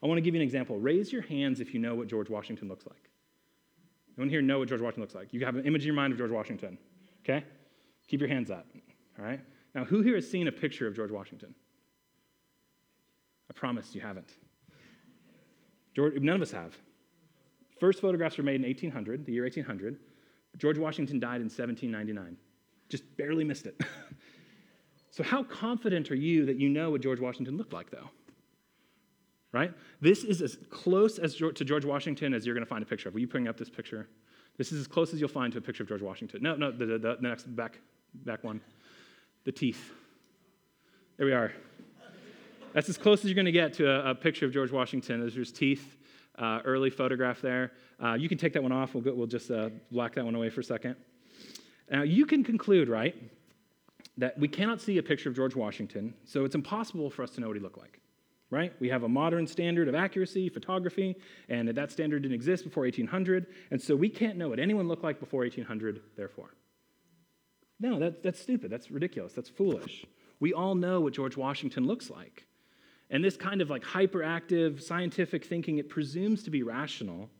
I 0.02 0.06
want 0.06 0.18
to 0.18 0.22
give 0.22 0.34
you 0.34 0.40
an 0.40 0.44
example. 0.44 0.78
Raise 0.78 1.12
your 1.12 1.22
hands 1.22 1.60
if 1.60 1.74
you 1.74 1.80
know 1.80 1.94
what 1.94 2.08
George 2.08 2.30
Washington 2.30 2.68
looks 2.68 2.86
like. 2.86 3.10
Anyone 4.16 4.30
here 4.30 4.42
know 4.42 4.58
what 4.58 4.68
George 4.68 4.80
Washington 4.80 5.02
looks 5.02 5.14
like? 5.14 5.32
You 5.32 5.44
have 5.44 5.56
an 5.56 5.66
image 5.66 5.82
in 5.82 5.86
your 5.86 5.94
mind 5.94 6.12
of 6.12 6.18
George 6.18 6.30
Washington, 6.30 6.78
okay? 7.24 7.44
Keep 8.08 8.20
your 8.20 8.28
hands 8.28 8.50
up, 8.50 8.66
all 9.18 9.24
right? 9.24 9.40
Now, 9.74 9.84
who 9.84 10.02
here 10.02 10.14
has 10.16 10.28
seen 10.28 10.48
a 10.48 10.52
picture 10.52 10.86
of 10.86 10.96
George 10.96 11.10
Washington? 11.10 11.54
I 13.48 13.52
promise 13.52 13.94
you 13.94 14.00
haven't. 14.00 14.30
George, 15.94 16.20
none 16.20 16.36
of 16.36 16.42
us 16.42 16.52
have. 16.52 16.76
First 17.78 18.00
photographs 18.00 18.36
were 18.36 18.44
made 18.44 18.56
in 18.56 18.62
1800, 18.62 19.24
the 19.24 19.32
year 19.32 19.44
1800. 19.44 19.98
George 20.58 20.78
Washington 20.78 21.18
died 21.18 21.40
in 21.40 21.48
1799. 21.48 22.36
Just 22.88 23.04
barely 23.16 23.44
missed 23.44 23.66
it. 23.66 23.80
so, 25.10 25.22
how 25.22 25.42
confident 25.44 26.10
are 26.10 26.16
you 26.16 26.44
that 26.46 26.58
you 26.58 26.68
know 26.68 26.90
what 26.90 27.00
George 27.00 27.20
Washington 27.20 27.56
looked 27.56 27.72
like, 27.72 27.90
though? 27.90 28.10
Right? 29.52 29.72
This 30.00 30.22
is 30.22 30.42
as 30.42 30.58
close 30.70 31.18
as 31.18 31.34
to 31.34 31.64
George 31.64 31.84
Washington 31.84 32.34
as 32.34 32.46
you're 32.46 32.54
going 32.54 32.64
to 32.64 32.68
find 32.68 32.82
a 32.82 32.86
picture 32.86 33.08
of. 33.08 33.14
Will 33.14 33.20
you 33.20 33.26
bring 33.26 33.48
up 33.48 33.56
this 33.56 33.70
picture? 33.70 34.06
This 34.56 34.70
is 34.72 34.80
as 34.80 34.86
close 34.86 35.12
as 35.12 35.20
you'll 35.20 35.28
find 35.28 35.52
to 35.52 35.58
a 35.58 35.62
picture 35.62 35.82
of 35.82 35.88
George 35.88 36.02
Washington. 36.02 36.42
No, 36.42 36.54
no, 36.54 36.70
the, 36.70 36.86
the, 36.86 36.98
the 36.98 37.16
next 37.20 37.44
back, 37.56 37.80
back 38.14 38.44
one. 38.44 38.60
The 39.44 39.52
teeth. 39.52 39.90
There 41.16 41.26
we 41.26 41.32
are. 41.32 41.52
That's 42.72 42.88
as 42.88 42.96
close 42.96 43.20
as 43.20 43.26
you're 43.26 43.34
going 43.34 43.46
to 43.46 43.52
get 43.52 43.74
to 43.74 43.90
a, 43.90 44.10
a 44.10 44.14
picture 44.14 44.46
of 44.46 44.52
George 44.52 44.70
Washington. 44.70 45.20
There's 45.20 45.34
his 45.34 45.50
teeth, 45.50 45.96
uh, 46.38 46.60
early 46.64 46.90
photograph 46.90 47.40
there. 47.40 47.72
Uh, 48.02 48.14
you 48.14 48.28
can 48.28 48.38
take 48.38 48.52
that 48.52 48.62
one 48.62 48.72
off. 48.72 48.94
We'll, 48.94 49.02
go, 49.02 49.14
we'll 49.14 49.26
just 49.26 49.50
uh, 49.50 49.70
black 49.90 50.14
that 50.14 50.24
one 50.24 50.34
away 50.34 50.50
for 50.50 50.60
a 50.60 50.64
second. 50.64 50.96
Now, 51.90 52.02
you 52.02 52.24
can 52.24 52.44
conclude, 52.44 52.88
right, 52.88 53.16
that 54.18 54.38
we 54.38 54.46
cannot 54.46 54.80
see 54.80 54.98
a 54.98 55.02
picture 55.02 55.28
of 55.28 55.34
George 55.34 55.56
Washington, 55.56 56.14
so 56.24 56.44
it's 56.44 56.54
impossible 56.54 57.10
for 57.10 57.22
us 57.22 57.30
to 57.32 57.40
know 57.40 57.48
what 57.48 57.56
he 57.56 57.62
looked 57.62 57.78
like, 57.78 57.99
right? 58.50 58.72
We 58.80 58.88
have 58.88 59.04
a 59.04 59.08
modern 59.08 59.46
standard 59.46 59.88
of 59.88 59.94
accuracy, 59.94 60.48
photography, 60.48 61.16
and 61.48 61.68
that 61.68 61.92
standard 61.92 62.22
didn't 62.22 62.34
exist 62.34 62.64
before 62.64 62.82
1800, 62.84 63.46
and 63.70 63.80
so 63.80 63.94
we 63.94 64.08
can't 64.08 64.36
know 64.36 64.48
what 64.48 64.58
anyone 64.58 64.88
looked 64.88 65.04
like 65.04 65.20
before 65.20 65.40
1800, 65.40 66.00
therefore. 66.16 66.50
No, 67.78 67.98
that, 67.98 68.22
that's 68.22 68.40
stupid. 68.40 68.70
That's 68.70 68.90
ridiculous. 68.90 69.32
That's 69.32 69.48
foolish. 69.48 70.04
We 70.38 70.52
all 70.52 70.74
know 70.74 71.00
what 71.00 71.14
George 71.14 71.36
Washington 71.36 71.86
looks 71.86 72.10
like. 72.10 72.46
And 73.08 73.24
this 73.24 73.36
kind 73.36 73.60
of 73.60 73.70
like 73.70 73.82
hyperactive 73.82 74.82
scientific 74.82 75.44
thinking, 75.44 75.78
it 75.78 75.88
presumes 75.88 76.42
to 76.44 76.50
be 76.50 76.62
rational, 76.62 77.30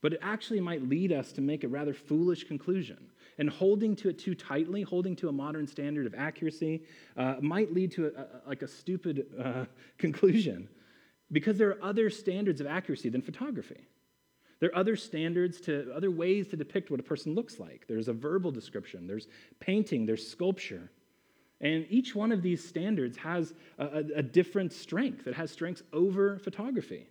but 0.00 0.14
it 0.14 0.20
actually 0.22 0.60
might 0.60 0.88
lead 0.88 1.12
us 1.12 1.32
to 1.32 1.40
make 1.40 1.64
a 1.64 1.68
rather 1.68 1.94
foolish 1.94 2.44
conclusion. 2.44 3.08
And 3.38 3.48
holding 3.48 3.96
to 3.96 4.08
it 4.10 4.18
too 4.18 4.34
tightly, 4.34 4.82
holding 4.82 5.16
to 5.16 5.28
a 5.28 5.32
modern 5.32 5.66
standard 5.66 6.06
of 6.06 6.14
accuracy, 6.14 6.84
uh, 7.16 7.36
might 7.40 7.72
lead 7.72 7.90
to 7.92 8.06
a, 8.06 8.20
a, 8.20 8.26
like 8.48 8.62
a 8.62 8.68
stupid 8.68 9.26
uh, 9.42 9.64
conclusion 9.98 10.68
because 11.32 11.56
there 11.56 11.70
are 11.70 11.82
other 11.82 12.10
standards 12.10 12.60
of 12.60 12.66
accuracy 12.66 13.08
than 13.08 13.22
photography. 13.22 13.86
There 14.60 14.70
are 14.70 14.76
other 14.76 14.94
standards 14.94 15.60
to 15.62 15.92
other 15.92 16.10
ways 16.10 16.46
to 16.48 16.56
depict 16.56 16.90
what 16.90 17.00
a 17.00 17.02
person 17.02 17.34
looks 17.34 17.58
like. 17.58 17.86
There's 17.88 18.06
a 18.06 18.12
verbal 18.12 18.52
description, 18.52 19.08
there's 19.08 19.26
painting, 19.58 20.06
there's 20.06 20.24
sculpture. 20.24 20.90
And 21.60 21.86
each 21.90 22.14
one 22.14 22.32
of 22.32 22.42
these 22.42 22.62
standards 22.62 23.16
has 23.18 23.54
a, 23.78 24.04
a, 24.16 24.22
different 24.22 24.72
strength. 24.72 25.28
It 25.28 25.34
has 25.34 25.50
strengths 25.50 25.82
over 25.92 26.38
photography. 26.38 27.06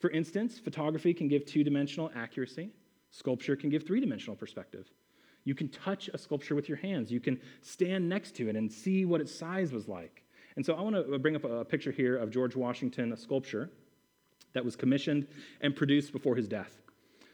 For 0.00 0.10
instance, 0.10 0.58
photography 0.58 1.14
can 1.14 1.28
give 1.28 1.46
two 1.46 1.64
dimensional 1.64 2.10
accuracy, 2.14 2.70
sculpture 3.10 3.56
can 3.56 3.70
give 3.70 3.84
three 3.84 4.00
dimensional 4.00 4.36
perspective. 4.36 4.90
You 5.46 5.54
can 5.54 5.68
touch 5.68 6.10
a 6.12 6.18
sculpture 6.18 6.56
with 6.56 6.68
your 6.68 6.76
hands, 6.76 7.10
you 7.10 7.20
can 7.20 7.40
stand 7.62 8.08
next 8.08 8.34
to 8.36 8.48
it 8.48 8.56
and 8.56 8.70
see 8.70 9.04
what 9.04 9.20
its 9.20 9.32
size 9.32 9.72
was 9.72 9.88
like. 9.88 10.24
And 10.56 10.66
so 10.66 10.74
I 10.74 10.80
want 10.80 10.96
to 10.96 11.18
bring 11.18 11.36
up 11.36 11.44
a 11.44 11.64
picture 11.64 11.92
here 11.92 12.16
of 12.16 12.30
George 12.30 12.56
Washington, 12.56 13.12
a 13.12 13.16
sculpture 13.16 13.70
that 14.54 14.64
was 14.64 14.74
commissioned 14.74 15.28
and 15.60 15.76
produced 15.76 16.12
before 16.12 16.34
his 16.34 16.48
death. 16.48 16.82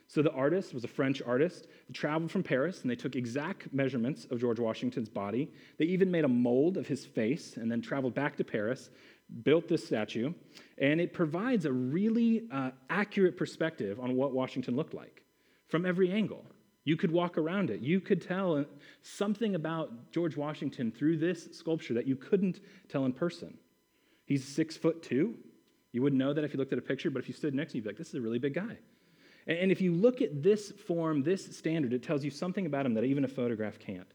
So 0.08 0.20
the 0.20 0.32
artist 0.32 0.74
was 0.74 0.84
a 0.84 0.88
French 0.88 1.22
artist. 1.22 1.68
They 1.88 1.94
traveled 1.94 2.30
from 2.30 2.42
Paris 2.42 2.82
and 2.82 2.90
they 2.90 2.96
took 2.96 3.16
exact 3.16 3.72
measurements 3.72 4.26
of 4.30 4.38
George 4.38 4.60
Washington's 4.60 5.08
body. 5.08 5.50
They 5.78 5.86
even 5.86 6.10
made 6.10 6.24
a 6.26 6.28
mold 6.28 6.76
of 6.76 6.86
his 6.86 7.06
face 7.06 7.56
and 7.56 7.72
then 7.72 7.80
traveled 7.80 8.12
back 8.12 8.36
to 8.36 8.44
Paris, 8.44 8.90
built 9.42 9.68
this 9.68 9.86
statue, 9.86 10.34
and 10.76 11.00
it 11.00 11.14
provides 11.14 11.64
a 11.64 11.72
really 11.72 12.42
uh, 12.52 12.72
accurate 12.90 13.38
perspective 13.38 13.98
on 14.00 14.14
what 14.14 14.32
Washington 14.32 14.76
looked 14.76 14.92
like 14.92 15.22
from 15.68 15.86
every 15.86 16.12
angle. 16.12 16.44
You 16.84 16.96
could 16.96 17.12
walk 17.12 17.38
around 17.38 17.70
it. 17.70 17.80
You 17.80 18.00
could 18.00 18.20
tell 18.20 18.64
something 19.02 19.54
about 19.54 20.10
George 20.10 20.36
Washington 20.36 20.90
through 20.90 21.18
this 21.18 21.48
sculpture 21.52 21.94
that 21.94 22.06
you 22.06 22.16
couldn't 22.16 22.60
tell 22.88 23.04
in 23.04 23.12
person. 23.12 23.56
He's 24.24 24.44
six 24.44 24.76
foot 24.76 25.02
two. 25.02 25.34
You 25.92 26.02
wouldn't 26.02 26.18
know 26.18 26.32
that 26.32 26.42
if 26.42 26.52
you 26.52 26.58
looked 26.58 26.72
at 26.72 26.78
a 26.78 26.82
picture, 26.82 27.10
but 27.10 27.20
if 27.20 27.28
you 27.28 27.34
stood 27.34 27.54
next 27.54 27.72
to 27.72 27.78
him, 27.78 27.80
you'd 27.80 27.84
be 27.84 27.90
like, 27.90 27.98
this 27.98 28.08
is 28.08 28.14
a 28.14 28.20
really 28.20 28.38
big 28.38 28.54
guy. 28.54 28.78
And 29.46 29.70
if 29.70 29.80
you 29.80 29.92
look 29.92 30.22
at 30.22 30.42
this 30.42 30.70
form, 30.70 31.22
this 31.22 31.56
standard, 31.56 31.92
it 31.92 32.02
tells 32.02 32.24
you 32.24 32.30
something 32.30 32.64
about 32.64 32.86
him 32.86 32.94
that 32.94 33.04
even 33.04 33.24
a 33.24 33.28
photograph 33.28 33.78
can't. 33.78 34.06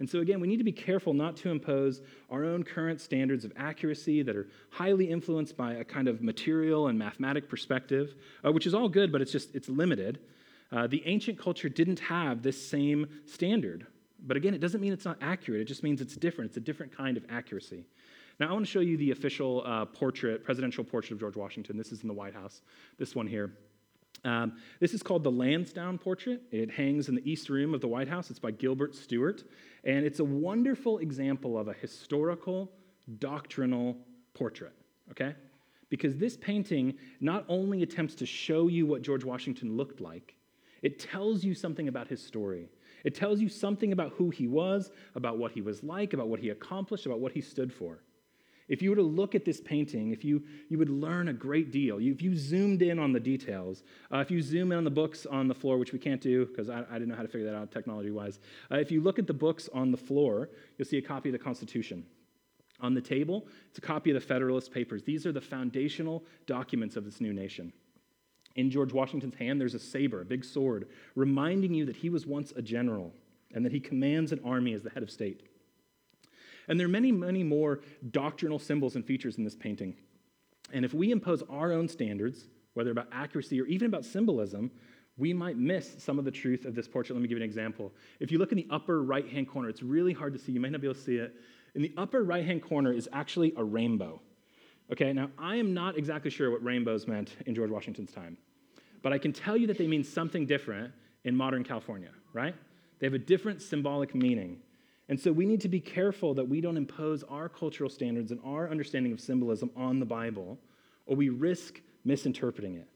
And 0.00 0.08
so, 0.08 0.20
again, 0.20 0.38
we 0.40 0.46
need 0.46 0.58
to 0.58 0.64
be 0.64 0.72
careful 0.72 1.12
not 1.12 1.36
to 1.38 1.50
impose 1.50 2.02
our 2.30 2.44
own 2.44 2.62
current 2.62 3.00
standards 3.00 3.44
of 3.44 3.52
accuracy 3.56 4.22
that 4.22 4.36
are 4.36 4.46
highly 4.70 5.10
influenced 5.10 5.56
by 5.56 5.74
a 5.74 5.84
kind 5.84 6.06
of 6.06 6.22
material 6.22 6.86
and 6.86 6.96
mathematic 6.96 7.48
perspective, 7.48 8.14
uh, 8.44 8.52
which 8.52 8.66
is 8.66 8.74
all 8.74 8.88
good, 8.88 9.10
but 9.10 9.20
it's 9.20 9.32
just 9.32 9.54
it's 9.56 9.68
limited. 9.68 10.20
Uh, 10.70 10.86
the 10.86 11.02
ancient 11.06 11.38
culture 11.38 11.68
didn't 11.68 12.00
have 12.00 12.42
this 12.42 12.68
same 12.68 13.06
standard. 13.24 13.86
But 14.26 14.36
again, 14.36 14.54
it 14.54 14.60
doesn't 14.60 14.80
mean 14.80 14.92
it's 14.92 15.04
not 15.04 15.18
accurate, 15.20 15.60
it 15.60 15.66
just 15.66 15.82
means 15.82 16.00
it's 16.00 16.16
different. 16.16 16.50
It's 16.50 16.56
a 16.56 16.60
different 16.60 16.96
kind 16.96 17.16
of 17.16 17.24
accuracy. 17.30 17.84
Now, 18.40 18.50
I 18.50 18.52
want 18.52 18.64
to 18.64 18.70
show 18.70 18.80
you 18.80 18.96
the 18.96 19.10
official 19.10 19.62
uh, 19.66 19.84
portrait, 19.84 20.44
presidential 20.44 20.84
portrait 20.84 21.12
of 21.12 21.20
George 21.20 21.36
Washington. 21.36 21.76
This 21.76 21.90
is 21.90 22.02
in 22.02 22.08
the 22.08 22.14
White 22.14 22.34
House, 22.34 22.62
this 22.96 23.14
one 23.14 23.26
here. 23.26 23.52
Um, 24.24 24.54
this 24.80 24.94
is 24.94 25.02
called 25.02 25.24
the 25.24 25.30
Lansdowne 25.30 25.98
Portrait. 25.98 26.42
It 26.50 26.70
hangs 26.70 27.08
in 27.08 27.14
the 27.14 27.30
East 27.30 27.48
Room 27.48 27.74
of 27.74 27.80
the 27.80 27.88
White 27.88 28.08
House. 28.08 28.30
It's 28.30 28.38
by 28.38 28.50
Gilbert 28.50 28.94
Stuart. 28.94 29.44
And 29.84 30.04
it's 30.04 30.20
a 30.20 30.24
wonderful 30.24 30.98
example 30.98 31.58
of 31.58 31.68
a 31.68 31.72
historical, 31.72 32.72
doctrinal 33.18 33.96
portrait, 34.34 34.74
okay? 35.10 35.34
Because 35.88 36.16
this 36.16 36.36
painting 36.36 36.94
not 37.20 37.44
only 37.48 37.82
attempts 37.82 38.14
to 38.16 38.26
show 38.26 38.68
you 38.68 38.86
what 38.86 39.02
George 39.02 39.24
Washington 39.24 39.76
looked 39.76 40.00
like, 40.00 40.34
it 40.82 40.98
tells 40.98 41.44
you 41.44 41.54
something 41.54 41.88
about 41.88 42.08
his 42.08 42.22
story. 42.22 42.68
It 43.04 43.14
tells 43.14 43.40
you 43.40 43.48
something 43.48 43.92
about 43.92 44.12
who 44.12 44.30
he 44.30 44.46
was, 44.46 44.90
about 45.14 45.38
what 45.38 45.52
he 45.52 45.62
was 45.62 45.82
like, 45.82 46.12
about 46.12 46.28
what 46.28 46.40
he 46.40 46.50
accomplished, 46.50 47.06
about 47.06 47.20
what 47.20 47.32
he 47.32 47.40
stood 47.40 47.72
for. 47.72 48.00
If 48.68 48.82
you 48.82 48.90
were 48.90 48.96
to 48.96 49.02
look 49.02 49.34
at 49.34 49.46
this 49.46 49.60
painting, 49.60 50.10
if 50.10 50.24
you, 50.24 50.42
you 50.68 50.76
would 50.76 50.90
learn 50.90 51.28
a 51.28 51.32
great 51.32 51.72
deal. 51.72 51.98
If 51.98 52.20
you 52.20 52.36
zoomed 52.36 52.82
in 52.82 52.98
on 52.98 53.12
the 53.12 53.20
details, 53.20 53.82
uh, 54.12 54.18
if 54.18 54.30
you 54.30 54.42
zoom 54.42 54.72
in 54.72 54.78
on 54.78 54.84
the 54.84 54.90
books 54.90 55.24
on 55.24 55.48
the 55.48 55.54
floor, 55.54 55.78
which 55.78 55.92
we 55.92 55.98
can't 55.98 56.20
do 56.20 56.44
because 56.44 56.68
I, 56.68 56.84
I, 56.90 56.94
didn't 56.94 57.08
know 57.08 57.14
how 57.14 57.22
to 57.22 57.28
figure 57.28 57.50
that 57.50 57.56
out 57.56 57.72
technology 57.72 58.10
wise, 58.10 58.40
uh, 58.70 58.76
if 58.76 58.90
you 58.90 59.00
look 59.00 59.18
at 59.18 59.26
the 59.26 59.32
books 59.32 59.70
on 59.72 59.90
the 59.90 59.96
floor, 59.96 60.50
you'll 60.76 60.86
see 60.86 60.98
a 60.98 61.02
copy 61.02 61.30
of 61.30 61.32
the 61.32 61.38
Constitution. 61.38 62.04
On 62.80 62.94
the 62.94 63.00
table, 63.00 63.48
it's 63.70 63.78
a 63.78 63.80
copy 63.80 64.10
of 64.10 64.14
the 64.14 64.20
Federalist 64.20 64.70
Papers. 64.70 65.02
These 65.02 65.26
are 65.26 65.32
the 65.32 65.40
foundational 65.40 66.24
documents 66.46 66.94
of 66.94 67.04
this 67.04 67.20
new 67.20 67.32
nation. 67.32 67.72
In 68.58 68.72
George 68.72 68.92
Washington's 68.92 69.36
hand, 69.36 69.60
there's 69.60 69.74
a 69.74 69.78
saber, 69.78 70.20
a 70.20 70.24
big 70.24 70.44
sword, 70.44 70.88
reminding 71.14 71.72
you 71.72 71.84
that 71.86 71.94
he 71.94 72.10
was 72.10 72.26
once 72.26 72.52
a 72.56 72.60
general 72.60 73.14
and 73.54 73.64
that 73.64 73.70
he 73.70 73.78
commands 73.78 74.32
an 74.32 74.40
army 74.44 74.74
as 74.74 74.82
the 74.82 74.90
head 74.90 75.04
of 75.04 75.12
state. 75.12 75.44
And 76.66 76.78
there 76.78 76.88
are 76.88 76.90
many, 76.90 77.12
many 77.12 77.44
more 77.44 77.82
doctrinal 78.10 78.58
symbols 78.58 78.96
and 78.96 79.06
features 79.06 79.38
in 79.38 79.44
this 79.44 79.54
painting. 79.54 79.94
And 80.72 80.84
if 80.84 80.92
we 80.92 81.12
impose 81.12 81.44
our 81.48 81.70
own 81.70 81.88
standards, 81.88 82.48
whether 82.74 82.90
about 82.90 83.06
accuracy 83.12 83.60
or 83.60 83.66
even 83.66 83.86
about 83.86 84.04
symbolism, 84.04 84.72
we 85.16 85.32
might 85.32 85.56
miss 85.56 85.94
some 85.98 86.18
of 86.18 86.24
the 86.24 86.30
truth 86.32 86.64
of 86.64 86.74
this 86.74 86.88
portrait. 86.88 87.14
Let 87.14 87.22
me 87.22 87.28
give 87.28 87.38
you 87.38 87.44
an 87.44 87.48
example. 87.48 87.92
If 88.18 88.32
you 88.32 88.38
look 88.38 88.50
in 88.50 88.56
the 88.56 88.66
upper 88.70 89.04
right 89.04 89.28
hand 89.28 89.46
corner, 89.46 89.68
it's 89.68 89.84
really 89.84 90.12
hard 90.12 90.32
to 90.32 90.38
see. 90.38 90.50
You 90.50 90.58
might 90.58 90.72
not 90.72 90.80
be 90.80 90.88
able 90.88 90.96
to 90.96 91.00
see 91.00 91.18
it. 91.18 91.32
In 91.76 91.82
the 91.82 91.94
upper 91.96 92.24
right 92.24 92.44
hand 92.44 92.62
corner 92.62 92.92
is 92.92 93.08
actually 93.12 93.54
a 93.56 93.62
rainbow. 93.62 94.20
Okay, 94.90 95.12
now 95.12 95.30
I 95.38 95.56
am 95.56 95.74
not 95.74 95.96
exactly 95.96 96.30
sure 96.30 96.50
what 96.50 96.64
rainbows 96.64 97.06
meant 97.06 97.36
in 97.46 97.54
George 97.54 97.70
Washington's 97.70 98.10
time, 98.10 98.36
but 99.02 99.12
I 99.12 99.18
can 99.18 99.32
tell 99.32 99.56
you 99.56 99.66
that 99.68 99.78
they 99.78 99.86
mean 99.86 100.04
something 100.04 100.46
different 100.46 100.92
in 101.24 101.36
modern 101.36 101.64
California, 101.64 102.10
right? 102.32 102.54
They 102.98 103.06
have 103.06 103.14
a 103.14 103.18
different 103.18 103.62
symbolic 103.62 104.14
meaning. 104.14 104.58
And 105.08 105.18
so 105.18 105.32
we 105.32 105.46
need 105.46 105.60
to 105.62 105.68
be 105.68 105.80
careful 105.80 106.34
that 106.34 106.46
we 106.46 106.60
don't 106.60 106.76
impose 106.76 107.22
our 107.24 107.48
cultural 107.48 107.88
standards 107.88 108.30
and 108.30 108.40
our 108.44 108.70
understanding 108.70 109.12
of 109.12 109.20
symbolism 109.20 109.70
on 109.76 110.00
the 110.00 110.06
Bible, 110.06 110.58
or 111.06 111.16
we 111.16 111.28
risk 111.30 111.80
misinterpreting 112.04 112.74
it. 112.76 112.88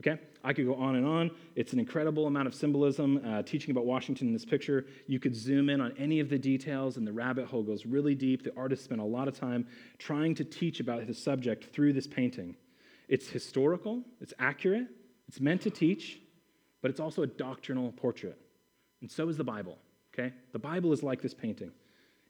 Okay? 0.00 0.20
I 0.44 0.52
could 0.52 0.66
go 0.66 0.74
on 0.74 0.96
and 0.96 1.06
on. 1.06 1.30
It's 1.54 1.72
an 1.72 1.78
incredible 1.78 2.26
amount 2.26 2.48
of 2.48 2.54
symbolism. 2.54 3.22
Uh, 3.24 3.42
teaching 3.42 3.70
about 3.70 3.86
Washington 3.86 4.26
in 4.26 4.32
this 4.32 4.44
picture, 4.44 4.86
you 5.06 5.18
could 5.18 5.34
zoom 5.34 5.70
in 5.70 5.80
on 5.80 5.94
any 5.98 6.20
of 6.20 6.28
the 6.28 6.38
details, 6.38 6.96
and 6.96 7.06
the 7.06 7.12
rabbit 7.12 7.46
hole 7.46 7.62
goes 7.62 7.86
really 7.86 8.14
deep. 8.14 8.42
The 8.42 8.52
artist 8.56 8.84
spent 8.84 9.00
a 9.00 9.04
lot 9.04 9.26
of 9.26 9.38
time 9.38 9.66
trying 9.98 10.34
to 10.34 10.44
teach 10.44 10.80
about 10.80 11.04
his 11.04 11.22
subject 11.22 11.72
through 11.72 11.94
this 11.94 12.06
painting. 12.06 12.56
It's 13.08 13.28
historical, 13.28 14.02
it's 14.20 14.34
accurate, 14.38 14.88
it's 15.28 15.40
meant 15.40 15.62
to 15.62 15.70
teach, 15.70 16.20
but 16.82 16.90
it's 16.90 17.00
also 17.00 17.22
a 17.22 17.26
doctrinal 17.26 17.92
portrait. 17.92 18.38
And 19.00 19.10
so 19.10 19.28
is 19.28 19.36
the 19.36 19.44
Bible, 19.44 19.78
okay? 20.14 20.32
The 20.52 20.58
Bible 20.58 20.92
is 20.92 21.02
like 21.02 21.20
this 21.20 21.34
painting. 21.34 21.72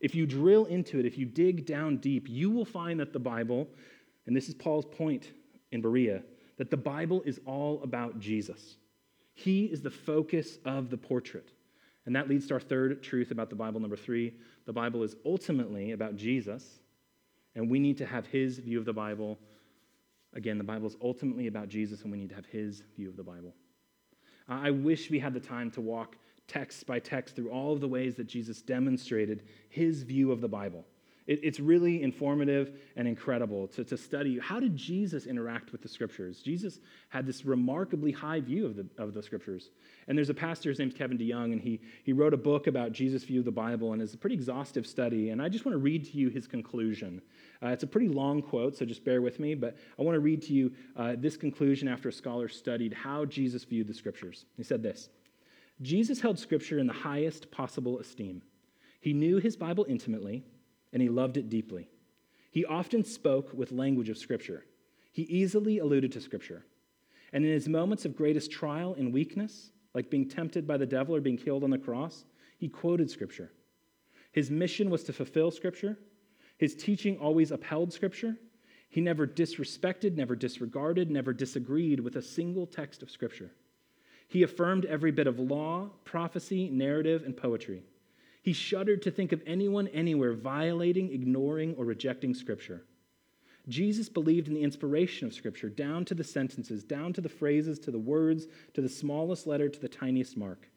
If 0.01 0.15
you 0.15 0.27
drill 0.27 0.67
into 0.67 0.99
it, 0.99 1.07
if 1.07 1.17
you 1.17 1.27
dig 1.27 1.67
down 1.67 1.99
deep, 1.99 2.29
you 2.29 2.51
will 2.51 2.65
find 2.65 3.01
that 3.01 3.13
the 3.13 3.19
Bible, 3.19 3.69
and 4.27 4.37
this 4.37 4.49
is 4.49 4.55
Paul's 4.55 4.85
point 4.85 5.31
in 5.73 5.81
Berea, 5.81 6.23
that 6.59 6.71
the 6.71 6.77
Bible 6.77 7.23
is 7.25 7.41
all 7.47 7.83
about 7.83 8.19
Jesus. 8.19 8.77
He 9.35 9.67
is 9.67 9.83
the 9.83 9.91
focus 9.91 10.59
of 10.65 10.91
the 10.91 10.97
portrait. 10.97 11.51
And 12.07 12.15
that 12.15 12.29
leads 12.29 12.47
to 12.47 12.55
our 12.55 12.61
third 12.61 13.03
truth 13.03 13.31
about 13.31 13.51
the 13.51 13.57
Bible, 13.57 13.81
number 13.81 13.97
three. 13.97 14.35
The 14.65 14.73
Bible 14.73 15.03
is 15.03 15.17
ultimately 15.25 15.93
about 15.93 16.17
Jesus, 16.17 16.81
and 17.55 17.71
we 17.71 17.79
need 17.79 17.99
to 17.99 18.07
have 18.07 18.27
his 18.27 18.59
view 18.59 18.79
of 18.79 18.85
the 18.85 18.93
Bible. 18.93 19.39
Again, 20.35 20.59
the 20.59 20.65
Bible 20.65 20.87
is 20.87 20.97
ultimately 21.03 21.47
about 21.47 21.69
Jesus, 21.69 22.03
and 22.03 22.12
we 22.12 22.19
need 22.19 22.29
to 22.31 22.35
have 22.35 22.47
his 22.47 22.83
view 22.95 23.09
of 23.09 23.17
the 23.17 23.23
Bible. 23.23 23.55
I 24.49 24.71
wish 24.71 25.11
we 25.11 25.19
had 25.19 25.35
the 25.35 25.41
time 25.41 25.71
to 25.73 25.81
walk 25.81 26.17
text 26.47 26.87
by 26.87 26.99
text 26.99 27.35
through 27.35 27.51
all 27.51 27.73
of 27.73 27.81
the 27.81 27.89
ways 27.89 28.15
that 28.17 28.27
Jesus 28.27 28.62
demonstrated 28.62 29.43
his 29.69 30.03
view 30.03 30.31
of 30.31 30.41
the 30.41 30.49
Bible. 30.49 30.85
It, 31.27 31.41
it's 31.43 31.61
really 31.61 32.03
informative 32.03 32.73
and 32.97 33.07
incredible 33.09 33.67
to, 33.69 33.85
to 33.85 33.97
study 33.97 34.39
how 34.39 34.61
did 34.61 34.77
Jesus 34.77 35.27
interact 35.27 35.73
with 35.73 35.83
the 35.83 35.89
scriptures. 35.89 36.41
Jesus 36.41 36.81
had 37.09 37.27
this 37.27 37.45
remarkably 37.45 38.12
high 38.12 38.41
view 38.41 38.67
of 38.67 38.77
the, 38.77 38.87
of 38.99 39.15
the 39.15 39.23
scriptures. 39.23 39.71
And 40.09 40.17
there's 40.17 40.31
a 40.31 40.35
pastor, 40.35 40.69
his 40.69 40.79
name's 40.79 40.95
Kevin 40.95 41.19
DeYoung, 41.19 41.53
and 41.53 41.61
he, 41.61 41.81
he 42.05 42.12
wrote 42.12 42.35
a 42.35 42.39
book 42.39 42.67
about 42.67 42.93
Jesus' 42.93 43.25
view 43.25 43.41
of 43.41 43.45
the 43.45 43.51
Bible, 43.51 43.93
and 43.93 44.01
it's 44.01 44.15
a 44.15 44.19
pretty 44.19 44.37
exhaustive 44.37 44.87
study. 44.87 45.31
And 45.31 45.43
I 45.43 45.49
just 45.49 45.65
want 45.65 45.75
to 45.75 45.81
read 45.81 46.05
to 46.07 46.17
you 46.17 46.29
his 46.29 46.47
conclusion. 46.47 47.21
Uh, 47.62 47.69
it's 47.69 47.83
a 47.83 47.89
pretty 47.89 48.09
long 48.09 48.43
quote, 48.43 48.77
so 48.77 48.85
just 48.85 49.05
bear 49.05 49.21
with 49.21 49.41
me, 49.41 49.55
but 49.55 49.77
I 49.99 50.03
want 50.03 50.15
to 50.15 50.21
read 50.21 50.43
to 50.43 50.53
you 50.53 50.73
uh, 50.97 51.15
this 51.19 51.37
conclusion 51.37 51.89
after 51.89 52.09
a 52.09 52.12
scholar 52.12 52.49
studied 52.49 52.93
how 52.93 53.25
Jesus 53.25 53.65
viewed 53.65 53.89
the 53.89 53.95
scriptures. 53.95 54.45
He 54.57 54.62
said 54.62 54.83
this 54.83 55.09
Jesus 55.83 56.21
held 56.21 56.39
scripture 56.39 56.79
in 56.79 56.87
the 56.87 56.93
highest 56.93 57.51
possible 57.51 57.99
esteem. 57.99 58.43
He 59.01 59.12
knew 59.12 59.39
his 59.39 59.57
Bible 59.57 59.87
intimately 59.89 60.45
and 60.97 61.03
he 61.03 61.11
loved 61.11 61.37
it 61.37 61.51
deeply. 61.51 61.91
He 62.51 62.65
often 62.65 63.05
spoke 63.05 63.53
with 63.53 63.71
language 63.71 64.09
of 64.09 64.17
Scripture. 64.17 64.65
He 65.13 65.25
easily 65.25 65.77
alluded 65.77 66.11
to 66.13 66.23
Scripture. 66.23 66.65
And 67.35 67.45
in 67.45 67.51
his 67.51 67.69
moments 67.69 68.07
of 68.07 68.17
greatest 68.17 68.51
trial 68.51 68.95
and 68.97 69.13
weakness, 69.13 69.73
like 69.93 70.09
being 70.09 70.27
tempted 70.27 70.67
by 70.67 70.79
the 70.79 70.87
devil 70.87 71.15
or 71.15 71.21
being 71.21 71.37
killed 71.37 71.65
on 71.65 71.69
the 71.69 71.77
cross, 71.77 72.25
he 72.57 72.67
quoted 72.67 73.11
Scripture. 73.11 73.53
His 74.33 74.51
mission 74.51 74.89
was 74.89 75.05
to 75.05 75.13
fulfill 75.13 75.51
Scripture. 75.51 75.99
His 76.57 76.75
teaching 76.75 77.19
always 77.19 77.51
upheld 77.51 77.93
Scripture. 77.93 78.35
He 78.89 79.03
never 79.03 79.27
disrespected, 79.27 80.17
never 80.17 80.35
disregarded, 80.35 81.11
never 81.11 81.35
disagreed 81.35 82.01
with 82.01 82.17
a 82.17 82.23
single 82.23 82.67
text 82.67 83.03
of 83.03 83.11
Scripture. 83.11 83.51
He 84.29 84.45
affirmed 84.45 84.87
every 84.87 85.13
bit 85.13 85.27
of 85.27 85.39
law, 85.39 85.91
prophecy, 86.05 86.71
narrative, 86.71 87.23
and 87.27 87.37
poetry. 87.37 87.83
He 88.47 88.53
shuddered 88.53 89.03
to 89.03 89.11
think 89.11 89.33
of 89.33 89.43
anyone 89.45 89.89
anywhere 89.89 90.33
violating, 90.33 91.13
ignoring, 91.13 91.75
or 91.75 91.85
rejecting 91.85 92.33
Scripture. 92.33 92.85
Jesus 93.67 94.09
believed 94.09 94.47
in 94.47 94.55
the 94.55 94.63
inspiration 94.63 95.27
of 95.27 95.35
Scripture, 95.35 95.69
down 95.69 96.05
to 96.05 96.15
the 96.15 96.23
sentences, 96.23 96.85
down 96.85 97.13
to 97.15 97.21
the 97.21 97.29
phrases, 97.29 97.81
to 97.81 97.91
the 97.91 97.99
words, 97.99 98.47
to 98.75 98.81
the 98.81 98.89
smallest 98.89 99.49
letter, 99.49 99.69
to 99.69 99.81
the 99.81 99.89
tiniest 99.89 100.37
mark. 100.37 100.69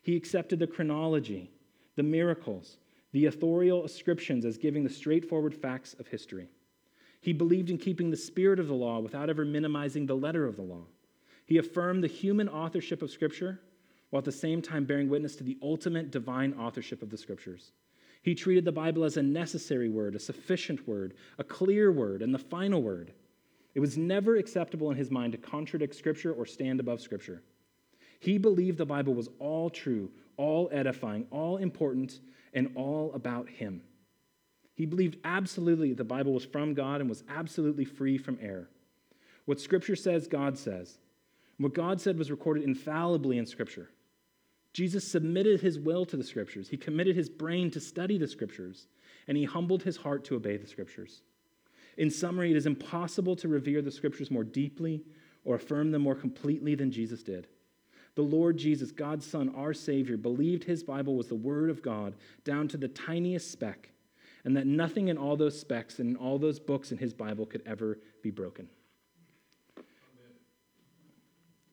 He 0.00 0.16
accepted 0.16 0.60
the 0.60 0.66
chronology, 0.66 1.50
the 1.94 2.02
miracles, 2.02 2.78
the 3.12 3.26
authorial 3.26 3.84
ascriptions 3.84 4.46
as 4.46 4.56
giving 4.56 4.82
the 4.82 4.88
straightforward 4.88 5.54
facts 5.54 5.94
of 6.00 6.06
history. 6.06 6.48
He 7.20 7.34
believed 7.34 7.68
in 7.68 7.76
keeping 7.76 8.08
the 8.08 8.16
spirit 8.16 8.58
of 8.58 8.68
the 8.68 8.72
law 8.72 8.98
without 8.98 9.28
ever 9.28 9.44
minimizing 9.44 10.06
the 10.06 10.16
letter 10.16 10.46
of 10.46 10.56
the 10.56 10.62
law. 10.62 10.86
He 11.44 11.58
affirmed 11.58 12.02
the 12.02 12.08
human 12.08 12.48
authorship 12.48 13.02
of 13.02 13.10
Scripture 13.10 13.60
while 14.10 14.18
at 14.18 14.24
the 14.24 14.32
same 14.32 14.60
time 14.60 14.84
bearing 14.84 15.08
witness 15.08 15.36
to 15.36 15.44
the 15.44 15.58
ultimate 15.62 16.10
divine 16.10 16.52
authorship 16.54 17.02
of 17.02 17.10
the 17.10 17.16
scriptures. 17.16 17.72
He 18.22 18.34
treated 18.34 18.64
the 18.64 18.72
Bible 18.72 19.04
as 19.04 19.16
a 19.16 19.22
necessary 19.22 19.88
word, 19.88 20.14
a 20.14 20.18
sufficient 20.18 20.86
word, 20.86 21.14
a 21.38 21.44
clear 21.44 21.90
word, 21.90 22.20
and 22.20 22.34
the 22.34 22.38
final 22.38 22.82
word. 22.82 23.12
It 23.74 23.80
was 23.80 23.96
never 23.96 24.36
acceptable 24.36 24.90
in 24.90 24.96
his 24.96 25.10
mind 25.10 25.32
to 25.32 25.38
contradict 25.38 25.94
Scripture 25.94 26.32
or 26.32 26.44
stand 26.44 26.80
above 26.80 27.00
Scripture. 27.00 27.42
He 28.18 28.36
believed 28.36 28.78
the 28.78 28.84
Bible 28.84 29.14
was 29.14 29.28
all 29.38 29.70
true, 29.70 30.10
all 30.36 30.68
edifying, 30.72 31.26
all 31.30 31.56
important, 31.56 32.20
and 32.52 32.70
all 32.74 33.12
about 33.14 33.48
him. 33.48 33.80
He 34.74 34.86
believed 34.86 35.18
absolutely 35.24 35.90
that 35.90 35.98
the 35.98 36.04
Bible 36.04 36.32
was 36.34 36.44
from 36.44 36.74
God 36.74 37.00
and 37.00 37.08
was 37.08 37.22
absolutely 37.28 37.84
free 37.84 38.18
from 38.18 38.38
error. 38.42 38.68
What 39.44 39.60
Scripture 39.60 39.96
says, 39.96 40.26
God 40.26 40.58
says. 40.58 40.98
What 41.58 41.74
God 41.74 42.00
said 42.00 42.18
was 42.18 42.30
recorded 42.30 42.64
infallibly 42.64 43.38
in 43.38 43.46
Scripture. 43.46 43.90
Jesus 44.72 45.06
submitted 45.06 45.60
his 45.60 45.78
will 45.78 46.04
to 46.06 46.16
the 46.16 46.24
scriptures. 46.24 46.68
He 46.68 46.76
committed 46.76 47.16
his 47.16 47.28
brain 47.28 47.70
to 47.72 47.80
study 47.80 48.18
the 48.18 48.28
scriptures, 48.28 48.86
and 49.26 49.36
he 49.36 49.44
humbled 49.44 49.82
his 49.82 49.96
heart 49.96 50.24
to 50.26 50.36
obey 50.36 50.56
the 50.56 50.66
scriptures. 50.66 51.22
In 51.96 52.10
summary, 52.10 52.50
it 52.50 52.56
is 52.56 52.66
impossible 52.66 53.36
to 53.36 53.48
revere 53.48 53.82
the 53.82 53.90
scriptures 53.90 54.30
more 54.30 54.44
deeply 54.44 55.02
or 55.44 55.56
affirm 55.56 55.90
them 55.90 56.02
more 56.02 56.14
completely 56.14 56.74
than 56.74 56.90
Jesus 56.90 57.22
did. 57.22 57.48
The 58.14 58.22
Lord 58.22 58.56
Jesus, 58.56 58.90
God's 58.92 59.26
Son, 59.26 59.52
our 59.54 59.72
Savior, 59.72 60.16
believed 60.16 60.64
his 60.64 60.82
Bible 60.82 61.16
was 61.16 61.28
the 61.28 61.34
Word 61.34 61.70
of 61.70 61.82
God 61.82 62.14
down 62.44 62.68
to 62.68 62.76
the 62.76 62.88
tiniest 62.88 63.50
speck, 63.50 63.90
and 64.44 64.56
that 64.56 64.66
nothing 64.66 65.08
in 65.08 65.18
all 65.18 65.36
those 65.36 65.58
specks 65.58 65.98
and 65.98 66.10
in 66.10 66.16
all 66.16 66.38
those 66.38 66.58
books 66.58 66.92
in 66.92 66.98
his 66.98 67.12
Bible 67.12 67.46
could 67.46 67.62
ever 67.66 67.98
be 68.22 68.30
broken. 68.30 68.68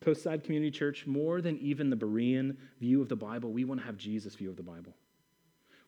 Coastside 0.08 0.44
Community 0.44 0.70
Church, 0.70 1.06
more 1.06 1.40
than 1.40 1.58
even 1.58 1.90
the 1.90 1.96
Berean 1.96 2.56
view 2.80 3.02
of 3.02 3.08
the 3.08 3.16
Bible, 3.16 3.52
we 3.52 3.64
want 3.64 3.80
to 3.80 3.86
have 3.86 3.96
Jesus' 3.96 4.34
view 4.34 4.48
of 4.48 4.56
the 4.56 4.62
Bible, 4.62 4.94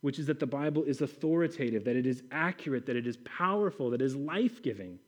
which 0.01 0.19
is 0.19 0.27
that 0.27 0.41
the 0.41 0.47
Bible 0.47 0.85
is 0.85 1.01
authoritative, 1.01 1.85
that 1.85 1.97
it 1.97 2.07
is 2.07 2.23
accurate, 2.31 2.87
that 2.87 2.97
it 2.97 3.07
is 3.07 3.17
powerful, 3.19 3.91
that 3.91 4.03
it 4.03 4.05
is 4.05 4.17
life 4.17 4.63
giving, 4.63 4.99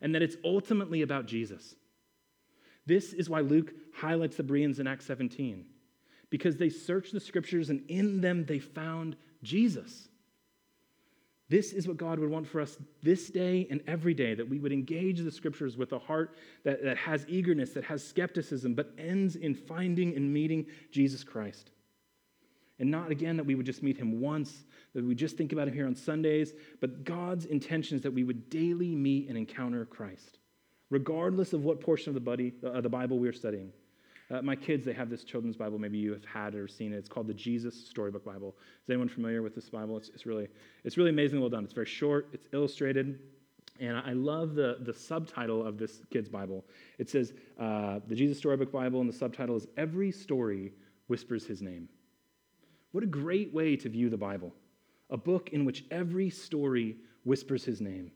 and 0.00 0.14
that 0.14 0.22
it's 0.22 0.36
ultimately 0.44 1.02
about 1.02 1.26
Jesus. 1.26 1.74
This 2.86 3.12
is 3.12 3.28
why 3.28 3.40
Luke 3.40 3.72
highlights 3.94 4.36
the 4.36 4.42
Bereans 4.42 4.80
in 4.80 4.86
Acts 4.86 5.06
17, 5.06 5.64
because 6.30 6.56
they 6.56 6.70
searched 6.70 7.12
the 7.12 7.20
scriptures 7.20 7.70
and 7.70 7.82
in 7.88 8.20
them 8.20 8.44
they 8.44 8.58
found 8.58 9.16
Jesus. 9.42 10.07
This 11.50 11.72
is 11.72 11.88
what 11.88 11.96
God 11.96 12.18
would 12.18 12.28
want 12.28 12.46
for 12.46 12.60
us 12.60 12.76
this 13.02 13.30
day 13.30 13.66
and 13.70 13.80
every 13.86 14.12
day 14.12 14.34
that 14.34 14.48
we 14.48 14.58
would 14.58 14.72
engage 14.72 15.20
the 15.20 15.30
scriptures 15.30 15.78
with 15.78 15.92
a 15.92 15.98
heart 15.98 16.36
that, 16.62 16.84
that 16.84 16.98
has 16.98 17.24
eagerness, 17.26 17.72
that 17.72 17.84
has 17.84 18.06
skepticism, 18.06 18.74
but 18.74 18.92
ends 18.98 19.36
in 19.36 19.54
finding 19.54 20.14
and 20.14 20.32
meeting 20.32 20.66
Jesus 20.90 21.24
Christ. 21.24 21.70
And 22.78 22.90
not 22.90 23.10
again 23.10 23.36
that 23.38 23.44
we 23.44 23.54
would 23.54 23.66
just 23.66 23.82
meet 23.82 23.96
him 23.96 24.20
once, 24.20 24.64
that 24.94 25.04
we 25.04 25.14
just 25.14 25.36
think 25.36 25.52
about 25.52 25.68
him 25.68 25.74
here 25.74 25.86
on 25.86 25.94
Sundays, 25.94 26.52
but 26.80 27.02
God's 27.04 27.46
intention 27.46 27.96
is 27.96 28.02
that 28.02 28.12
we 28.12 28.24
would 28.24 28.50
daily 28.50 28.94
meet 28.94 29.28
and 29.28 29.36
encounter 29.36 29.86
Christ, 29.86 30.38
regardless 30.90 31.54
of 31.54 31.64
what 31.64 31.80
portion 31.80 32.10
of 32.10 32.14
the, 32.14 32.20
buddy, 32.20 32.52
uh, 32.64 32.80
the 32.82 32.90
Bible 32.90 33.18
we 33.18 33.26
are 33.26 33.32
studying. 33.32 33.72
Uh, 34.30 34.42
my 34.42 34.54
kids, 34.54 34.84
they 34.84 34.92
have 34.92 35.08
this 35.08 35.24
children's 35.24 35.56
Bible. 35.56 35.78
Maybe 35.78 35.96
you 35.98 36.12
have 36.12 36.24
had 36.24 36.54
it 36.54 36.58
or 36.58 36.68
seen 36.68 36.92
it. 36.92 36.96
It's 36.96 37.08
called 37.08 37.26
the 37.26 37.34
Jesus 37.34 37.74
Storybook 37.74 38.24
Bible. 38.24 38.54
Is 38.84 38.90
anyone 38.90 39.08
familiar 39.08 39.40
with 39.40 39.54
this 39.54 39.70
Bible? 39.70 39.96
It's, 39.96 40.10
it's, 40.10 40.26
really, 40.26 40.48
it's 40.84 40.98
really 40.98 41.10
amazingly 41.10 41.40
well 41.40 41.50
done. 41.50 41.64
It's 41.64 41.72
very 41.72 41.86
short, 41.86 42.28
it's 42.32 42.46
illustrated. 42.52 43.18
And 43.80 43.96
I 43.96 44.12
love 44.12 44.54
the, 44.54 44.78
the 44.80 44.92
subtitle 44.92 45.64
of 45.64 45.78
this 45.78 46.02
kid's 46.10 46.28
Bible. 46.28 46.64
It 46.98 47.08
says, 47.08 47.32
uh, 47.58 48.00
the 48.08 48.14
Jesus 48.14 48.36
Storybook 48.36 48.72
Bible, 48.72 49.00
and 49.00 49.08
the 49.08 49.16
subtitle 49.16 49.56
is 49.56 49.66
Every 49.76 50.10
Story 50.10 50.72
Whispers 51.06 51.46
His 51.46 51.62
Name. 51.62 51.88
What 52.92 53.04
a 53.04 53.06
great 53.06 53.54
way 53.54 53.76
to 53.76 53.88
view 53.88 54.10
the 54.10 54.16
Bible. 54.16 54.52
A 55.10 55.16
book 55.16 55.50
in 55.52 55.64
which 55.64 55.84
every 55.90 56.28
story 56.28 56.96
whispers 57.24 57.64
His 57.64 57.80
name. 57.80 58.10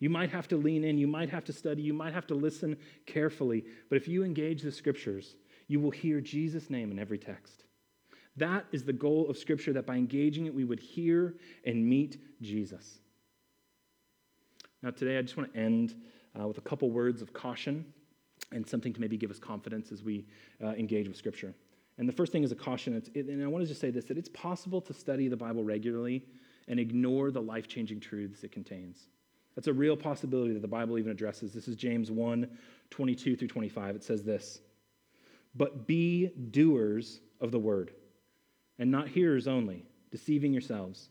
You 0.00 0.10
might 0.10 0.30
have 0.30 0.48
to 0.48 0.56
lean 0.56 0.84
in, 0.84 0.98
you 0.98 1.06
might 1.06 1.30
have 1.30 1.44
to 1.44 1.52
study, 1.52 1.82
you 1.82 1.94
might 1.94 2.12
have 2.12 2.26
to 2.26 2.34
listen 2.34 2.76
carefully, 3.06 3.64
but 3.88 3.96
if 3.96 4.08
you 4.08 4.24
engage 4.24 4.62
the 4.62 4.72
scriptures, 4.72 5.36
you 5.68 5.80
will 5.80 5.90
hear 5.90 6.20
Jesus' 6.20 6.68
name 6.68 6.90
in 6.90 6.98
every 6.98 7.18
text. 7.18 7.64
That 8.36 8.66
is 8.72 8.84
the 8.84 8.92
goal 8.92 9.28
of 9.30 9.38
Scripture, 9.38 9.72
that 9.74 9.86
by 9.86 9.96
engaging 9.96 10.46
it, 10.46 10.54
we 10.54 10.64
would 10.64 10.80
hear 10.80 11.36
and 11.64 11.88
meet 11.88 12.18
Jesus. 12.42 12.98
Now, 14.82 14.90
today, 14.90 15.18
I 15.18 15.22
just 15.22 15.36
want 15.36 15.52
to 15.54 15.58
end 15.58 15.94
uh, 16.38 16.48
with 16.48 16.58
a 16.58 16.62
couple 16.62 16.90
words 16.90 17.22
of 17.22 17.32
caution 17.32 17.86
and 18.52 18.68
something 18.68 18.92
to 18.92 19.00
maybe 19.00 19.16
give 19.16 19.30
us 19.30 19.38
confidence 19.38 19.92
as 19.92 20.02
we 20.02 20.26
uh, 20.62 20.70
engage 20.70 21.06
with 21.06 21.16
Scripture. 21.16 21.54
And 21.96 22.08
the 22.08 22.12
first 22.12 22.32
thing 22.32 22.42
is 22.42 22.50
a 22.50 22.56
caution. 22.56 23.00
It, 23.14 23.26
and 23.28 23.42
I 23.42 23.46
want 23.46 23.62
to 23.62 23.68
just 23.68 23.80
say 23.80 23.90
this 23.90 24.04
that 24.06 24.18
it's 24.18 24.28
possible 24.30 24.80
to 24.80 24.92
study 24.92 25.28
the 25.28 25.36
Bible 25.36 25.62
regularly 25.62 26.24
and 26.66 26.80
ignore 26.80 27.30
the 27.30 27.40
life 27.40 27.68
changing 27.68 28.00
truths 28.00 28.42
it 28.42 28.50
contains. 28.50 29.08
That's 29.54 29.68
a 29.68 29.72
real 29.72 29.96
possibility 29.96 30.52
that 30.52 30.62
the 30.62 30.68
Bible 30.68 30.98
even 30.98 31.12
addresses. 31.12 31.52
This 31.52 31.68
is 31.68 31.76
James 31.76 32.10
1 32.10 32.48
22 32.90 33.36
through 33.36 33.48
25. 33.48 33.96
It 33.96 34.04
says 34.04 34.22
this 34.22 34.60
But 35.54 35.86
be 35.86 36.30
doers 36.50 37.20
of 37.40 37.50
the 37.50 37.58
word, 37.58 37.92
and 38.78 38.90
not 38.90 39.08
hearers 39.08 39.46
only, 39.46 39.84
deceiving 40.10 40.52
yourselves. 40.52 41.10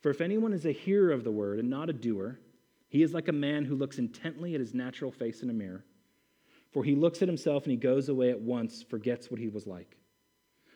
For 0.00 0.10
if 0.10 0.20
anyone 0.20 0.52
is 0.52 0.66
a 0.66 0.72
hearer 0.72 1.12
of 1.12 1.24
the 1.24 1.30
word 1.30 1.60
and 1.60 1.70
not 1.70 1.88
a 1.88 1.92
doer, 1.92 2.40
he 2.88 3.02
is 3.02 3.14
like 3.14 3.28
a 3.28 3.32
man 3.32 3.64
who 3.64 3.76
looks 3.76 3.98
intently 3.98 4.54
at 4.54 4.60
his 4.60 4.74
natural 4.74 5.12
face 5.12 5.42
in 5.42 5.48
a 5.48 5.54
mirror. 5.54 5.84
For 6.72 6.82
he 6.82 6.94
looks 6.94 7.22
at 7.22 7.28
himself 7.28 7.64
and 7.64 7.70
he 7.70 7.76
goes 7.76 8.08
away 8.08 8.30
at 8.30 8.40
once, 8.40 8.82
forgets 8.82 9.30
what 9.30 9.40
he 9.40 9.48
was 9.48 9.66
like. 9.66 9.96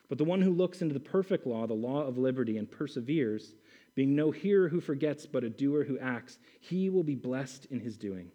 But 0.09 0.19
the 0.19 0.25
one 0.25 0.41
who 0.41 0.53
looks 0.53 0.83
into 0.83 0.95
the 0.95 1.01
perfect 1.01 1.47
law, 1.47 1.67
the 1.67 1.75
law 1.75 2.07
of 2.07 2.19
liberty, 2.19 2.59
and 2.59 2.71
perseveres, 2.71 3.55
being 3.97 4.15
no 4.15 4.31
hearer 4.31 4.69
who 4.69 4.81
forgets, 4.81 5.27
but 5.27 5.43
a 5.43 5.51
doer 5.51 5.83
who 5.83 5.99
acts, 5.99 6.39
he 6.61 6.89
will 6.91 7.03
be 7.03 7.17
blessed 7.17 7.67
in 7.71 7.81
his 7.81 7.97
doing. 7.97 8.31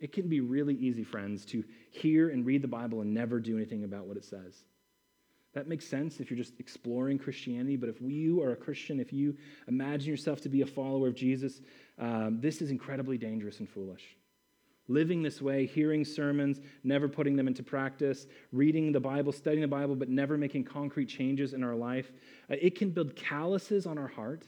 It 0.00 0.12
can 0.12 0.28
be 0.28 0.40
really 0.40 0.74
easy, 0.74 1.04
friends, 1.04 1.46
to 1.46 1.64
hear 1.90 2.28
and 2.28 2.44
read 2.44 2.60
the 2.60 2.68
Bible 2.68 3.00
and 3.00 3.14
never 3.14 3.38
do 3.38 3.56
anything 3.56 3.84
about 3.84 4.06
what 4.06 4.16
it 4.16 4.24
says. 4.24 4.64
That 5.54 5.68
makes 5.68 5.86
sense 5.86 6.20
if 6.20 6.30
you're 6.30 6.38
just 6.38 6.58
exploring 6.58 7.18
Christianity, 7.18 7.76
but 7.76 7.88
if 7.88 8.00
you 8.00 8.42
are 8.42 8.52
a 8.52 8.56
Christian, 8.56 9.00
if 9.00 9.12
you 9.12 9.36
imagine 9.68 10.10
yourself 10.10 10.40
to 10.42 10.48
be 10.48 10.62
a 10.62 10.66
follower 10.66 11.08
of 11.08 11.14
Jesus, 11.14 11.60
um, 11.98 12.40
this 12.40 12.60
is 12.60 12.70
incredibly 12.70 13.18
dangerous 13.18 13.60
and 13.60 13.68
foolish 13.68 14.16
living 14.90 15.22
this 15.22 15.40
way, 15.40 15.66
hearing 15.66 16.04
sermons, 16.04 16.60
never 16.84 17.08
putting 17.08 17.36
them 17.36 17.46
into 17.46 17.62
practice, 17.62 18.26
reading 18.52 18.92
the 18.92 19.00
Bible, 19.00 19.32
studying 19.32 19.62
the 19.62 19.68
Bible, 19.68 19.94
but 19.94 20.08
never 20.08 20.36
making 20.36 20.64
concrete 20.64 21.06
changes 21.06 21.54
in 21.54 21.62
our 21.62 21.74
life, 21.74 22.12
uh, 22.50 22.56
it 22.60 22.76
can 22.76 22.90
build 22.90 23.14
calluses 23.16 23.86
on 23.86 23.96
our 23.96 24.08
heart 24.08 24.44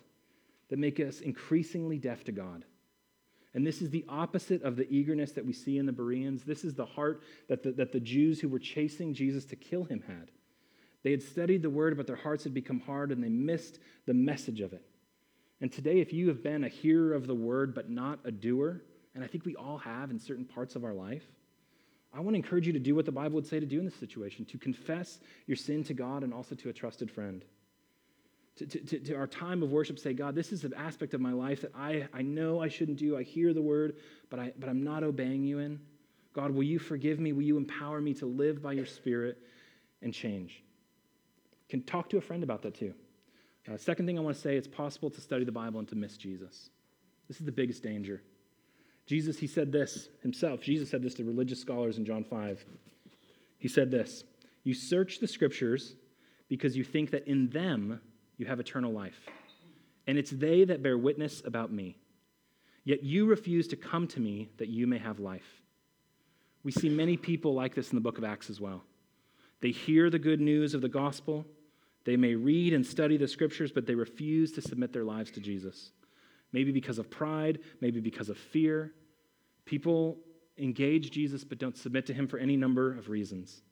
that 0.68 0.78
make 0.78 0.98
us 1.00 1.20
increasingly 1.20 1.98
deaf 1.98 2.24
to 2.24 2.32
God. 2.32 2.64
And 3.54 3.66
this 3.66 3.82
is 3.82 3.90
the 3.90 4.04
opposite 4.08 4.62
of 4.62 4.76
the 4.76 4.90
eagerness 4.90 5.32
that 5.32 5.44
we 5.44 5.52
see 5.52 5.78
in 5.78 5.86
the 5.86 5.92
Bereans. 5.92 6.42
This 6.42 6.64
is 6.64 6.74
the 6.74 6.86
heart 6.86 7.22
that 7.48 7.62
the, 7.62 7.72
that 7.72 7.92
the 7.92 8.00
Jews 8.00 8.40
who 8.40 8.48
were 8.48 8.58
chasing 8.58 9.12
Jesus 9.12 9.44
to 9.46 9.56
kill 9.56 9.84
him 9.84 10.02
had. 10.06 10.30
They 11.02 11.10
had 11.10 11.22
studied 11.22 11.62
the 11.62 11.70
word, 11.70 11.96
but 11.96 12.06
their 12.06 12.16
hearts 12.16 12.44
had 12.44 12.54
become 12.54 12.80
hard 12.80 13.12
and 13.12 13.22
they 13.22 13.28
missed 13.28 13.78
the 14.06 14.14
message 14.14 14.60
of 14.60 14.72
it. 14.72 14.84
And 15.60 15.70
today, 15.70 16.00
if 16.00 16.12
you 16.12 16.28
have 16.28 16.42
been 16.42 16.64
a 16.64 16.68
hearer 16.68 17.12
of 17.12 17.26
the 17.26 17.34
word 17.34 17.74
but 17.74 17.90
not 17.90 18.20
a 18.24 18.30
doer, 18.30 18.82
and 19.14 19.22
I 19.22 19.26
think 19.26 19.44
we 19.44 19.56
all 19.56 19.78
have 19.78 20.10
in 20.10 20.18
certain 20.18 20.44
parts 20.44 20.76
of 20.76 20.84
our 20.84 20.94
life. 20.94 21.24
I 22.14 22.20
want 22.20 22.34
to 22.34 22.36
encourage 22.36 22.66
you 22.66 22.72
to 22.74 22.78
do 22.78 22.94
what 22.94 23.06
the 23.06 23.12
Bible 23.12 23.36
would 23.36 23.46
say 23.46 23.58
to 23.58 23.66
do 23.66 23.78
in 23.78 23.84
this 23.84 23.94
situation 23.94 24.44
to 24.46 24.58
confess 24.58 25.20
your 25.46 25.56
sin 25.56 25.82
to 25.84 25.94
God 25.94 26.22
and 26.22 26.32
also 26.32 26.54
to 26.56 26.68
a 26.68 26.72
trusted 26.72 27.10
friend. 27.10 27.44
To, 28.56 28.66
to, 28.66 28.98
to, 28.98 29.14
our 29.14 29.26
time 29.26 29.62
of 29.62 29.72
worship, 29.72 29.98
say, 29.98 30.12
God, 30.12 30.34
this 30.34 30.52
is 30.52 30.64
an 30.64 30.74
aspect 30.74 31.14
of 31.14 31.22
my 31.22 31.32
life 31.32 31.62
that 31.62 31.74
I, 31.74 32.06
I 32.12 32.20
know 32.20 32.60
I 32.60 32.68
shouldn't 32.68 32.98
do. 32.98 33.16
I 33.16 33.22
hear 33.22 33.54
the 33.54 33.62
word, 33.62 33.96
but, 34.28 34.38
I, 34.38 34.52
but 34.58 34.68
I'm 34.68 34.84
not 34.84 35.02
obeying 35.02 35.42
you 35.42 35.58
in. 35.58 35.80
God, 36.34 36.50
will 36.50 36.62
you 36.62 36.78
forgive 36.78 37.18
me? 37.18 37.32
Will 37.32 37.42
you 37.42 37.56
empower 37.56 38.00
me 38.00 38.12
to 38.14 38.26
live 38.26 38.62
by 38.62 38.72
your 38.72 38.84
spirit 38.84 39.38
and 40.02 40.12
change? 40.12 40.62
Can 41.70 41.82
talk 41.82 42.10
to 42.10 42.18
a 42.18 42.20
friend 42.20 42.42
about 42.42 42.60
that 42.62 42.74
too. 42.74 42.92
Uh, 43.70 43.78
second 43.78 44.04
thing 44.04 44.18
I 44.18 44.22
want 44.22 44.36
to 44.36 44.42
say 44.42 44.56
it's 44.56 44.68
possible 44.68 45.08
to 45.08 45.20
study 45.20 45.44
the 45.44 45.52
Bible 45.52 45.78
and 45.78 45.88
to 45.88 45.94
miss 45.94 46.18
Jesus. 46.18 46.68
This 47.28 47.38
is 47.38 47.46
the 47.46 47.52
biggest 47.52 47.82
danger. 47.82 48.22
Jesus, 49.12 49.38
he 49.38 49.46
said 49.46 49.70
this 49.70 50.08
himself. 50.22 50.62
Jesus 50.62 50.88
said 50.88 51.02
this 51.02 51.12
to 51.16 51.24
religious 51.24 51.60
scholars 51.60 51.98
in 51.98 52.06
John 52.06 52.24
5. 52.24 52.64
He 53.58 53.68
said 53.68 53.90
this 53.90 54.24
You 54.64 54.72
search 54.72 55.20
the 55.20 55.28
scriptures 55.28 55.96
because 56.48 56.78
you 56.78 56.82
think 56.82 57.10
that 57.10 57.28
in 57.28 57.50
them 57.50 58.00
you 58.38 58.46
have 58.46 58.58
eternal 58.58 58.90
life, 58.90 59.28
and 60.06 60.16
it's 60.16 60.30
they 60.30 60.64
that 60.64 60.82
bear 60.82 60.96
witness 60.96 61.42
about 61.44 61.70
me. 61.70 61.98
Yet 62.84 63.02
you 63.02 63.26
refuse 63.26 63.68
to 63.68 63.76
come 63.76 64.08
to 64.08 64.18
me 64.18 64.48
that 64.56 64.68
you 64.68 64.86
may 64.86 64.96
have 64.96 65.20
life. 65.20 65.60
We 66.64 66.72
see 66.72 66.88
many 66.88 67.18
people 67.18 67.52
like 67.52 67.74
this 67.74 67.90
in 67.90 67.96
the 67.96 68.00
book 68.00 68.16
of 68.16 68.24
Acts 68.24 68.48
as 68.48 68.62
well. 68.62 68.82
They 69.60 69.72
hear 69.72 70.08
the 70.08 70.18
good 70.18 70.40
news 70.40 70.72
of 70.72 70.80
the 70.80 70.88
gospel. 70.88 71.44
They 72.06 72.16
may 72.16 72.34
read 72.34 72.72
and 72.72 72.86
study 72.86 73.18
the 73.18 73.28
scriptures, 73.28 73.72
but 73.72 73.86
they 73.86 73.94
refuse 73.94 74.52
to 74.52 74.62
submit 74.62 74.94
their 74.94 75.04
lives 75.04 75.30
to 75.32 75.40
Jesus 75.40 75.92
maybe 76.52 76.72
because 76.72 76.98
of 76.98 77.10
pride, 77.10 77.58
maybe 77.80 78.00
because 78.00 78.28
of 78.28 78.36
fear. 78.36 78.92
People 79.64 80.18
engage 80.58 81.10
Jesus 81.10 81.44
but 81.44 81.58
don't 81.58 81.76
submit 81.76 82.06
to 82.06 82.14
him 82.14 82.28
for 82.28 82.38
any 82.38 82.56
number 82.56 82.96
of 82.96 83.08
reasons. 83.08 83.62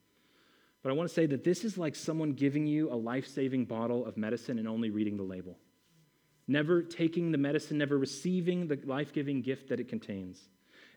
But 0.82 0.90
I 0.90 0.92
want 0.94 1.08
to 1.08 1.14
say 1.14 1.26
that 1.26 1.44
this 1.44 1.64
is 1.64 1.76
like 1.76 1.94
someone 1.94 2.32
giving 2.32 2.66
you 2.66 2.90
a 2.90 2.96
life 2.96 3.26
saving 3.26 3.66
bottle 3.66 4.06
of 4.06 4.16
medicine 4.16 4.58
and 4.58 4.66
only 4.66 4.90
reading 4.90 5.16
the 5.16 5.22
label. 5.22 5.58
Never 6.48 6.82
taking 6.82 7.32
the 7.32 7.38
medicine, 7.38 7.78
never 7.78 7.98
receiving 7.98 8.66
the 8.66 8.78
life 8.84 9.12
giving 9.12 9.42
gift 9.42 9.68
that 9.68 9.78
it 9.78 9.88
contains. 9.88 10.48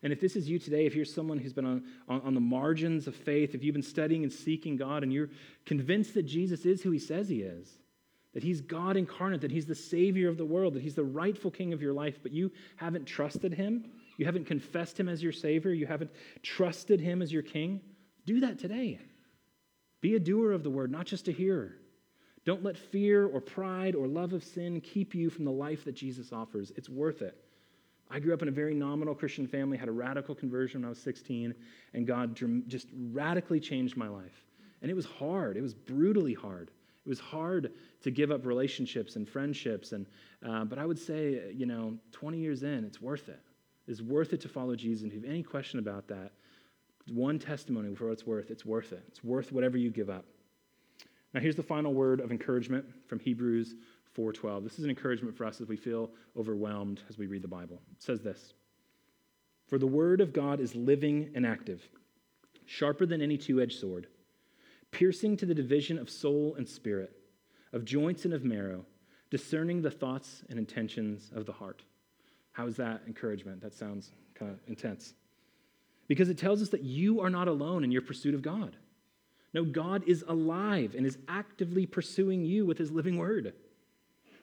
And 0.02 0.12
if 0.12 0.20
this 0.20 0.36
is 0.36 0.48
you 0.48 0.58
today, 0.58 0.86
if 0.86 0.94
you're 0.94 1.04
someone 1.04 1.38
who's 1.38 1.52
been 1.52 1.64
on, 1.64 1.84
on, 2.08 2.20
on, 2.22 2.34
the 2.34 2.40
margins 2.40 3.06
of 3.06 3.14
faith, 3.14 3.54
if 3.54 3.62
you've 3.62 3.72
been 3.72 3.82
studying 3.82 4.22
and 4.22 4.32
seeking 4.32 4.76
God 4.76 5.02
and 5.02 5.12
you're 5.12 5.30
convinced 5.64 6.14
that 6.14 6.24
Jesus 6.24 6.66
is 6.66 6.82
who 6.82 6.90
he 6.90 6.98
says 6.98 7.28
he 7.28 7.40
is, 7.40 7.70
that 8.34 8.42
he's 8.42 8.60
God 8.60 8.96
incarnate, 8.96 9.40
that 9.42 9.50
he's 9.50 9.64
the 9.64 9.74
Savior 9.74 10.28
of 10.28 10.36
the 10.36 10.44
world, 10.44 10.74
that 10.74 10.82
he's 10.82 10.96
the 10.96 11.04
rightful 11.04 11.50
King 11.50 11.72
of 11.72 11.80
your 11.80 11.92
life, 11.94 12.18
but 12.22 12.32
you 12.32 12.52
haven't 12.76 13.06
trusted 13.06 13.54
him, 13.54 13.84
you 14.16 14.24
haven't 14.24 14.46
confessed 14.46 14.98
him 14.98 15.08
as 15.08 15.22
your 15.22 15.32
Savior, 15.32 15.72
you 15.72 15.86
haven't 15.86 16.10
trusted 16.42 17.00
him 17.00 17.22
as 17.22 17.32
your 17.32 17.42
King, 17.42 17.80
do 18.26 18.40
that 18.40 18.58
today. 18.58 18.98
Be 20.00 20.16
a 20.16 20.20
doer 20.20 20.52
of 20.52 20.62
the 20.62 20.70
word, 20.70 20.90
not 20.90 21.06
just 21.06 21.28
a 21.28 21.32
hearer. 21.32 21.76
Don't 22.44 22.62
let 22.62 22.76
fear 22.76 23.26
or 23.26 23.40
pride 23.40 23.94
or 23.94 24.06
love 24.06 24.32
of 24.32 24.44
sin 24.44 24.80
keep 24.80 25.14
you 25.14 25.30
from 25.30 25.44
the 25.44 25.50
life 25.50 25.84
that 25.84 25.94
Jesus 25.94 26.32
offers. 26.32 26.72
It's 26.76 26.90
worth 26.90 27.22
it. 27.22 27.36
I 28.10 28.20
grew 28.20 28.34
up 28.34 28.42
in 28.42 28.48
a 28.48 28.52
very 28.52 28.74
nominal 28.74 29.14
Christian 29.14 29.46
family, 29.46 29.78
had 29.78 29.88
a 29.88 29.92
radical 29.92 30.34
conversion 30.34 30.82
when 30.82 30.86
I 30.86 30.90
was 30.90 31.00
16, 31.00 31.54
and 31.94 32.06
God 32.06 32.38
just 32.68 32.88
radically 33.10 33.60
changed 33.60 33.96
my 33.96 34.08
life. 34.08 34.44
And 34.82 34.90
it 34.90 34.94
was 34.94 35.06
hard, 35.06 35.56
it 35.56 35.62
was 35.62 35.74
brutally 35.74 36.34
hard. 36.34 36.70
It 37.06 37.08
was 37.08 37.20
hard 37.20 37.72
to 38.02 38.10
give 38.10 38.30
up 38.30 38.46
relationships 38.46 39.16
and 39.16 39.28
friendships. 39.28 39.92
And, 39.92 40.06
uh, 40.46 40.64
but 40.64 40.78
I 40.78 40.86
would 40.86 40.98
say, 40.98 41.52
you 41.54 41.66
know, 41.66 41.98
20 42.12 42.38
years 42.38 42.62
in, 42.62 42.84
it's 42.84 43.00
worth 43.00 43.28
it. 43.28 43.40
It's 43.86 44.00
worth 44.00 44.32
it 44.32 44.40
to 44.42 44.48
follow 44.48 44.74
Jesus. 44.74 45.02
And 45.02 45.12
if 45.12 45.16
you 45.16 45.22
have 45.22 45.30
any 45.30 45.42
question 45.42 45.78
about 45.78 46.08
that, 46.08 46.32
one 47.12 47.38
testimony 47.38 47.94
for 47.94 48.06
what 48.06 48.12
it's 48.12 48.26
worth, 48.26 48.50
it's 48.50 48.64
worth 48.64 48.92
it. 48.92 49.02
It's 49.08 49.22
worth 49.22 49.52
whatever 49.52 49.76
you 49.76 49.90
give 49.90 50.08
up. 50.08 50.24
Now 51.34 51.40
here's 51.40 51.56
the 51.56 51.62
final 51.62 51.92
word 51.92 52.20
of 52.20 52.30
encouragement 52.30 52.86
from 53.08 53.18
Hebrews 53.18 53.74
4:12. 54.16 54.62
This 54.62 54.78
is 54.78 54.84
an 54.84 54.90
encouragement 54.90 55.36
for 55.36 55.44
us 55.44 55.60
as 55.60 55.68
we 55.68 55.76
feel 55.76 56.10
overwhelmed 56.36 57.02
as 57.08 57.18
we 57.18 57.26
read 57.26 57.42
the 57.42 57.48
Bible. 57.48 57.82
It 57.92 58.02
says 58.02 58.22
this: 58.22 58.54
For 59.66 59.78
the 59.78 59.86
word 59.86 60.20
of 60.20 60.32
God 60.32 60.60
is 60.60 60.74
living 60.74 61.32
and 61.34 61.44
active, 61.44 61.86
sharper 62.64 63.04
than 63.04 63.20
any 63.20 63.36
two-edged 63.36 63.78
sword 63.78 64.06
piercing 64.94 65.36
to 65.36 65.44
the 65.44 65.54
division 65.54 65.98
of 65.98 66.08
soul 66.08 66.54
and 66.56 66.68
spirit, 66.68 67.12
of 67.72 67.84
joints 67.84 68.24
and 68.24 68.32
of 68.32 68.44
marrow, 68.44 68.86
discerning 69.28 69.82
the 69.82 69.90
thoughts 69.90 70.44
and 70.48 70.56
intentions 70.56 71.32
of 71.34 71.46
the 71.46 71.52
heart. 71.52 71.82
How 72.54 72.66
is 72.66 72.76
that 72.76 73.02
encouragement? 73.06 73.60
That 73.60 73.74
sounds 73.74 74.12
kind 74.34 74.50
of 74.50 74.58
intense. 74.66 75.12
Because 76.08 76.28
it 76.28 76.38
tells 76.38 76.62
us 76.62 76.70
that 76.70 76.82
you 76.82 77.20
are 77.20 77.30
not 77.30 77.48
alone 77.48 77.84
in 77.84 77.90
your 77.90 78.02
pursuit 78.02 78.34
of 78.34 78.42
God. 78.42 78.76
No, 79.52 79.64
God 79.64 80.04
is 80.06 80.24
alive 80.26 80.94
and 80.96 81.04
is 81.04 81.18
actively 81.28 81.84
pursuing 81.84 82.44
you 82.44 82.64
with 82.64 82.78
his 82.78 82.90
living 82.90 83.18
word. 83.18 83.54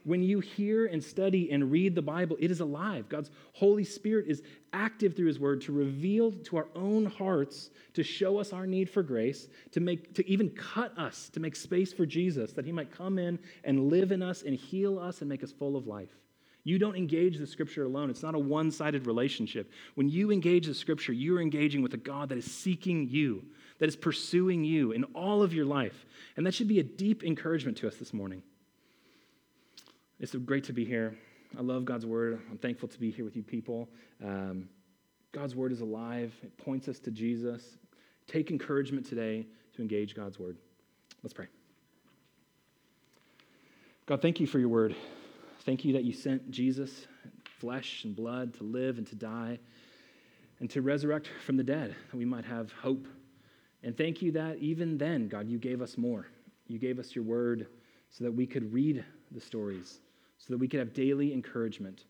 When 0.04 0.24
you 0.24 0.40
hear 0.40 0.88
and 0.88 1.04
study 1.04 1.52
and 1.52 1.72
read 1.72 1.94
the 1.94 2.02
Bible, 2.02 2.36
it 2.40 2.50
is 2.50 2.60
alive. 2.60 3.08
God's 3.08 3.30
Holy 3.54 3.84
Spirit 3.84 4.26
is 4.28 4.42
active 4.74 5.16
through 5.16 5.28
His 5.28 5.40
Word 5.40 5.62
to 5.62 5.72
reveal 5.72 6.32
to 6.32 6.58
our 6.58 6.68
own 6.76 7.06
hearts, 7.06 7.70
to 7.94 8.02
show 8.02 8.40
us 8.40 8.52
our 8.52 8.66
need 8.66 8.90
for 8.90 9.04
grace, 9.04 9.48
to, 9.72 9.80
make, 9.80 10.16
to 10.16 10.28
even 10.28 10.50
cut 10.50 10.98
us, 10.98 11.30
to 11.30 11.40
make 11.40 11.56
space 11.56 11.94
for 11.94 12.08
Jesus, 12.08 12.52
that 12.54 12.66
He 12.66 12.72
might 12.72 12.92
come 12.92 13.20
in 13.20 13.38
and 13.64 13.92
live 13.92 14.12
in 14.12 14.24
us 14.24 14.42
and 14.42 14.56
heal 14.56 14.98
us 14.98 15.22
and 15.22 15.30
make 15.30 15.44
us 15.44 15.52
full 15.52 15.76
of 15.76 15.86
life. 15.86 16.18
You 16.64 16.78
don't 16.78 16.96
engage 16.96 17.38
the 17.38 17.48
Scripture 17.48 17.84
alone. 17.84 18.10
It's 18.10 18.24
not 18.24 18.36
a 18.36 18.40
one 18.40 18.72
sided 18.72 19.08
relationship. 19.08 19.72
When 19.96 20.10
you 20.10 20.32
engage 20.32 20.68
the 20.68 20.76
Scripture, 20.76 21.12
you're 21.14 21.42
engaging 21.42 21.82
with 21.82 21.94
a 21.94 21.98
God 21.98 22.30
that 22.30 22.38
is 22.38 22.46
seeking 22.46 23.10
you, 23.10 23.44
that 23.80 23.90
is 23.90 23.96
pursuing 23.96 24.64
you 24.64 24.92
in 24.92 25.04
all 25.16 25.42
of 25.42 25.54
your 25.54 25.66
life. 25.66 26.06
And 26.38 26.46
that 26.46 26.54
should 26.54 26.68
be 26.68 26.80
a 26.80 26.84
deep 26.84 27.24
encouragement 27.24 27.78
to 27.78 27.88
us 27.88 27.96
this 27.96 28.14
morning. 28.14 28.44
It's 30.20 30.36
great 30.36 30.66
to 30.66 30.74
be 30.74 30.86
here. 30.86 31.18
I 31.58 31.62
love 31.62 31.84
God's 31.84 32.06
word. 32.06 32.40
I'm 32.50 32.58
thankful 32.58 32.88
to 32.90 33.00
be 33.00 33.12
here 33.12 33.26
with 33.26 33.36
you 33.36 33.44
people. 33.44 33.90
Um, 34.24 34.70
God's 35.32 35.56
word 35.56 35.72
is 35.72 35.82
alive, 35.82 36.34
it 36.44 36.56
points 36.58 36.88
us 36.88 37.00
to 37.00 37.12
Jesus. 37.12 37.78
Take 38.28 38.52
encouragement 38.52 39.06
today 39.06 39.48
to 39.76 39.82
engage 39.82 40.16
God's 40.16 40.38
word. 40.38 40.58
Let's 41.24 41.34
pray. 41.34 41.48
God, 44.06 44.22
thank 44.22 44.40
you 44.40 44.48
for 44.48 44.60
your 44.60 44.70
word. 44.70 44.96
Thank 45.64 45.86
you 45.86 45.94
that 45.94 46.04
you 46.04 46.14
sent 46.14 46.50
Jesus, 46.50 47.06
flesh 47.60 48.04
and 48.04 48.16
blood, 48.16 48.56
to 48.56 48.64
live 48.64 48.98
and 48.98 49.06
to 49.08 49.16
die 49.16 49.60
and 50.60 50.70
to 50.72 50.82
resurrect 50.82 51.30
from 51.46 51.56
the 51.56 51.64
dead, 51.64 51.96
that 52.12 52.18
we 52.18 52.26
might 52.26 52.46
have 52.46 52.72
hope 52.72 53.08
And 53.84 53.98
thank 53.98 54.22
you 54.22 54.32
that 54.34 54.58
even 54.60 54.98
then, 54.98 55.28
God, 55.28 55.48
you 55.48 55.58
gave 55.58 55.82
us 55.82 55.98
more. 55.98 56.28
You 56.68 56.78
gave 56.78 57.00
us 57.00 57.16
your 57.16 57.24
word 57.24 57.68
so 58.10 58.24
that 58.24 58.32
we 58.32 58.46
could 58.46 58.72
read 58.72 59.04
the 59.32 59.42
stories, 59.42 60.00
so 60.38 60.54
that 60.54 60.58
we 60.58 60.68
could 60.68 60.80
have 60.80 60.94
daily 60.94 61.34
encouragement. 61.34 62.06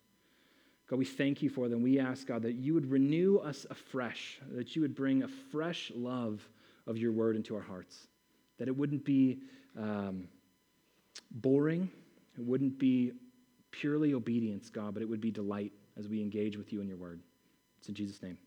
God, 0.90 1.00
we 1.00 1.06
thank 1.06 1.42
you 1.42 1.50
for 1.50 1.70
them. 1.70 1.82
We 1.82 2.00
ask, 2.00 2.28
God, 2.28 2.42
that 2.42 2.56
you 2.56 2.74
would 2.74 2.92
renew 2.92 3.38
us 3.38 3.66
afresh, 3.70 4.40
that 4.52 4.76
you 4.76 4.82
would 4.82 4.96
bring 4.96 5.24
a 5.24 5.28
fresh 5.28 5.92
love 5.96 6.46
of 6.88 6.98
your 6.98 7.12
word 7.14 7.36
into 7.36 7.56
our 7.56 7.62
hearts, 7.62 8.08
that 8.58 8.68
it 8.68 8.76
wouldn't 8.76 9.06
be 9.06 9.40
um, 9.78 10.28
boring, 11.30 11.90
it 12.38 12.44
wouldn't 12.44 12.78
be 12.78 13.14
purely 13.72 14.14
obedience, 14.14 14.70
God, 14.70 14.94
but 14.94 15.02
it 15.02 15.10
would 15.10 15.22
be 15.22 15.32
delight 15.32 15.72
as 15.98 16.08
we 16.08 16.22
engage 16.22 16.58
with 16.58 16.72
you 16.72 16.82
in 16.82 16.88
your 16.88 16.98
word. 16.98 17.20
It's 17.80 17.90
in 17.90 17.96
Jesus' 17.96 18.22
name. 18.22 18.38